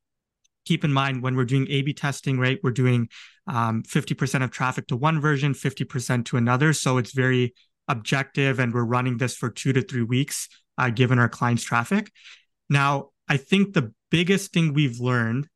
Keep 0.67 0.85
in 0.85 0.93
mind 0.93 1.23
when 1.23 1.37
we're 1.37 1.45
doing 1.45 1.67
A 1.69 1.83
B 1.83 1.93
testing, 1.93 2.39
right? 2.39 2.59
We're 2.63 2.71
doing 2.71 3.09
um, 3.47 3.83
50% 3.83 4.45
of 4.45 4.51
traffic 4.51 4.87
to 4.89 4.97
one 4.97 5.21
version, 5.21 5.53
50% 5.55 6.25
to 6.27 6.37
another. 6.37 6.73
So 6.73 6.99
it's 6.99 7.13
very 7.13 7.55
objective 7.89 8.61
and 8.61 8.73
we're 8.73 8.85
running 8.85 9.19
this 9.19 9.35
for 9.35 9.51
two 9.51 9.73
to 9.73 9.83
three 9.83 10.03
weeks, 10.03 10.49
uh, 10.79 10.91
given 10.91 11.19
our 11.19 11.29
clients' 11.29 11.65
traffic. 11.65 12.13
Now, 12.69 13.09
I 13.29 13.37
think 13.37 13.75
the 13.75 13.93
biggest 14.11 14.53
thing 14.53 14.75
we've 14.75 15.01
learned 15.01 15.49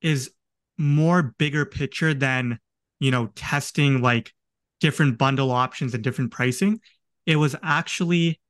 is 0.00 0.32
more 0.76 1.34
bigger 1.38 1.64
picture 1.64 2.14
than, 2.14 2.58
you 2.98 3.10
know, 3.10 3.28
testing 3.36 4.02
like 4.02 4.32
different 4.80 5.18
bundle 5.18 5.52
options 5.52 5.94
and 5.94 6.02
different 6.02 6.32
pricing. 6.32 6.80
It 7.26 7.36
was 7.36 7.54
actually 7.62 8.40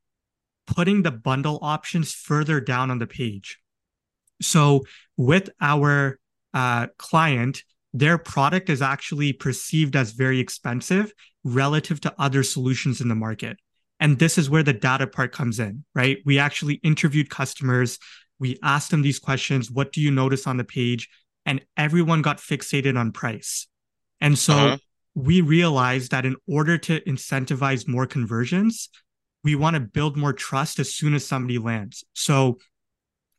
putting 0.67 1.03
the 1.03 1.11
bundle 1.11 1.59
options 1.63 2.13
further 2.13 2.61
down 2.61 2.91
on 2.91 2.99
the 2.99 3.07
page. 3.07 3.59
So 4.41 4.85
with 5.17 5.51
our 5.61 6.19
uh, 6.55 6.89
client, 6.99 7.63
their 7.93 8.19
product 8.19 8.71
is 8.71 8.83
actually 8.83 9.33
perceived 9.33 9.97
as 9.97 10.13
very 10.13 10.41
expensive 10.41 11.13
relative 11.45 12.01
to 12.03 12.15
other 12.19 12.43
solutions 12.43 13.01
in 13.01 13.09
the 13.09 13.15
market. 13.15 13.59
And 14.01 14.19
this 14.19 14.39
is 14.39 14.51
where 14.51 14.63
the 14.63 14.73
data 14.73 15.07
part 15.07 15.33
comes 15.33 15.61
in, 15.61 15.85
right? 15.95 16.19
We 16.25 16.39
actually 16.39 16.75
interviewed 16.83 17.31
customers. 17.31 17.99
We 18.39 18.59
asked 18.63 18.91
them 18.91 19.03
these 19.03 19.19
questions 19.19 19.71
What 19.71 19.93
do 19.93 20.01
you 20.01 20.11
notice 20.11 20.47
on 20.47 20.57
the 20.57 20.65
page? 20.65 21.09
And 21.47 21.65
everyone 21.77 22.23
got 22.23 22.39
fixated 22.39 22.99
on 22.99 23.13
price. 23.13 23.67
And 24.21 24.39
so 24.39 24.55
uh-huh. 24.55 24.77
we 25.15 25.41
realized 25.41 26.13
that 26.13 26.25
in 26.25 26.37
order 26.49 26.79
to 26.79 27.01
incentivize 27.01 27.87
more 27.87 28.07
conversions, 28.07 28.89
we 29.45 29.55
want 29.55 29.75
to 29.75 29.81
build 29.81 30.17
more 30.17 30.33
trust 30.33 30.79
as 30.79 30.95
soon 30.95 31.15
as 31.15 31.27
somebody 31.27 31.59
lands. 31.59 32.05
So 32.15 32.59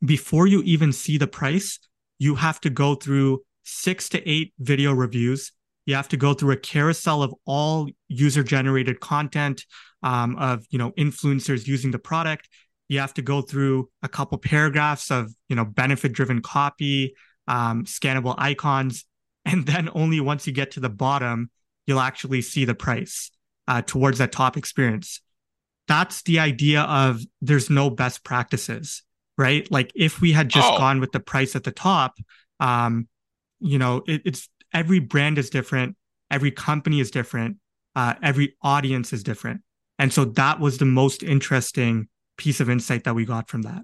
before 0.04 0.46
you 0.46 0.62
even 0.62 0.92
see 0.92 1.18
the 1.18 1.26
price, 1.26 1.78
you 2.18 2.34
have 2.34 2.60
to 2.60 2.70
go 2.70 2.94
through 2.94 3.42
six 3.64 4.08
to 4.10 4.28
eight 4.28 4.52
video 4.58 4.92
reviews. 4.92 5.52
You 5.86 5.94
have 5.94 6.08
to 6.08 6.16
go 6.16 6.34
through 6.34 6.52
a 6.52 6.56
carousel 6.56 7.22
of 7.22 7.34
all 7.46 7.88
user 8.08 8.42
generated 8.42 9.00
content 9.00 9.64
um, 10.02 10.36
of 10.36 10.64
you 10.70 10.78
know 10.78 10.92
influencers 10.92 11.66
using 11.66 11.90
the 11.90 11.98
product. 11.98 12.48
You 12.88 13.00
have 13.00 13.14
to 13.14 13.22
go 13.22 13.40
through 13.40 13.88
a 14.02 14.08
couple 14.08 14.38
paragraphs 14.38 15.10
of 15.10 15.34
you 15.48 15.56
know 15.56 15.64
benefit 15.64 16.12
driven 16.12 16.40
copy, 16.42 17.14
um, 17.48 17.84
scannable 17.84 18.34
icons, 18.38 19.04
and 19.44 19.66
then 19.66 19.88
only 19.94 20.20
once 20.20 20.46
you 20.46 20.52
get 20.52 20.72
to 20.72 20.80
the 20.80 20.90
bottom, 20.90 21.50
you'll 21.86 22.00
actually 22.00 22.42
see 22.42 22.64
the 22.64 22.74
price 22.74 23.30
uh, 23.68 23.82
towards 23.82 24.18
that 24.18 24.32
top 24.32 24.56
experience. 24.56 25.20
That's 25.86 26.22
the 26.22 26.38
idea 26.38 26.82
of 26.82 27.20
there's 27.40 27.68
no 27.68 27.90
best 27.90 28.24
practices, 28.24 29.02
right? 29.36 29.70
Like 29.70 29.92
if 29.94 30.20
we 30.20 30.32
had 30.32 30.48
just 30.48 30.72
oh. 30.72 30.78
gone 30.78 31.00
with 31.00 31.12
the 31.12 31.20
price 31.20 31.54
at 31.54 31.64
the 31.64 31.72
top, 31.72 32.16
um, 32.60 33.08
you 33.60 33.78
know, 33.78 34.02
it, 34.06 34.22
it's 34.24 34.48
every 34.72 34.98
brand 34.98 35.38
is 35.38 35.50
different. 35.50 35.96
every 36.30 36.50
company 36.50 37.00
is 37.00 37.10
different, 37.10 37.58
uh, 37.94 38.14
every 38.22 38.56
audience 38.62 39.12
is 39.12 39.22
different. 39.22 39.60
And 39.98 40.12
so 40.12 40.24
that 40.24 40.58
was 40.58 40.78
the 40.78 40.84
most 40.84 41.22
interesting 41.22 42.08
piece 42.36 42.60
of 42.60 42.68
insight 42.68 43.04
that 43.04 43.14
we 43.14 43.24
got 43.24 43.48
from 43.48 43.62
that. 43.62 43.82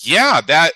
Yeah, 0.00 0.40
that 0.46 0.72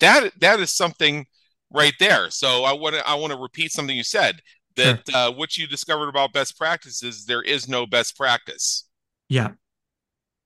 that 0.00 0.32
that 0.40 0.60
is 0.60 0.72
something 0.72 1.26
right 1.70 1.94
there. 1.98 2.30
So 2.30 2.64
I 2.64 2.72
want 2.72 2.96
to 2.96 3.08
I 3.08 3.14
want 3.14 3.32
to 3.32 3.38
repeat 3.38 3.72
something 3.72 3.96
you 3.96 4.04
said 4.04 4.40
that 4.76 5.02
sure. 5.08 5.16
uh, 5.16 5.30
what 5.30 5.56
you 5.56 5.66
discovered 5.66 6.08
about 6.08 6.32
best 6.32 6.58
practices 6.58 7.24
there 7.26 7.42
is 7.42 7.68
no 7.68 7.86
best 7.86 8.16
practice. 8.16 8.88
Yeah. 9.28 9.50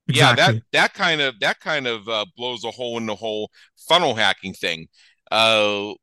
Exactly. 0.09 0.45
Yeah, 0.45 0.53
that 0.53 0.63
that 0.73 0.95
kind 0.95 1.21
of 1.21 1.41
that 1.41 1.59
kind 1.59 1.87
of 1.87 2.09
uh, 2.09 2.27
blows 2.37 2.65
a 2.65 2.71
hole 2.71 2.97
in 2.97 3.07
the 3.07 3.17
whole 3.17 3.51
funnel 3.89 4.15
hacking 4.15 4.55
thing. 4.55 4.87
Uh, 5.33 5.95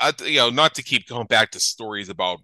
I, 0.00 0.12
you 0.24 0.38
know, 0.38 0.50
not 0.50 0.74
to 0.74 0.82
keep 0.82 1.06
going 1.06 1.26
back 1.26 1.52
to 1.52 1.60
stories 1.60 2.08
about 2.08 2.40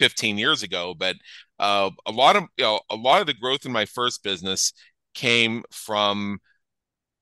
15 0.00 0.36
years 0.38 0.62
ago, 0.64 0.94
but 0.96 1.16
uh, 1.60 1.90
a 2.04 2.10
lot 2.10 2.34
of 2.34 2.44
you 2.56 2.64
know 2.64 2.80
a 2.90 2.96
lot 2.96 3.20
of 3.20 3.28
the 3.28 3.34
growth 3.34 3.64
in 3.64 3.70
my 3.70 3.84
first 3.84 4.24
business 4.24 4.72
came 5.14 5.62
from 5.70 6.38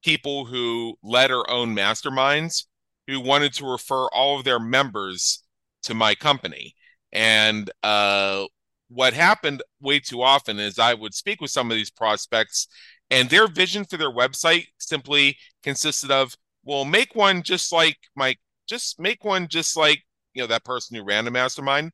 people 0.02 0.46
who 0.46 0.94
led 1.02 1.30
or 1.30 1.48
owned 1.50 1.76
masterminds 1.76 2.64
who 3.06 3.20
wanted 3.20 3.52
to 3.54 3.70
refer 3.70 4.06
all 4.08 4.38
of 4.38 4.44
their 4.44 4.60
members 4.60 5.42
to 5.82 5.94
my 5.94 6.14
company. 6.14 6.74
And 7.16 7.70
uh, 7.82 8.44
what 8.88 9.14
happened 9.14 9.62
way 9.80 10.00
too 10.00 10.22
often 10.22 10.58
is 10.58 10.78
I 10.78 10.92
would 10.92 11.14
speak 11.14 11.40
with 11.40 11.50
some 11.50 11.70
of 11.70 11.76
these 11.76 11.90
prospects, 11.90 12.68
and 13.10 13.30
their 13.30 13.48
vision 13.48 13.86
for 13.86 13.96
their 13.96 14.12
website 14.12 14.66
simply 14.78 15.38
consisted 15.62 16.10
of, 16.10 16.34
well, 16.62 16.84
make 16.84 17.14
one 17.14 17.42
just 17.42 17.72
like 17.72 17.96
my, 18.14 18.36
just 18.68 19.00
make 19.00 19.24
one 19.24 19.48
just 19.48 19.78
like 19.78 20.02
you 20.34 20.42
know 20.42 20.46
that 20.48 20.64
person 20.64 20.94
who 20.94 21.04
ran 21.04 21.24
the 21.24 21.30
mastermind, 21.30 21.92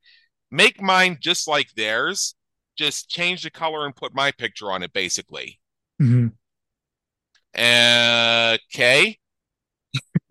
make 0.51 0.83
mine 0.83 1.19
just 1.21 1.47
like 1.47 1.73
theirs, 1.77 2.35
just 2.77 3.09
change 3.09 3.45
the 3.45 3.51
color 3.51 3.87
and 3.87 3.95
put 3.95 4.15
my 4.15 4.33
picture 4.33 4.73
on 4.73 4.83
it, 4.83 4.93
basically. 4.93 5.61
Mm-hmm. 6.01 6.29
Okay. 7.55 9.19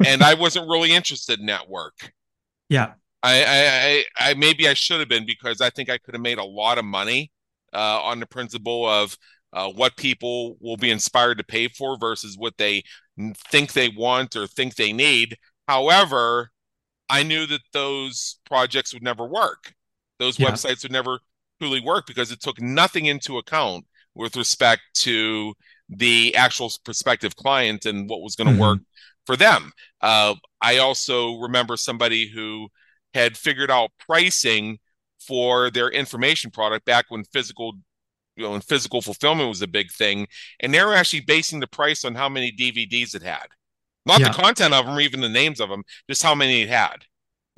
and 0.05 0.21
I 0.21 0.33
wasn't 0.33 0.67
really 0.67 0.91
interested 0.91 1.39
in 1.39 1.45
that 1.45 1.69
work. 1.69 2.11
Yeah. 2.67 2.93
I, 3.23 4.03
I, 4.17 4.29
I, 4.29 4.33
maybe 4.33 4.67
I 4.67 4.73
should 4.73 4.99
have 4.99 5.09
been 5.09 5.25
because 5.25 5.61
I 5.61 5.69
think 5.69 5.89
I 5.89 5.97
could 5.97 6.15
have 6.15 6.21
made 6.21 6.39
a 6.39 6.43
lot 6.43 6.77
of 6.77 6.85
money 6.85 7.31
uh, 7.73 8.01
on 8.01 8.19
the 8.19 8.25
principle 8.25 8.87
of 8.87 9.15
uh, 9.53 9.69
what 9.69 9.95
people 9.95 10.57
will 10.59 10.77
be 10.77 10.91
inspired 10.91 11.37
to 11.37 11.43
pay 11.43 11.67
for 11.67 11.97
versus 11.99 12.35
what 12.37 12.57
they 12.57 12.83
think 13.49 13.73
they 13.73 13.89
want 13.89 14.35
or 14.35 14.47
think 14.47 14.75
they 14.75 14.93
need. 14.93 15.37
However, 15.67 16.51
I 17.09 17.23
knew 17.23 17.45
that 17.47 17.61
those 17.73 18.39
projects 18.45 18.93
would 18.93 19.03
never 19.03 19.25
work. 19.25 19.73
Those 20.19 20.39
yeah. 20.39 20.49
websites 20.49 20.83
would 20.83 20.91
never 20.91 21.19
truly 21.59 21.81
work 21.81 22.07
because 22.07 22.31
it 22.31 22.41
took 22.41 22.61
nothing 22.61 23.05
into 23.05 23.37
account 23.37 23.85
with 24.15 24.35
respect 24.35 24.81
to 24.93 25.53
the 25.89 26.35
actual 26.35 26.71
prospective 26.83 27.35
client 27.35 27.85
and 27.85 28.09
what 28.09 28.21
was 28.21 28.35
going 28.35 28.47
to 28.47 28.53
mm-hmm. 28.53 28.61
work 28.61 28.79
for 29.25 29.35
them. 29.35 29.71
Uh, 30.01 30.35
I 30.61 30.77
also 30.77 31.37
remember 31.39 31.77
somebody 31.77 32.29
who 32.29 32.69
had 33.13 33.37
figured 33.37 33.71
out 33.71 33.91
pricing 33.99 34.79
for 35.19 35.69
their 35.69 35.89
information 35.89 36.51
product 36.51 36.85
back 36.85 37.05
when 37.09 37.23
physical 37.23 37.73
you 38.35 38.43
know 38.43 38.59
physical 38.59 39.01
fulfillment 39.01 39.49
was 39.49 39.61
a 39.61 39.67
big 39.67 39.91
thing. 39.91 40.27
And 40.59 40.73
they 40.73 40.83
were 40.83 40.95
actually 40.95 41.21
basing 41.21 41.59
the 41.59 41.67
price 41.67 42.05
on 42.05 42.15
how 42.15 42.29
many 42.29 42.51
dvds 42.51 43.15
it 43.15 43.23
had. 43.23 43.47
Not 44.05 44.19
yeah. 44.19 44.29
the 44.29 44.33
content 44.33 44.73
of 44.73 44.85
them 44.85 44.95
or 44.95 45.01
even 45.01 45.21
the 45.21 45.29
names 45.29 45.59
of 45.59 45.69
them 45.69 45.83
just 46.09 46.23
how 46.23 46.35
many 46.35 46.61
it 46.61 46.69
had. 46.69 47.05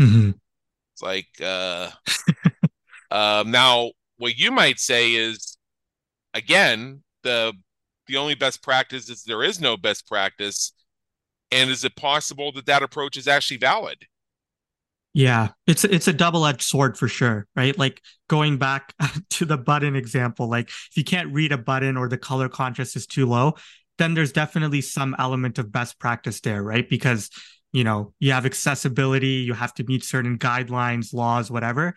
Mm-hmm. 0.01 0.31
it's 0.93 1.01
like 1.01 1.27
uh, 1.41 1.91
uh 3.11 3.43
now 3.47 3.91
what 4.17 4.37
you 4.37 4.51
might 4.51 4.79
say 4.79 5.13
is 5.13 5.57
again 6.33 7.03
the 7.21 7.53
the 8.07 8.17
only 8.17 8.35
best 8.35 8.61
practice 8.61 9.09
is 9.09 9.23
there 9.23 9.43
is 9.43 9.61
no 9.61 9.77
best 9.77 10.07
practice. 10.07 10.73
And 11.51 11.69
is 11.69 11.83
it 11.83 11.95
possible 11.95 12.51
that 12.53 12.65
that 12.65 12.81
approach 12.81 13.15
is 13.15 13.27
actually 13.27 13.57
valid 13.57 14.07
yeah 15.13 15.49
it's 15.67 15.83
it's 15.83 16.07
a 16.07 16.13
double-edged 16.13 16.61
sword 16.61 16.97
for 16.97 17.07
sure 17.07 17.47
right? 17.55 17.77
Like 17.77 18.01
going 18.27 18.57
back 18.57 18.93
to 19.31 19.45
the 19.45 19.57
button 19.57 19.95
example 19.95 20.49
like 20.49 20.69
if 20.69 20.91
you 20.95 21.03
can't 21.03 21.33
read 21.33 21.51
a 21.51 21.57
button 21.57 21.97
or 21.97 22.07
the 22.09 22.17
color 22.17 22.49
contrast 22.49 22.95
is 22.95 23.07
too 23.07 23.27
low 23.27 23.53
then 23.99 24.15
there's 24.15 24.31
definitely 24.31 24.81
some 24.81 25.15
element 25.19 25.59
of 25.59 25.71
best 25.71 25.99
practice 25.99 26.41
there 26.41 26.63
right? 26.63 26.89
Because 26.89 27.29
you 27.71 27.83
know 27.83 28.13
you 28.19 28.31
have 28.31 28.45
accessibility 28.45 29.43
you 29.45 29.53
have 29.53 29.73
to 29.75 29.83
meet 29.83 30.03
certain 30.03 30.37
guidelines 30.37 31.13
laws 31.13 31.49
whatever 31.49 31.93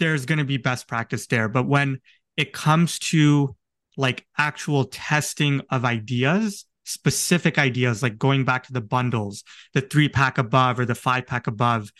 there's 0.00 0.26
going 0.26 0.38
to 0.38 0.44
be 0.44 0.56
best 0.56 0.88
practice 0.88 1.26
there. 1.28 1.48
But 1.48 1.68
when 1.68 2.00
it 2.36 2.52
comes 2.52 2.98
to 3.10 3.54
like 3.96 4.26
actual 4.36 4.86
testing 4.86 5.60
of 5.70 5.84
ideas 5.84 6.64
specific 6.84 7.58
ideas 7.58 8.02
like 8.02 8.18
going 8.18 8.44
back 8.44 8.64
to 8.64 8.72
the 8.72 8.80
bundles 8.80 9.44
the 9.74 9.80
three 9.80 10.08
pack 10.08 10.38
above 10.38 10.78
or 10.78 10.84
the 10.84 10.94
five 10.94 11.26
pack 11.26 11.46
above 11.46 11.90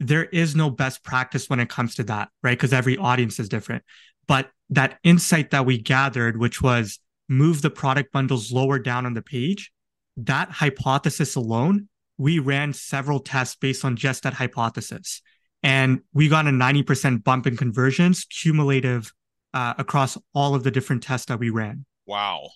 there 0.00 0.24
is 0.24 0.56
no 0.56 0.70
best 0.70 1.02
practice 1.04 1.48
when 1.48 1.60
it 1.60 1.68
comes 1.68 1.94
to 1.94 2.04
that 2.04 2.28
right 2.42 2.56
because 2.56 2.72
every 2.72 2.96
audience 2.96 3.38
is 3.38 3.48
different 3.48 3.82
but 4.26 4.50
that 4.70 4.98
insight 5.04 5.50
that 5.50 5.66
we 5.66 5.78
gathered 5.78 6.38
which 6.38 6.60
was 6.60 6.98
move 7.28 7.62
the 7.62 7.70
product 7.70 8.12
bundles 8.12 8.52
lower 8.52 8.78
down 8.78 9.06
on 9.06 9.14
the 9.14 9.22
page 9.22 9.72
that 10.16 10.50
hypothesis 10.50 11.36
alone 11.36 11.88
we 12.18 12.38
ran 12.38 12.72
several 12.72 13.20
tests 13.20 13.56
based 13.56 13.84
on 13.84 13.96
just 13.96 14.22
that 14.22 14.34
hypothesis 14.34 15.22
and 15.64 16.00
we 16.12 16.28
got 16.28 16.46
a 16.46 16.50
90% 16.50 17.24
bump 17.24 17.46
in 17.46 17.56
conversions 17.56 18.26
cumulative 18.26 19.12
uh, 19.54 19.72
across 19.78 20.18
all 20.34 20.54
of 20.54 20.62
the 20.62 20.70
different 20.70 21.02
tests 21.02 21.26
that 21.26 21.38
we 21.38 21.48
ran. 21.48 21.86
Wow. 22.06 22.50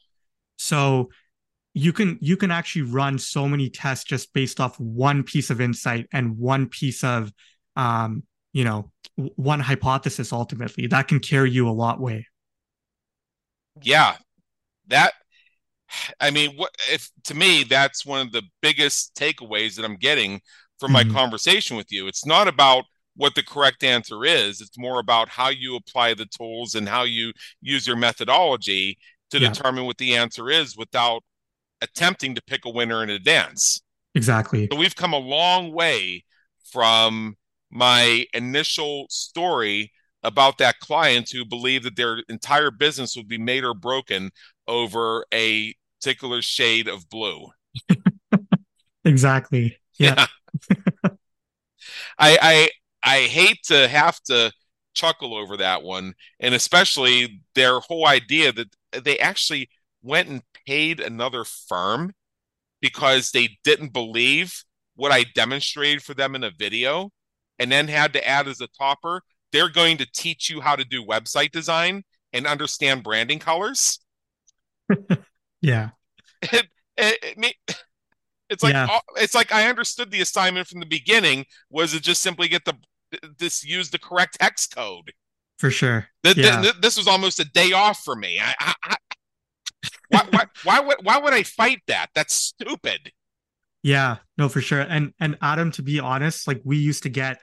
So 0.59 1.09
you 1.79 1.93
can 1.93 2.19
you 2.21 2.37
can 2.37 2.51
actually 2.51 2.83
run 2.83 3.19
so 3.19 3.49
many 3.49 3.71
tests 3.71 4.05
just 4.05 4.33
based 4.33 4.59
off 4.59 4.79
one 4.81 5.23
piece 5.23 5.51
of 5.51 5.61
insight 5.61 6.07
and 6.13 6.37
one 6.37 6.69
piece 6.69 7.05
of 7.05 7.33
um, 7.77 8.25
you 8.53 8.65
know 8.65 8.91
one 9.17 9.61
hypothesis 9.61 10.33
ultimately 10.33 10.87
that 10.87 11.09
can 11.09 11.21
carry 11.21 11.51
you 11.51 11.69
a 11.69 11.71
lot 11.71 12.01
way 12.01 12.27
yeah 13.83 14.17
that 14.89 15.13
i 16.21 16.31
mean 16.31 16.57
what 16.57 16.71
if 16.91 17.11
to 17.25 17.35
me 17.35 17.65
that's 17.65 18.05
one 18.05 18.27
of 18.27 18.33
the 18.33 18.43
biggest 18.61 19.15
takeaways 19.15 19.77
that 19.77 19.85
i'm 19.85 19.97
getting 19.97 20.41
from 20.79 20.93
my 20.93 21.03
mm-hmm. 21.03 21.15
conversation 21.15 21.77
with 21.77 21.91
you 21.91 22.07
it's 22.07 22.27
not 22.27 22.47
about 22.49 22.85
what 23.19 23.35
the 23.35 23.43
correct 23.43 23.83
answer 23.83 24.25
is. 24.25 24.61
It's 24.61 24.79
more 24.79 25.01
about 25.01 25.29
how 25.29 25.49
you 25.49 25.75
apply 25.75 26.15
the 26.15 26.27
tools 26.27 26.77
and 26.77 26.89
how 26.89 27.03
you 27.03 27.33
use 27.61 27.85
your 27.85 27.97
methodology 27.97 28.97
to 29.31 29.41
yeah. 29.41 29.49
determine 29.49 29.87
what 29.87 29.99
the 29.99 30.15
answer 30.15 30.49
is 30.49 30.77
without 30.77 31.25
attempting 31.81 32.35
to 32.35 32.43
pick 32.43 32.65
a 32.65 32.71
winner 32.71 33.03
in 33.03 33.11
advance. 33.11 33.81
Exactly. 34.15 34.69
So 34.73 34.79
we've 34.79 34.97
come 34.97 35.13
a 35.13 35.19
long 35.19 35.73
way 35.73 36.25
from 36.73 37.37
my 37.71 38.27
initial 38.35 39.07
story 39.11 39.93
about 40.23 40.59
that 40.59 40.81
client 40.81 41.31
who 41.31 41.45
believed 41.45 41.85
that 41.85 41.97
their 41.97 42.23
entire 42.29 42.71
business 42.71 43.17
would 43.17 43.29
be 43.29 43.39
made 43.39 43.65
or 43.65 43.75
broken 43.75 44.31
over 44.67 45.25
a 45.33 45.75
particular 46.01 46.43
shade 46.43 46.89
of 46.89 47.09
blue. 47.09 47.47
exactly. 49.05 49.77
Yeah. 49.99 50.27
yeah. 50.71 51.11
I, 52.19 52.39
I 52.43 52.71
I 53.05 53.21
hate 53.23 53.63
to 53.65 53.87
have 53.89 54.21
to 54.25 54.53
chuckle 54.95 55.35
over 55.37 55.57
that 55.59 55.83
one, 55.83 56.15
and 56.41 56.55
especially 56.55 57.41
their 57.55 57.79
whole 57.81 58.07
idea 58.07 58.53
that 58.53 58.75
they 59.05 59.19
actually 59.19 59.71
went 60.03 60.29
and 60.29 60.43
paid 60.67 61.01
another 61.01 61.45
firm 61.45 62.13
because 62.81 63.31
they 63.31 63.59
didn't 63.65 63.93
believe 63.93 64.63
what 64.95 65.13
I 65.13 65.25
demonstrated 65.35 66.03
for 66.03 66.15
them 66.15 66.35
in 66.35 66.43
a 66.43 66.51
video, 66.51 67.11
and 67.59 67.71
then 67.71 67.89
had 67.89 68.13
to 68.15 68.27
add 68.27 68.49
as 68.49 68.61
a 68.61 68.67
topper, 68.67 69.23
they're 69.53 69.69
going 69.69 69.97
to 69.99 70.07
teach 70.13 70.51
you 70.51 70.61
how 70.61 70.77
to 70.77 70.85
do 70.85 71.05
website 71.05 71.53
design 71.53 72.03
and 72.33 72.47
understand 72.47 73.03
branding 73.03 73.39
colors. 73.39 74.01
yeah. 75.63 75.91
It, 76.43 76.67
it, 76.97 77.37
it, 77.37 77.77
it's 78.51 78.63
like 78.63 78.75
yeah. 78.75 78.89
Uh, 78.91 79.01
it's 79.17 79.35
like 79.35 79.53
I 79.53 79.69
understood 79.69 80.11
the 80.11 80.21
assignment 80.21 80.67
from 80.67 80.81
the 80.81 80.87
beginning. 80.87 81.47
Was 81.71 81.95
it 81.95 82.03
just 82.03 82.23
simply 82.23 82.49
get 82.49 82.65
the 82.65 82.75
this 83.39 83.65
use 83.65 83.91
the 83.91 83.99
correct 83.99 84.37
hex 84.41 84.67
code? 84.67 85.13
For 85.59 85.71
sure. 85.71 86.07
The, 86.23 86.35
yeah. 86.37 86.61
the, 86.61 86.75
this 86.81 86.97
was 86.97 87.09
almost 87.09 87.41
a 87.41 87.45
day 87.45 87.73
off 87.73 88.01
for 88.05 88.15
me. 88.15 88.39
I, 88.41 88.55
I, 88.61 88.75
I 88.85 88.97
why, 90.09 90.27
why, 90.31 90.45
why 90.65 90.81
would 90.81 90.97
why 91.03 91.19
would 91.19 91.33
I 91.33 91.43
fight 91.43 91.83
that? 91.87 92.09
That's 92.15 92.35
stupid. 92.35 93.13
Yeah, 93.83 94.17
no, 94.37 94.49
for 94.49 94.61
sure. 94.61 94.81
And 94.81 95.13
and 95.21 95.39
Adam, 95.41 95.71
to 95.73 95.83
be 95.83 96.01
honest, 96.01 96.49
like 96.49 96.61
we 96.65 96.79
used 96.79 97.05
to 97.05 97.09
get 97.09 97.39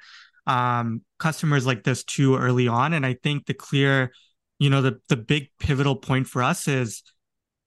um 0.47 1.01
customers 1.17 1.65
like 1.65 1.83
this 1.83 2.03
too 2.03 2.35
early 2.35 2.67
on, 2.67 2.93
and 2.93 3.05
I 3.05 3.15
think 3.21 3.45
the 3.45 3.53
clear, 3.53 4.11
you 4.59 4.69
know, 4.69 4.81
the 4.81 4.99
the 5.09 5.17
big 5.17 5.49
pivotal 5.59 5.95
point 5.95 6.27
for 6.27 6.43
us 6.43 6.67
is 6.67 7.03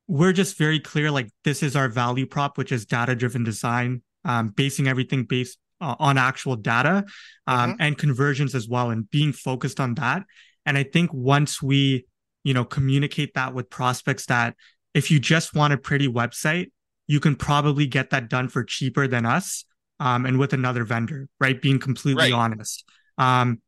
we're 0.09 0.33
just 0.33 0.57
very 0.57 0.81
clear 0.81 1.11
like 1.11 1.31
this 1.45 1.63
is 1.63 1.77
our 1.77 1.89
value 1.89 2.27
prop 2.27 2.57
which 2.59 2.73
is 2.73 2.87
data 2.87 3.15
driven 3.15 3.45
design 3.45 4.03
um, 4.25 4.49
basing 4.49 4.89
everything 4.89 5.25
based 5.25 5.59
uh, 5.81 5.95
on 6.01 6.19
actual 6.19 6.57
data 6.57 7.05
um, 7.47 7.73
mm-hmm. 7.73 7.83
and 7.83 7.99
conversions 7.99 8.55
as 8.55 8.67
well 8.67 8.91
and 8.91 9.09
being 9.11 9.33
focused 9.33 9.79
on 9.79 9.95
that 9.95 10.25
and 10.67 10.77
i 10.77 10.83
think 10.83 11.13
once 11.13 11.63
we 11.63 12.07
you 12.45 12.55
know 12.55 12.65
communicate 12.65 13.35
that 13.35 13.55
with 13.55 13.71
prospects 13.71 14.27
that 14.27 14.55
if 14.95 15.11
you 15.11 15.19
just 15.19 15.55
want 15.55 15.73
a 15.73 15.79
pretty 15.79 16.09
website 16.09 16.71
you 17.09 17.19
can 17.19 17.35
probably 17.35 17.87
get 17.87 18.11
that 18.11 18.29
done 18.29 18.49
for 18.49 18.63
cheaper 18.63 19.09
than 19.09 19.27
us 19.27 19.65
um, 19.99 20.27
and 20.27 20.39
with 20.39 20.53
another 20.53 20.85
vendor 20.85 21.29
right? 21.41 21.61
Being 21.61 21.81
completely 21.81 22.31
right. 22.31 22.33
honest. 22.33 22.85
Um, 23.17 23.61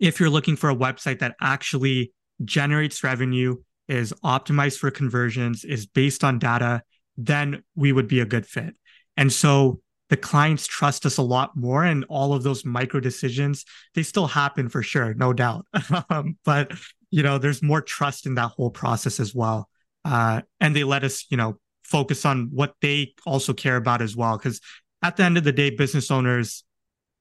if 0.00 0.18
you're 0.18 0.30
looking 0.30 0.56
for 0.56 0.70
a 0.70 0.74
website 0.74 1.20
that 1.20 1.36
actually 1.40 2.12
generates 2.44 3.04
revenue 3.04 3.56
is 3.86 4.12
optimized 4.24 4.78
for 4.78 4.90
conversions 4.90 5.64
is 5.64 5.86
based 5.86 6.24
on 6.24 6.38
data 6.38 6.82
then 7.16 7.62
we 7.76 7.92
would 7.92 8.08
be 8.08 8.20
a 8.20 8.24
good 8.24 8.46
fit. 8.46 8.74
And 9.16 9.30
so 9.30 9.80
the 10.08 10.16
clients 10.16 10.66
trust 10.66 11.04
us 11.04 11.18
a 11.18 11.22
lot 11.22 11.54
more 11.54 11.84
and 11.84 12.04
all 12.08 12.32
of 12.32 12.42
those 12.42 12.64
micro 12.64 12.98
decisions 12.98 13.64
they 13.94 14.02
still 14.02 14.26
happen 14.26 14.68
for 14.68 14.82
sure 14.82 15.14
no 15.14 15.32
doubt. 15.32 15.66
Um, 16.08 16.38
but 16.44 16.72
you 17.10 17.22
know 17.22 17.38
there's 17.38 17.62
more 17.62 17.80
trust 17.80 18.26
in 18.26 18.34
that 18.34 18.48
whole 18.48 18.70
process 18.70 19.20
as 19.20 19.34
well 19.34 19.68
uh, 20.04 20.40
and 20.60 20.74
they 20.74 20.84
let 20.84 21.04
us 21.04 21.26
you 21.30 21.36
know 21.36 21.58
focus 21.84 22.24
on 22.24 22.48
what 22.52 22.74
they 22.80 23.14
also 23.26 23.52
care 23.52 23.76
about 23.76 24.00
as 24.00 24.14
well 24.14 24.36
because 24.36 24.60
at 25.02 25.16
the 25.16 25.24
end 25.24 25.36
of 25.36 25.44
the 25.44 25.52
day 25.52 25.70
business 25.70 26.10
owners 26.10 26.64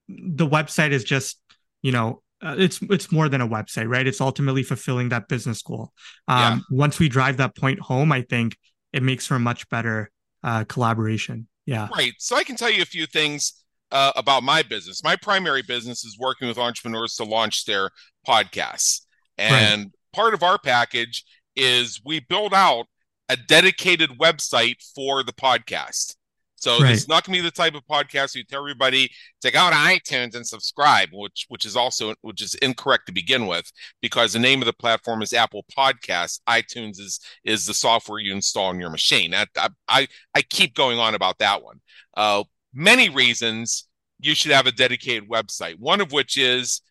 the 0.07 0.47
website 0.47 0.91
is 0.91 1.03
just 1.03 1.41
you 1.81 1.91
know 1.91 2.21
uh, 2.41 2.55
it's 2.57 2.79
it's 2.83 3.11
more 3.11 3.27
than 3.29 3.41
a 3.41 3.47
website 3.47 3.89
right 3.89 4.07
it's 4.07 4.21
ultimately 4.21 4.63
fulfilling 4.63 5.09
that 5.09 5.27
business 5.27 5.61
goal 5.61 5.91
um, 6.27 6.39
yeah. 6.71 6.77
once 6.77 6.99
we 6.99 7.09
drive 7.09 7.37
that 7.37 7.55
point 7.55 7.79
home 7.79 8.11
i 8.11 8.21
think 8.21 8.55
it 8.93 9.03
makes 9.03 9.25
for 9.25 9.35
a 9.35 9.39
much 9.39 9.67
better 9.69 10.09
uh, 10.43 10.63
collaboration 10.65 11.47
yeah. 11.69 11.87
Right. 11.95 12.13
So 12.17 12.35
I 12.35 12.43
can 12.43 12.55
tell 12.55 12.71
you 12.71 12.81
a 12.81 12.85
few 12.85 13.05
things 13.05 13.63
uh, 13.91 14.11
about 14.15 14.41
my 14.41 14.63
business. 14.63 15.03
My 15.03 15.15
primary 15.15 15.61
business 15.61 16.03
is 16.03 16.17
working 16.17 16.47
with 16.47 16.57
entrepreneurs 16.57 17.13
to 17.17 17.25
launch 17.25 17.65
their 17.65 17.91
podcasts. 18.27 19.01
And 19.39 19.83
right. 19.83 19.91
part 20.13 20.33
of 20.33 20.43
our 20.43 20.59
package 20.59 21.23
is 21.55 22.01
we 22.05 22.19
build 22.19 22.53
out 22.53 22.85
a 23.29 23.37
dedicated 23.37 24.11
website 24.19 24.77
for 24.95 25.23
the 25.23 25.33
podcast. 25.33 26.15
So 26.55 26.79
right. 26.79 26.93
it's 26.93 27.07
not 27.07 27.23
going 27.23 27.37
to 27.37 27.41
be 27.41 27.47
the 27.47 27.51
type 27.51 27.73
of 27.73 27.85
podcast 27.87 28.35
you 28.35 28.43
tell 28.43 28.59
everybody 28.59 29.09
to 29.41 29.51
go 29.51 29.69
to 29.69 29.75
iTunes 29.75 30.35
and 30.35 30.45
subscribe, 30.45 31.09
which 31.13 31.45
which 31.47 31.65
is 31.65 31.77
also 31.77 32.13
which 32.21 32.41
is 32.41 32.53
incorrect 32.55 33.05
to 33.05 33.13
begin 33.13 33.47
with 33.47 33.71
because 34.01 34.33
the 34.33 34.39
name 34.39 34.61
of 34.61 34.65
the 34.65 34.73
platform 34.73 35.21
is 35.21 35.33
Apple 35.33 35.63
Podcasts. 35.75 36.41
iTunes 36.49 36.99
is 36.99 37.19
is 37.45 37.65
the 37.65 37.73
software 37.73 38.19
you 38.19 38.33
install 38.33 38.65
on 38.67 38.79
your 38.79 38.89
machine. 38.89 39.33
I 39.33 39.45
I 39.87 40.07
I 40.35 40.41
keep 40.41 40.75
going 40.75 40.99
on 40.99 41.15
about 41.15 41.37
that 41.39 41.63
one. 41.63 41.79
Uh, 42.17 42.43
many 42.73 43.07
reasons 43.09 43.87
you 44.19 44.35
should 44.35 44.51
have 44.51 44.67
a 44.67 44.71
dedicated 44.71 45.29
website. 45.29 45.79
One 45.79 46.01
of 46.01 46.11
which 46.11 46.37
is 46.37 46.81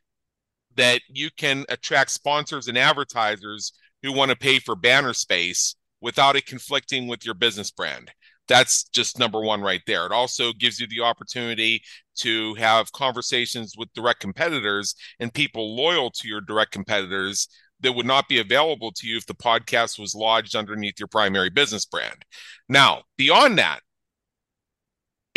that 0.78 1.02
you 1.08 1.28
can 1.36 1.64
attract 1.68 2.10
sponsors 2.10 2.66
and 2.66 2.78
advertisers 2.78 3.72
who 4.02 4.12
want 4.12 4.30
to 4.30 4.36
pay 4.36 4.58
for 4.58 4.74
banner 4.74 5.12
space 5.12 5.76
without 6.00 6.36
it 6.36 6.46
conflicting 6.46 7.06
with 7.06 7.24
your 7.24 7.34
business 7.34 7.70
brand 7.70 8.10
that's 8.48 8.84
just 8.84 9.18
number 9.18 9.40
one 9.40 9.60
right 9.60 9.82
there. 9.86 10.06
It 10.06 10.12
also 10.12 10.52
gives 10.52 10.80
you 10.80 10.86
the 10.88 11.02
opportunity 11.02 11.82
to 12.16 12.54
have 12.54 12.90
conversations 12.92 13.74
with 13.76 13.92
direct 13.92 14.20
competitors 14.20 14.94
and 15.20 15.32
people 15.32 15.76
loyal 15.76 16.10
to 16.12 16.26
your 16.26 16.40
direct 16.40 16.72
competitors 16.72 17.48
that 17.80 17.92
would 17.92 18.06
not 18.06 18.28
be 18.28 18.40
available 18.40 18.90
to 18.90 19.06
you 19.06 19.16
if 19.16 19.26
the 19.26 19.34
podcast 19.34 20.00
was 20.00 20.14
lodged 20.14 20.56
underneath 20.56 20.98
your 20.98 21.06
primary 21.06 21.50
business 21.50 21.84
brand. 21.84 22.24
Now, 22.68 23.02
beyond 23.16 23.58
that, 23.58 23.80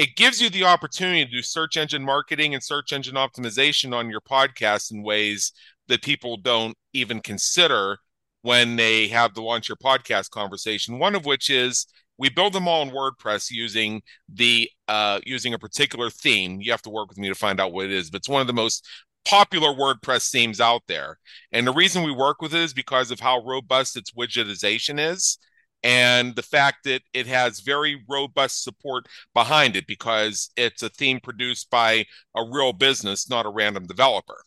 it 0.02 0.16
gives 0.16 0.42
you 0.42 0.50
the 0.50 0.64
opportunity 0.64 1.24
to 1.24 1.30
do 1.30 1.44
search 1.44 1.78
engine 1.78 2.04
marketing 2.04 2.56
and 2.56 2.64
search 2.64 2.92
engine 2.92 3.14
optimization 3.14 3.94
on 3.94 4.10
your 4.10 4.20
podcast 4.20 4.92
in 4.92 5.04
ways 5.04 5.52
that 5.90 6.02
people 6.02 6.38
don't 6.38 6.76
even 6.92 7.20
consider 7.20 8.00
when 8.42 8.78
they 8.78 9.08
have 9.08 9.32
to 9.34 9.44
launch 9.44 9.70
your 9.70 9.76
podcast 9.76 10.32
conversation. 10.32 10.98
One 10.98 11.14
of 11.14 11.28
which 11.28 11.52
is 11.52 11.86
we 12.18 12.32
build 12.32 12.54
them 12.54 12.68
all 12.68 12.82
in 12.82 12.90
WordPress 12.90 13.52
using 13.52 14.02
the 14.28 14.68
uh, 14.88 15.20
using 15.24 15.54
a 15.54 15.60
particular 15.60 16.10
theme. 16.10 16.62
You 16.62 16.72
have 16.72 16.82
to 16.82 16.90
work 16.90 17.10
with 17.10 17.20
me 17.20 17.28
to 17.28 17.36
find 17.36 17.60
out 17.60 17.72
what 17.72 17.86
it 17.86 17.92
is, 17.92 18.10
but 18.10 18.22
it's 18.22 18.30
one 18.30 18.42
of 18.42 18.48
the 18.48 18.54
most 18.54 18.84
popular 19.24 19.70
WordPress 19.70 20.32
themes 20.32 20.60
out 20.60 20.82
there. 20.88 21.20
And 21.52 21.68
the 21.68 21.74
reason 21.74 22.02
we 22.02 22.12
work 22.12 22.42
with 22.42 22.56
it 22.56 22.62
is 22.62 22.74
because 22.74 23.12
of 23.12 23.20
how 23.20 23.46
robust 23.46 23.96
its 23.96 24.10
widgetization 24.14 25.00
is 25.00 25.38
and 25.84 26.36
the 26.36 26.44
fact 26.44 26.84
that 26.86 27.02
it 27.14 27.28
has 27.28 27.60
very 27.60 28.04
robust 28.08 28.64
support 28.64 29.08
behind 29.34 29.76
it 29.76 29.88
because 29.88 30.52
it's 30.56 30.84
a 30.84 30.90
theme 30.90 31.20
produced 31.20 31.70
by 31.70 32.06
a 32.36 32.44
real 32.44 32.74
business, 32.74 33.30
not 33.30 33.46
a 33.46 33.50
random 33.50 33.88
developer. 33.88 34.44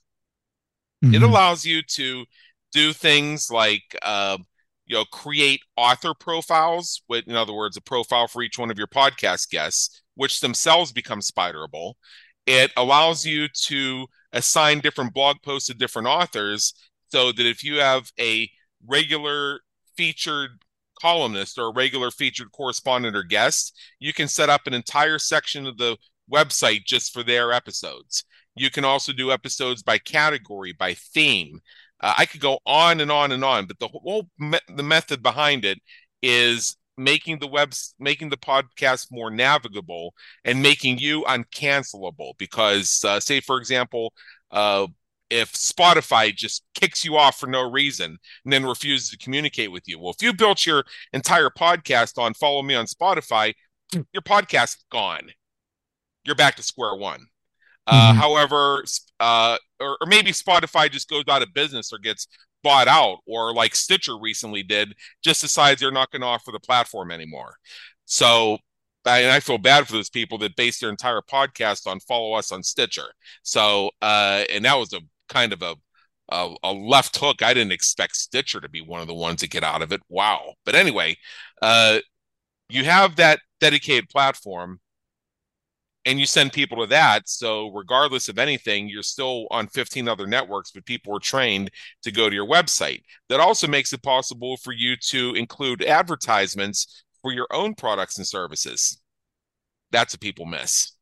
Mm-hmm. 1.04 1.14
It 1.14 1.22
allows 1.22 1.64
you 1.64 1.82
to 1.82 2.24
do 2.72 2.92
things 2.92 3.50
like 3.50 3.96
uh, 4.02 4.38
you 4.86 4.96
know 4.96 5.04
create 5.06 5.60
author 5.76 6.14
profiles 6.14 7.02
with 7.08 7.26
in 7.26 7.36
other 7.36 7.54
words 7.54 7.76
a 7.76 7.80
profile 7.80 8.28
for 8.28 8.42
each 8.42 8.58
one 8.58 8.70
of 8.70 8.78
your 8.78 8.86
podcast 8.86 9.48
guests 9.48 10.02
which 10.14 10.40
themselves 10.40 10.92
become 10.92 11.20
spiderable 11.20 11.94
it 12.46 12.70
allows 12.76 13.24
you 13.24 13.48
to 13.48 14.06
assign 14.32 14.80
different 14.80 15.14
blog 15.14 15.36
posts 15.42 15.68
to 15.68 15.74
different 15.74 16.08
authors 16.08 16.74
so 17.08 17.32
that 17.32 17.46
if 17.46 17.64
you 17.64 17.76
have 17.76 18.10
a 18.20 18.50
regular 18.86 19.60
featured 19.96 20.50
columnist 21.04 21.58
or 21.58 21.66
a 21.66 21.72
regular 21.72 22.10
featured 22.10 22.50
correspondent 22.52 23.14
or 23.16 23.22
guest 23.22 23.78
you 23.98 24.12
can 24.12 24.28
set 24.28 24.48
up 24.48 24.66
an 24.66 24.74
entire 24.74 25.18
section 25.18 25.66
of 25.66 25.76
the 25.76 25.96
website 26.32 26.84
just 26.84 27.12
for 27.12 27.22
their 27.22 27.52
episodes. 27.52 28.24
You 28.56 28.70
can 28.70 28.84
also 28.84 29.12
do 29.12 29.32
episodes 29.32 29.82
by 29.82 29.98
category 29.98 30.72
by 30.72 30.94
theme. 30.94 31.60
Uh, 32.00 32.14
I 32.18 32.26
could 32.26 32.40
go 32.40 32.58
on 32.66 33.00
and 33.00 33.10
on 33.10 33.32
and 33.32 33.44
on, 33.44 33.66
but 33.66 33.78
the 33.78 33.88
whole 33.88 34.28
me- 34.38 34.58
the 34.74 34.82
method 34.82 35.22
behind 35.22 35.64
it 35.64 35.78
is 36.22 36.76
making 36.96 37.40
the 37.40 37.48
webs 37.48 37.94
making 37.98 38.28
the 38.30 38.36
podcast 38.36 39.08
more 39.10 39.30
navigable 39.30 40.14
and 40.44 40.62
making 40.62 40.98
you 40.98 41.22
uncancelable 41.24 42.32
because 42.38 43.04
uh, 43.04 43.18
say 43.18 43.40
for 43.40 43.58
example 43.58 44.12
uh, 44.52 44.86
if 45.30 45.52
spotify 45.52 46.34
just 46.34 46.64
kicks 46.74 47.04
you 47.04 47.16
off 47.16 47.38
for 47.38 47.46
no 47.46 47.68
reason 47.70 48.18
and 48.44 48.52
then 48.52 48.64
refuses 48.64 49.10
to 49.10 49.18
communicate 49.18 49.72
with 49.72 49.82
you 49.86 49.98
well 49.98 50.12
if 50.12 50.22
you 50.22 50.32
built 50.32 50.66
your 50.66 50.84
entire 51.12 51.50
podcast 51.50 52.18
on 52.18 52.34
follow 52.34 52.62
me 52.62 52.74
on 52.74 52.86
spotify 52.86 53.52
your 53.92 54.22
podcast 54.22 54.76
is 54.76 54.84
gone 54.90 55.30
you're 56.24 56.34
back 56.34 56.56
to 56.56 56.62
square 56.62 56.94
one 56.94 57.26
uh, 57.86 58.10
mm-hmm. 58.10 58.18
however 58.18 58.84
uh, 59.20 59.56
or, 59.80 59.96
or 60.00 60.06
maybe 60.06 60.32
Spotify 60.32 60.90
just 60.90 61.08
goes 61.08 61.24
out 61.28 61.42
of 61.42 61.54
business 61.54 61.92
or 61.92 61.98
gets 61.98 62.26
bought 62.62 62.88
out, 62.88 63.18
or 63.26 63.52
like 63.52 63.74
Stitcher 63.74 64.18
recently 64.18 64.62
did, 64.62 64.94
just 65.22 65.42
decides 65.42 65.80
they're 65.80 65.90
not 65.90 66.10
going 66.10 66.22
to 66.22 66.26
offer 66.26 66.50
the 66.50 66.60
platform 66.60 67.10
anymore. 67.10 67.56
So 68.06 68.58
and 69.06 69.30
I 69.30 69.40
feel 69.40 69.58
bad 69.58 69.86
for 69.86 69.92
those 69.92 70.08
people 70.08 70.38
that 70.38 70.56
base 70.56 70.80
their 70.80 70.88
entire 70.88 71.20
podcast 71.20 71.86
on 71.86 72.00
follow 72.00 72.32
us 72.32 72.50
on 72.50 72.62
Stitcher. 72.62 73.12
So 73.42 73.90
uh, 74.00 74.44
and 74.50 74.64
that 74.64 74.78
was 74.78 74.92
a 74.94 75.00
kind 75.34 75.52
of 75.52 75.62
a, 75.62 75.74
a, 76.30 76.54
a 76.62 76.72
left 76.72 77.18
hook. 77.18 77.42
I 77.42 77.52
didn't 77.52 77.72
expect 77.72 78.16
Stitcher 78.16 78.60
to 78.60 78.68
be 78.68 78.80
one 78.80 79.00
of 79.00 79.08
the 79.08 79.14
ones 79.14 79.40
to 79.40 79.48
get 79.48 79.64
out 79.64 79.82
of 79.82 79.92
it. 79.92 80.00
Wow. 80.08 80.54
But 80.64 80.74
anyway, 80.74 81.16
uh, 81.60 81.98
you 82.68 82.84
have 82.84 83.16
that 83.16 83.40
dedicated 83.60 84.08
platform 84.08 84.80
and 86.06 86.20
you 86.20 86.26
send 86.26 86.52
people 86.52 86.78
to 86.78 86.86
that. 86.86 87.28
So 87.28 87.68
regardless 87.68 88.28
of 88.28 88.38
anything, 88.38 88.88
you're 88.88 89.02
still 89.02 89.46
on 89.50 89.68
15 89.68 90.06
other 90.08 90.26
networks, 90.26 90.70
but 90.70 90.84
people 90.84 91.16
are 91.16 91.20
trained 91.20 91.70
to 92.02 92.12
go 92.12 92.28
to 92.28 92.34
your 92.34 92.46
website. 92.46 93.02
That 93.28 93.40
also 93.40 93.66
makes 93.66 93.92
it 93.92 94.02
possible 94.02 94.56
for 94.58 94.72
you 94.72 94.96
to 95.08 95.34
include 95.34 95.82
advertisements 95.82 97.04
for 97.22 97.32
your 97.32 97.46
own 97.50 97.74
products 97.74 98.18
and 98.18 98.26
services. 98.26 99.00
That's 99.90 100.14
what 100.14 100.20
people 100.20 100.44
miss. 100.44 100.92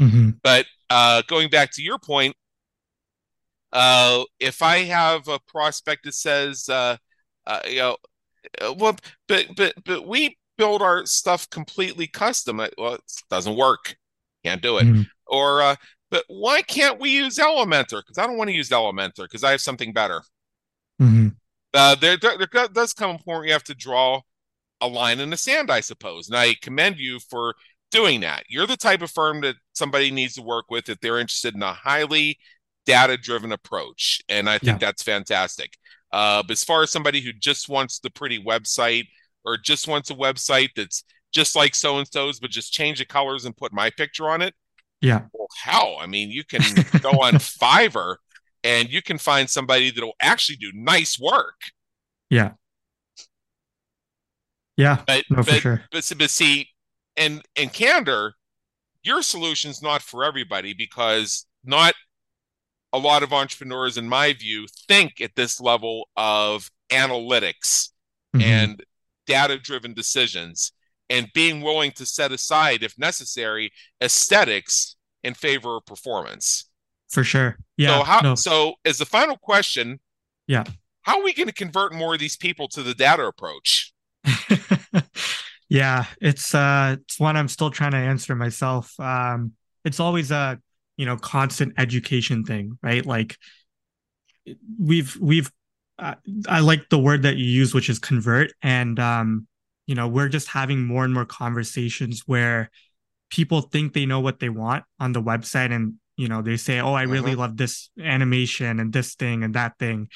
Mm-hmm. 0.00 0.30
But 0.42 0.66
uh, 0.88 1.22
going 1.26 1.50
back 1.50 1.72
to 1.72 1.82
your 1.82 1.98
point, 1.98 2.34
uh, 3.72 4.24
if 4.40 4.62
I 4.62 4.78
have 4.84 5.28
a 5.28 5.40
prospect 5.48 6.04
that 6.04 6.14
says, 6.14 6.68
uh, 6.68 6.96
uh 7.46 7.60
you 7.66 7.78
know, 7.78 7.96
uh, 8.60 8.74
well, 8.76 8.96
but 9.26 9.46
but 9.56 9.74
but 9.84 10.06
we 10.06 10.36
build 10.58 10.82
our 10.82 11.06
stuff 11.06 11.48
completely 11.48 12.06
custom. 12.06 12.58
Well, 12.76 12.94
it 12.94 13.02
doesn't 13.30 13.56
work. 13.56 13.96
Can't 14.44 14.60
do 14.60 14.78
it. 14.78 14.84
Mm-hmm. 14.84 15.02
Or, 15.26 15.62
uh, 15.62 15.76
but 16.10 16.24
why 16.28 16.62
can't 16.62 17.00
we 17.00 17.10
use 17.10 17.38
Elementor? 17.38 18.02
Because 18.02 18.18
I 18.18 18.26
don't 18.26 18.36
want 18.36 18.48
to 18.48 18.56
use 18.56 18.68
Elementor 18.68 19.22
because 19.22 19.44
I 19.44 19.52
have 19.52 19.60
something 19.60 19.92
better. 19.92 20.22
Mm-hmm. 21.00 21.28
Uh, 21.72 21.94
there, 21.94 22.16
there, 22.16 22.36
there 22.38 22.68
does 22.68 22.92
come 22.92 23.10
a 23.10 23.14
point 23.14 23.26
where 23.26 23.46
you 23.46 23.52
have 23.52 23.64
to 23.64 23.74
draw 23.74 24.20
a 24.80 24.88
line 24.88 25.20
in 25.20 25.30
the 25.30 25.36
sand, 25.36 25.70
I 25.70 25.80
suppose. 25.80 26.28
And 26.28 26.36
I 26.36 26.54
commend 26.60 26.98
you 26.98 27.18
for 27.30 27.54
doing 27.90 28.20
that. 28.20 28.44
You're 28.48 28.66
the 28.66 28.76
type 28.76 29.02
of 29.02 29.10
firm 29.10 29.40
that 29.42 29.56
somebody 29.74 30.10
needs 30.10 30.34
to 30.34 30.42
work 30.42 30.66
with 30.70 30.88
if 30.88 31.00
they're 31.00 31.18
interested 31.18 31.54
in 31.54 31.62
a 31.62 31.72
highly 31.72 32.38
data 32.88 33.18
driven 33.18 33.52
approach. 33.52 34.20
And 34.30 34.48
I 34.48 34.58
think 34.58 34.80
yeah. 34.80 34.86
that's 34.86 35.02
fantastic. 35.02 35.76
Uh, 36.10 36.42
but 36.42 36.52
as 36.52 36.64
far 36.64 36.82
as 36.82 36.90
somebody 36.90 37.20
who 37.20 37.34
just 37.34 37.68
wants 37.68 37.98
the 37.98 38.10
pretty 38.10 38.42
website 38.42 39.06
or 39.44 39.58
just 39.58 39.86
wants 39.86 40.10
a 40.10 40.14
website 40.14 40.70
that's 40.74 41.04
just 41.30 41.54
like 41.54 41.74
so 41.74 41.98
and 41.98 42.08
so's, 42.10 42.40
but 42.40 42.50
just 42.50 42.72
change 42.72 42.98
the 42.98 43.04
colors 43.04 43.44
and 43.44 43.54
put 43.54 43.74
my 43.74 43.90
picture 43.90 44.30
on 44.30 44.40
it, 44.40 44.54
Yeah. 45.02 45.24
Well, 45.34 45.48
hell, 45.62 45.98
I 46.00 46.06
mean, 46.06 46.30
you 46.30 46.44
can 46.44 46.62
go 47.02 47.10
on 47.10 47.34
Fiverr 47.34 48.16
and 48.64 48.90
you 48.90 49.02
can 49.02 49.18
find 49.18 49.48
somebody 49.50 49.90
that'll 49.90 50.16
actually 50.20 50.56
do 50.56 50.72
nice 50.74 51.20
work. 51.20 51.60
Yeah. 52.30 52.52
Yeah. 54.78 55.02
But, 55.06 55.24
no, 55.28 55.36
but, 55.36 55.46
for 55.46 55.60
sure. 55.60 55.82
But, 55.92 56.10
but 56.18 56.30
see, 56.30 56.70
and 57.18 57.42
in 57.54 57.68
candor, 57.68 58.32
your 59.02 59.20
solution's 59.20 59.82
not 59.82 60.00
for 60.00 60.24
everybody 60.24 60.72
because 60.72 61.44
not 61.64 61.92
a 62.92 62.98
lot 62.98 63.22
of 63.22 63.32
entrepreneurs, 63.32 63.96
in 63.96 64.08
my 64.08 64.32
view, 64.32 64.66
think 64.86 65.20
at 65.20 65.34
this 65.36 65.60
level 65.60 66.08
of 66.16 66.70
analytics 66.90 67.90
mm-hmm. 68.34 68.42
and 68.42 68.84
data 69.26 69.58
driven 69.58 69.92
decisions 69.92 70.72
and 71.10 71.28
being 71.34 71.60
willing 71.62 71.92
to 71.92 72.06
set 72.06 72.32
aside, 72.32 72.82
if 72.82 72.98
necessary, 72.98 73.70
aesthetics 74.02 74.96
in 75.22 75.34
favor 75.34 75.76
of 75.76 75.86
performance. 75.86 76.68
For 77.10 77.24
sure. 77.24 77.58
Yeah. 77.76 77.98
So 77.98 78.04
how 78.04 78.20
no. 78.20 78.34
so 78.34 78.74
as 78.84 78.98
the 78.98 79.06
final 79.06 79.36
question, 79.36 80.00
yeah. 80.46 80.64
How 81.02 81.20
are 81.20 81.24
we 81.24 81.32
going 81.32 81.46
to 81.46 81.54
convert 81.54 81.94
more 81.94 82.14
of 82.14 82.20
these 82.20 82.36
people 82.36 82.68
to 82.68 82.82
the 82.82 82.92
data 82.92 83.24
approach? 83.24 83.94
yeah, 85.70 86.04
it's 86.20 86.54
uh 86.54 86.96
it's 87.00 87.18
one 87.18 87.36
I'm 87.36 87.48
still 87.48 87.70
trying 87.70 87.92
to 87.92 87.98
answer 87.98 88.34
myself. 88.34 88.98
Um 89.00 89.52
it's 89.84 90.00
always 90.00 90.30
a, 90.30 90.58
you 90.98 91.06
know, 91.06 91.16
constant 91.16 91.72
education 91.78 92.44
thing, 92.44 92.78
right? 92.82 93.06
Like 93.06 93.38
we've 94.78 95.16
we've 95.18 95.50
uh, 95.98 96.14
I 96.46 96.60
like 96.60 96.90
the 96.90 96.98
word 96.98 97.22
that 97.22 97.36
you 97.36 97.46
use 97.46 97.72
which 97.72 97.88
is 97.88 97.98
convert 97.98 98.52
and 98.62 99.00
um 99.00 99.46
you 99.86 99.94
know, 99.94 100.06
we're 100.06 100.28
just 100.28 100.48
having 100.48 100.84
more 100.84 101.06
and 101.06 101.14
more 101.14 101.24
conversations 101.24 102.24
where 102.26 102.70
people 103.30 103.62
think 103.62 103.92
they 103.94 104.04
know 104.04 104.20
what 104.20 104.38
they 104.38 104.50
want 104.50 104.84
on 105.00 105.12
the 105.12 105.22
website 105.22 105.72
and 105.72 105.94
you 106.16 106.28
know 106.28 106.42
they 106.42 106.56
say 106.56 106.80
oh 106.80 106.94
i 106.94 107.02
really 107.02 107.32
mm-hmm. 107.32 107.40
love 107.40 107.56
this 107.56 107.90
animation 108.02 108.80
and 108.80 108.92
this 108.92 109.14
thing 109.14 109.42
and 109.42 109.54
that 109.54 109.78
thing 109.78 110.08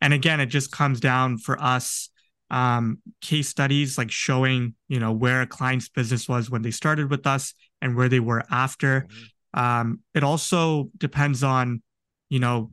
and 0.00 0.12
again 0.12 0.40
it 0.40 0.46
just 0.46 0.72
comes 0.72 1.00
down 1.00 1.38
for 1.38 1.60
us 1.60 2.08
um, 2.52 2.98
case 3.20 3.48
studies 3.48 3.96
like 3.96 4.10
showing 4.10 4.74
you 4.88 4.98
know 4.98 5.12
where 5.12 5.42
a 5.42 5.46
client's 5.46 5.88
business 5.88 6.28
was 6.28 6.50
when 6.50 6.62
they 6.62 6.72
started 6.72 7.08
with 7.08 7.24
us 7.24 7.54
and 7.80 7.96
where 7.96 8.08
they 8.08 8.18
were 8.18 8.42
after 8.50 9.02
mm-hmm. 9.02 9.24
Um, 9.54 10.00
it 10.14 10.22
also 10.22 10.90
depends 10.96 11.42
on 11.42 11.82
you 12.28 12.38
know 12.38 12.72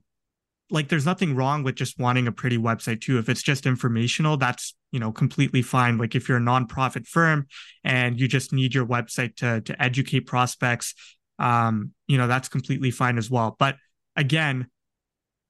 like 0.69 0.89
there's 0.89 1.05
nothing 1.05 1.35
wrong 1.35 1.63
with 1.63 1.75
just 1.75 1.97
wanting 1.97 2.27
a 2.27 2.31
pretty 2.31 2.57
website 2.57 3.01
too. 3.01 3.17
If 3.17 3.29
it's 3.29 3.41
just 3.41 3.65
informational 3.65 4.37
that's 4.37 4.75
you 4.91 4.99
know 4.99 5.11
completely 5.11 5.61
fine. 5.61 5.97
Like 5.97 6.15
if 6.15 6.27
you're 6.27 6.37
a 6.37 6.41
nonprofit 6.41 7.07
firm 7.07 7.47
and 7.83 8.19
you 8.19 8.27
just 8.27 8.53
need 8.53 8.73
your 8.73 8.85
website 8.85 9.35
to 9.37 9.61
to 9.61 9.81
educate 9.81 10.21
prospects 10.21 10.93
um 11.39 11.91
you 12.07 12.17
know 12.17 12.27
that's 12.27 12.49
completely 12.49 12.91
fine 12.91 13.17
as 13.17 13.29
well. 13.29 13.55
But 13.57 13.77
again 14.15 14.67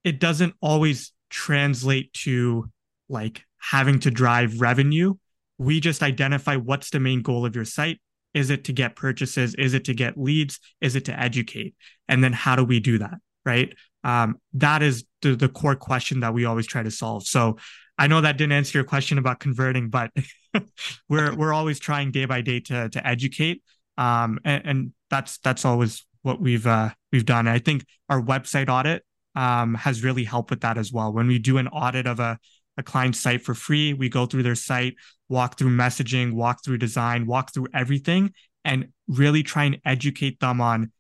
it 0.04 0.20
doesn't 0.20 0.54
always 0.62 1.12
translate 1.30 2.14
to 2.14 2.70
like 3.10 3.44
having 3.60 4.00
to 4.00 4.12
drive 4.12 4.62
revenue. 4.62 5.16
We 5.58 5.80
just 5.80 6.04
identify 6.04 6.56
what's 6.56 6.92
the 6.92 7.00
main 7.00 7.22
goal 7.22 7.46
of 7.46 7.56
your 7.56 7.66
site 7.66 8.00
is 8.34 8.50
it 8.50 8.66
to 8.66 8.74
get 8.74 8.96
purchases? 8.96 9.56
Is 9.56 9.74
it 9.74 9.86
to 9.86 9.94
get 9.94 10.18
leads? 10.18 10.60
Is 10.82 10.96
it 10.96 11.06
to 11.06 11.20
educate? 11.20 11.76
And 12.08 12.24
then 12.24 12.34
how 12.34 12.56
do 12.56 12.64
we 12.64 12.80
do 12.80 13.00
that 13.00 13.16
right? 13.48 13.74
Um, 14.04 14.36
that 14.54 14.84
is 14.84 15.06
the, 15.22 15.36
the 15.36 15.50
core 15.50 15.76
question 15.76 16.20
that 16.20 16.34
we 16.34 16.46
always 16.46 16.68
try 16.68 16.84
to 16.84 16.92
solve. 16.92 17.26
So 17.26 17.58
i 18.00 18.06
know 18.06 18.22
that 18.22 18.38
didn't 18.38 18.52
answer 18.52 18.78
your 18.78 18.86
question 18.86 19.18
about 19.18 19.40
converting 19.40 19.90
but 19.90 20.12
we're 21.10 21.34
we're 21.36 21.52
always 21.52 21.80
trying 21.80 22.12
day 22.12 22.26
by 22.26 22.42
day 22.42 22.60
to 22.60 22.90
to 22.90 23.08
educate. 23.08 23.64
Um, 23.98 24.38
and, 24.46 24.62
and 24.66 24.94
that's 25.10 25.40
that's 25.40 25.66
always 25.66 26.06
what 26.22 26.40
we've 26.40 26.68
uh, 26.68 26.90
we've 27.12 27.26
done. 27.26 27.48
I 27.48 27.60
think 27.60 27.86
our 28.10 28.22
website 28.22 28.70
audit 28.70 29.04
um, 29.36 29.76
has 29.76 30.04
really 30.04 30.24
helped 30.24 30.52
with 30.52 30.62
that 30.62 30.78
as 30.78 30.92
well. 30.92 31.12
When 31.14 31.28
we 31.28 31.40
do 31.40 31.58
an 31.58 31.68
audit 31.68 32.06
of 32.06 32.20
a 32.20 32.38
a 32.78 32.84
client 32.84 33.16
site 33.16 33.42
for 33.42 33.54
free, 33.54 33.94
we 33.94 34.10
go 34.10 34.26
through 34.26 34.44
their 34.44 34.56
site, 34.56 34.96
walk 35.30 35.58
through 35.58 35.76
messaging, 35.76 36.34
walk 36.34 36.64
through 36.64 36.78
design, 36.78 37.26
walk 37.26 37.54
through 37.54 37.68
everything, 37.74 38.34
and 38.64 38.90
really 39.08 39.44
try 39.44 39.64
and 39.64 39.80
educate 39.86 40.40
them 40.40 40.62
on 40.62 40.92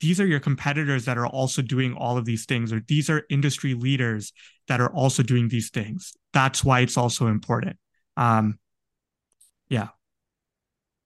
these 0.00 0.18
are 0.18 0.26
your 0.26 0.40
competitors 0.40 1.04
that 1.04 1.18
are 1.18 1.26
also 1.26 1.60
doing 1.60 1.94
all 1.94 2.16
of 2.16 2.24
these 2.24 2.46
things, 2.46 2.72
or 2.72 2.80
these 2.88 3.10
are 3.10 3.24
industry 3.28 3.74
leaders 3.74 4.32
that 4.66 4.80
are 4.80 4.92
also 4.92 5.22
doing 5.22 5.48
these 5.48 5.70
things. 5.70 6.14
That's 6.32 6.64
why 6.64 6.80
it's 6.80 6.96
also 6.96 7.26
important. 7.26 7.76
Um, 8.16 8.58
yeah. 9.68 9.88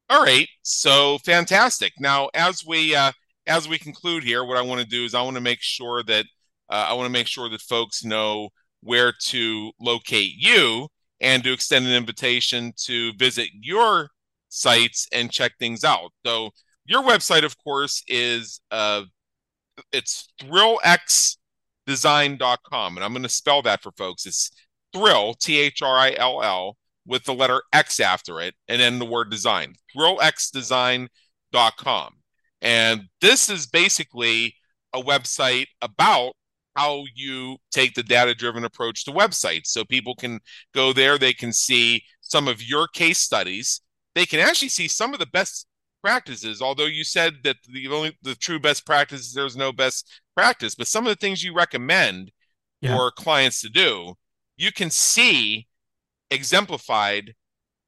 All 0.09 0.23
right, 0.23 0.49
so 0.63 1.19
fantastic. 1.19 1.93
Now, 1.99 2.31
as 2.35 2.65
we 2.65 2.95
uh, 2.95 3.13
as 3.47 3.69
we 3.69 3.79
conclude 3.79 4.23
here, 4.23 4.45
what 4.45 4.57
I 4.57 4.63
want 4.63 4.81
to 4.81 4.87
do 4.87 5.05
is 5.05 5.15
I 5.15 5.23
want 5.23 5.37
to 5.37 5.41
make 5.41 5.61
sure 5.61 6.03
that 6.05 6.27
uh, 6.71 6.87
I 6.89 6.93
want 6.93 7.07
to 7.07 7.13
make 7.13 7.27
sure 7.27 7.49
that 7.49 7.61
folks 7.63 8.05
know 8.05 8.51
where 8.85 9.13
to 9.13 9.73
locate 9.81 10.35
you 10.37 10.87
and 11.21 11.43
to 11.43 11.53
extend 11.53 11.87
an 11.87 11.93
invitation 11.93 12.73
to 12.77 13.13
visit 13.15 13.49
your 13.53 14.11
sites 14.51 15.09
and 15.13 15.33
check 15.33 15.53
things 15.59 15.83
out. 15.85 16.13
So 16.25 16.51
your 16.85 17.03
website, 17.03 17.45
of 17.45 17.57
course, 17.59 18.05
is 18.07 18.61
uh, 18.71 19.03
it's 19.93 20.29
thrillxdesign.com, 20.43 22.97
and 22.97 23.05
I'm 23.05 23.13
going 23.13 23.23
to 23.23 23.29
spell 23.29 23.63
that 23.63 23.83
for 23.83 23.93
folks. 23.93 24.27
It's 24.27 24.51
thrill 24.93 25.35
T 25.35 25.59
H 25.59 25.83
R 25.83 25.97
I 25.97 26.15
L 26.17 26.43
L 26.43 26.77
with 27.07 27.25
the 27.25 27.35
letter 27.35 27.63
X 27.73 28.01
after 28.01 28.41
it 28.41 28.55
and 28.69 28.81
then 28.81 28.99
the 28.99 29.05
word 29.05 29.31
design. 29.31 29.75
ThrillXDesign.com. 29.97 32.15
And 32.63 33.03
this 33.21 33.51
is 33.51 33.67
basically 33.67 34.55
a 34.95 35.01
website 35.01 35.67
about 35.83 36.33
how 36.75 37.05
you 37.15 37.57
take 37.71 37.95
the 37.95 38.03
data 38.03 38.35
driven 38.35 38.65
approach 38.65 39.05
to 39.05 39.13
websites. 39.13 39.69
So 39.69 39.85
people 39.85 40.15
can 40.15 40.41
go 40.75 40.93
there, 40.93 41.19
they 41.19 41.33
can 41.33 41.53
see 41.53 42.05
some 42.21 42.49
of 42.49 42.63
your 42.63 42.89
case 42.89 43.19
studies. 43.19 43.81
They 44.15 44.27
can 44.27 44.41
actually 44.41 44.69
see 44.69 44.89
some 44.89 45.13
of 45.13 45.21
the 45.21 45.27
best 45.27 45.67
practices, 46.03 46.61
although 46.61 46.87
you 46.87 47.03
said 47.03 47.37
that 47.45 47.57
the 47.67 47.89
only 47.89 48.17
the 48.23 48.35
true 48.35 48.61
best 48.61 48.85
practices 48.85 49.33
there's 49.33 49.57
no 49.57 49.73
best 49.73 50.21
practice, 50.37 50.75
but 50.75 50.87
some 50.87 51.07
of 51.07 51.11
the 51.11 51.17
things 51.17 51.43
you 51.43 51.55
recommend 51.55 52.31
yeah. 52.81 52.95
for 52.95 53.11
clients 53.11 53.61
to 53.63 53.71
do, 53.71 54.15
you 54.57 54.71
can 54.71 54.91
see 54.91 55.67
exemplified 56.31 57.35